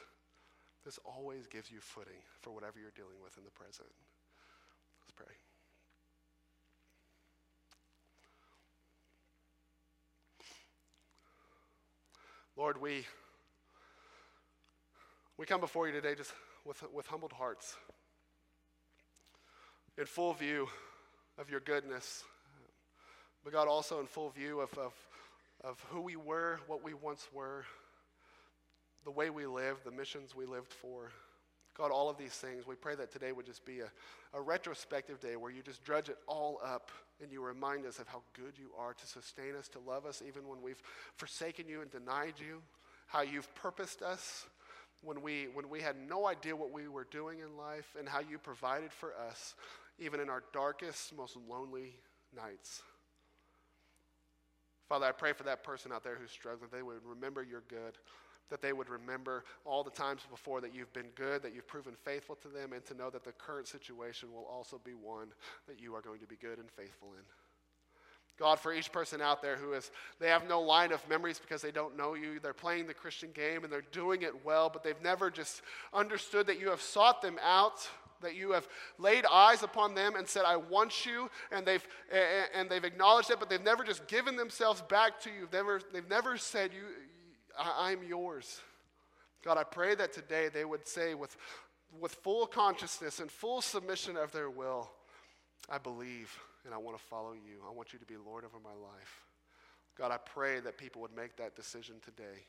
this 0.86 1.00
always 1.04 1.48
gives 1.48 1.72
you 1.72 1.80
footing 1.80 2.22
for 2.42 2.52
whatever 2.52 2.80
you're 2.80 2.92
dealing 2.96 3.18
with 3.24 3.36
in 3.38 3.44
the 3.44 3.50
present. 3.50 3.90
Let's 5.02 5.12
pray. 5.16 5.34
Lord, 12.56 12.80
we, 12.80 13.06
we 15.38 15.48
come 15.48 15.60
before 15.60 15.88
you 15.88 15.94
today 15.94 16.14
just 16.14 16.32
with, 16.64 16.84
with 16.94 17.08
humbled 17.08 17.34
hearts, 17.34 17.76
in 19.98 20.06
full 20.06 20.34
view 20.34 20.68
of 21.40 21.50
your 21.50 21.62
goodness, 21.62 22.24
but 23.44 23.52
God, 23.52 23.68
also 23.68 24.00
in 24.00 24.06
full 24.06 24.30
view 24.30 24.62
of, 24.62 24.72
of, 24.78 24.94
of 25.64 25.84
who 25.90 26.02
we 26.02 26.16
were, 26.16 26.60
what 26.68 26.84
we 26.84 26.94
once 26.94 27.28
were 27.34 27.66
the 29.06 29.12
way 29.12 29.30
we 29.30 29.46
live, 29.46 29.78
the 29.86 29.92
missions 29.92 30.36
we 30.36 30.46
lived 30.46 30.74
for. 30.74 31.12
God, 31.78 31.92
all 31.92 32.10
of 32.10 32.18
these 32.18 32.32
things, 32.32 32.66
we 32.66 32.76
pray 32.76 32.96
that 32.96 33.12
today 33.12 33.32
would 33.32 33.46
just 33.46 33.66
be 33.66 33.82
a, 33.82 33.92
a 34.34 34.42
retrospective 34.42 35.20
day 35.20 35.36
where 35.36 35.52
you 35.52 35.62
just 35.62 35.84
dredge 35.84 36.10
it 36.10 36.18
all 36.28 36.60
up 36.66 36.90
and 37.22 37.32
you 37.32 37.42
remind 37.42 37.86
us 37.86 38.00
of 38.00 38.08
how 38.08 38.22
good 38.34 38.54
you 38.58 38.70
are 38.78 38.94
to 38.94 39.06
sustain 39.06 39.56
us, 39.58 39.68
to 39.70 39.80
love 39.80 40.06
us, 40.06 40.24
even 40.26 40.48
when 40.48 40.62
we've 40.62 40.82
forsaken 41.18 41.66
you 41.68 41.82
and 41.82 41.92
denied 41.92 42.34
you, 42.40 42.62
how 43.08 43.22
you've 43.22 43.54
purposed 43.56 44.02
us 44.02 44.46
when 45.02 45.22
we, 45.22 45.48
when 45.54 45.70
we 45.70 45.82
had 45.82 45.96
no 46.10 46.26
idea 46.26 46.56
what 46.56 46.72
we 46.72 46.88
were 46.88 47.08
doing 47.12 47.40
in 47.40 47.58
life, 47.58 47.96
and 48.00 48.10
how 48.10 48.20
you 48.20 48.40
provided 48.40 48.92
for 48.92 49.14
us, 49.30 49.54
even 50.00 50.20
in 50.20 50.30
our 50.30 50.44
darkest, 50.52 51.16
most 51.16 51.38
lonely 51.48 51.94
nights. 52.36 52.82
Father, 54.90 55.06
I 55.06 55.12
pray 55.12 55.34
for 55.34 55.44
that 55.44 55.64
person 55.64 55.92
out 55.92 56.04
there 56.04 56.16
who's 56.20 56.32
struggling, 56.32 56.70
they 56.72 56.82
would 56.82 57.04
remember 57.06 57.44
you're 57.44 57.64
good 57.70 57.98
that 58.50 58.62
they 58.62 58.74
would 58.74 58.90
remember 58.90 59.44
all 59.66 59.84
the 59.84 59.92
times 59.92 60.22
before 60.30 60.62
that 60.62 60.74
you've 60.74 60.94
been 60.94 61.10
good, 61.16 61.42
that 61.44 61.54
you've 61.54 61.68
proven 61.68 61.94
faithful 62.04 62.36
to 62.36 62.48
them, 62.48 62.74
and 62.74 62.86
to 62.86 62.94
know 62.94 63.10
that 63.10 63.24
the 63.24 63.32
current 63.32 63.68
situation 63.68 64.32
will 64.32 64.46
also 64.46 64.80
be 64.84 64.92
one 64.92 65.30
that 65.68 65.80
you 65.82 65.96
are 65.96 66.02
going 66.02 66.20
to 66.20 66.28
be 66.28 66.36
good 66.36 66.60
and 66.60 66.70
faithful 66.72 67.10
in. 67.18 67.24
God, 68.38 68.60
for 68.60 68.74
each 68.74 68.92
person 68.92 69.22
out 69.22 69.42
there 69.42 69.56
who 69.56 69.74
is, 69.74 69.92
they 70.20 70.28
have 70.28 70.48
no 70.48 70.62
line 70.62 70.92
of 70.92 71.08
memories 71.08 71.40
because 71.40 71.62
they 71.62 71.72
don't 71.72 71.96
know 71.96 72.16
you. 72.16 72.40
They're 72.42 72.54
playing 72.54 72.86
the 72.86 72.94
Christian 72.94 73.30
game 73.34 73.64
and 73.64 73.72
they're 73.72 73.84
doing 73.94 74.24
it 74.24 74.46
well, 74.46 74.70
but 74.70 74.84
they've 74.84 75.02
never 75.02 75.32
just 75.32 75.62
understood 75.94 76.48
that 76.48 76.60
you 76.60 76.70
have 76.70 76.82
sought 76.82 77.22
them 77.22 77.40
out, 77.42 77.88
that 78.22 78.36
you 78.36 78.52
have 78.52 78.68
laid 78.98 79.26
eyes 79.32 79.64
upon 79.64 79.96
them 79.96 80.16
and 80.16 80.28
said, 80.28 80.44
I 80.46 80.58
want 80.58 81.06
you, 81.06 81.30
and 81.50 81.66
they've, 81.66 81.86
and 82.54 82.70
they've 82.70 82.84
acknowledged 82.84 83.32
it, 83.32 83.40
but 83.40 83.50
they've 83.50 83.64
never 83.64 83.86
just 83.86 84.06
given 84.08 84.36
themselves 84.36 84.82
back 84.82 85.20
to 85.22 85.30
you. 85.30 85.48
They've 85.50 85.62
never, 85.62 85.82
they've 85.94 86.10
never 86.10 86.38
said, 86.38 86.72
you, 86.74 86.84
I'm 87.60 88.04
yours. 88.04 88.62
God, 89.44 89.58
I 89.58 89.64
pray 89.64 89.96
that 89.96 90.14
today 90.14 90.50
they 90.54 90.66
would 90.66 90.88
say 90.88 91.14
with, 91.14 91.36
with 92.00 92.14
full 92.14 92.48
consciousness 92.48 93.20
and 93.20 93.32
full 93.32 93.62
submission 93.62 94.18
of 94.18 94.32
their 94.32 94.50
will, 94.50 94.90
I 95.70 95.78
believe 95.78 96.38
and 96.66 96.74
I 96.74 96.78
want 96.78 96.98
to 96.98 97.04
follow 97.04 97.34
you. 97.34 97.62
I 97.68 97.72
want 97.72 97.94
you 97.94 98.00
to 98.00 98.06
be 98.06 98.16
Lord 98.18 98.44
over 98.44 98.58
my 98.64 98.74
life. 98.74 99.26
God, 99.98 100.12
I 100.12 100.18
pray 100.18 100.60
that 100.60 100.78
people 100.78 101.02
would 101.04 101.16
make 101.16 101.38
that 101.38 101.56
decision 101.56 101.96
today. 102.04 102.44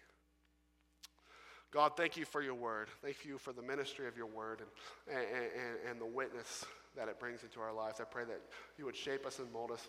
God, 1.70 1.92
thank 1.96 2.16
you 2.16 2.24
for 2.24 2.40
your 2.40 2.54
word. 2.54 2.88
Thank 3.02 3.24
you 3.24 3.38
for 3.38 3.52
the 3.52 3.62
ministry 3.62 4.08
of 4.08 4.16
your 4.16 4.26
word 4.26 4.62
and, 5.08 5.18
and, 5.18 5.90
and 5.90 6.00
the 6.00 6.06
witness 6.06 6.64
that 6.96 7.08
it 7.08 7.20
brings 7.20 7.42
into 7.42 7.60
our 7.60 7.72
lives. 7.72 8.00
I 8.00 8.04
pray 8.04 8.24
that 8.24 8.40
you 8.78 8.86
would 8.86 8.96
shape 8.96 9.26
us 9.26 9.38
and 9.38 9.52
mold 9.52 9.70
us 9.70 9.86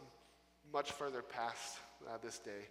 much 0.73 0.91
further 0.91 1.21
past 1.21 1.77
uh, 2.07 2.17
this 2.21 2.39
day. 2.39 2.67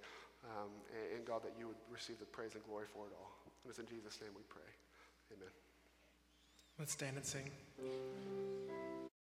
Um, 0.47 0.71
and, 0.95 1.19
and 1.19 1.27
God, 1.27 1.43
that 1.43 1.53
you 1.59 1.67
would 1.69 1.83
receive 1.91 2.19
the 2.19 2.25
praise 2.25 2.55
and 2.55 2.63
glory 2.65 2.87
for 2.93 3.07
it 3.07 3.13
all. 3.19 3.33
And 3.65 3.71
it's 3.71 3.79
in 3.79 3.87
Jesus' 3.87 4.21
name 4.21 4.31
we 4.37 4.43
pray. 4.49 4.71
Amen. 5.35 5.51
Let's 6.79 6.93
stand 6.93 7.17
and 7.17 7.27
sing. 7.27 7.51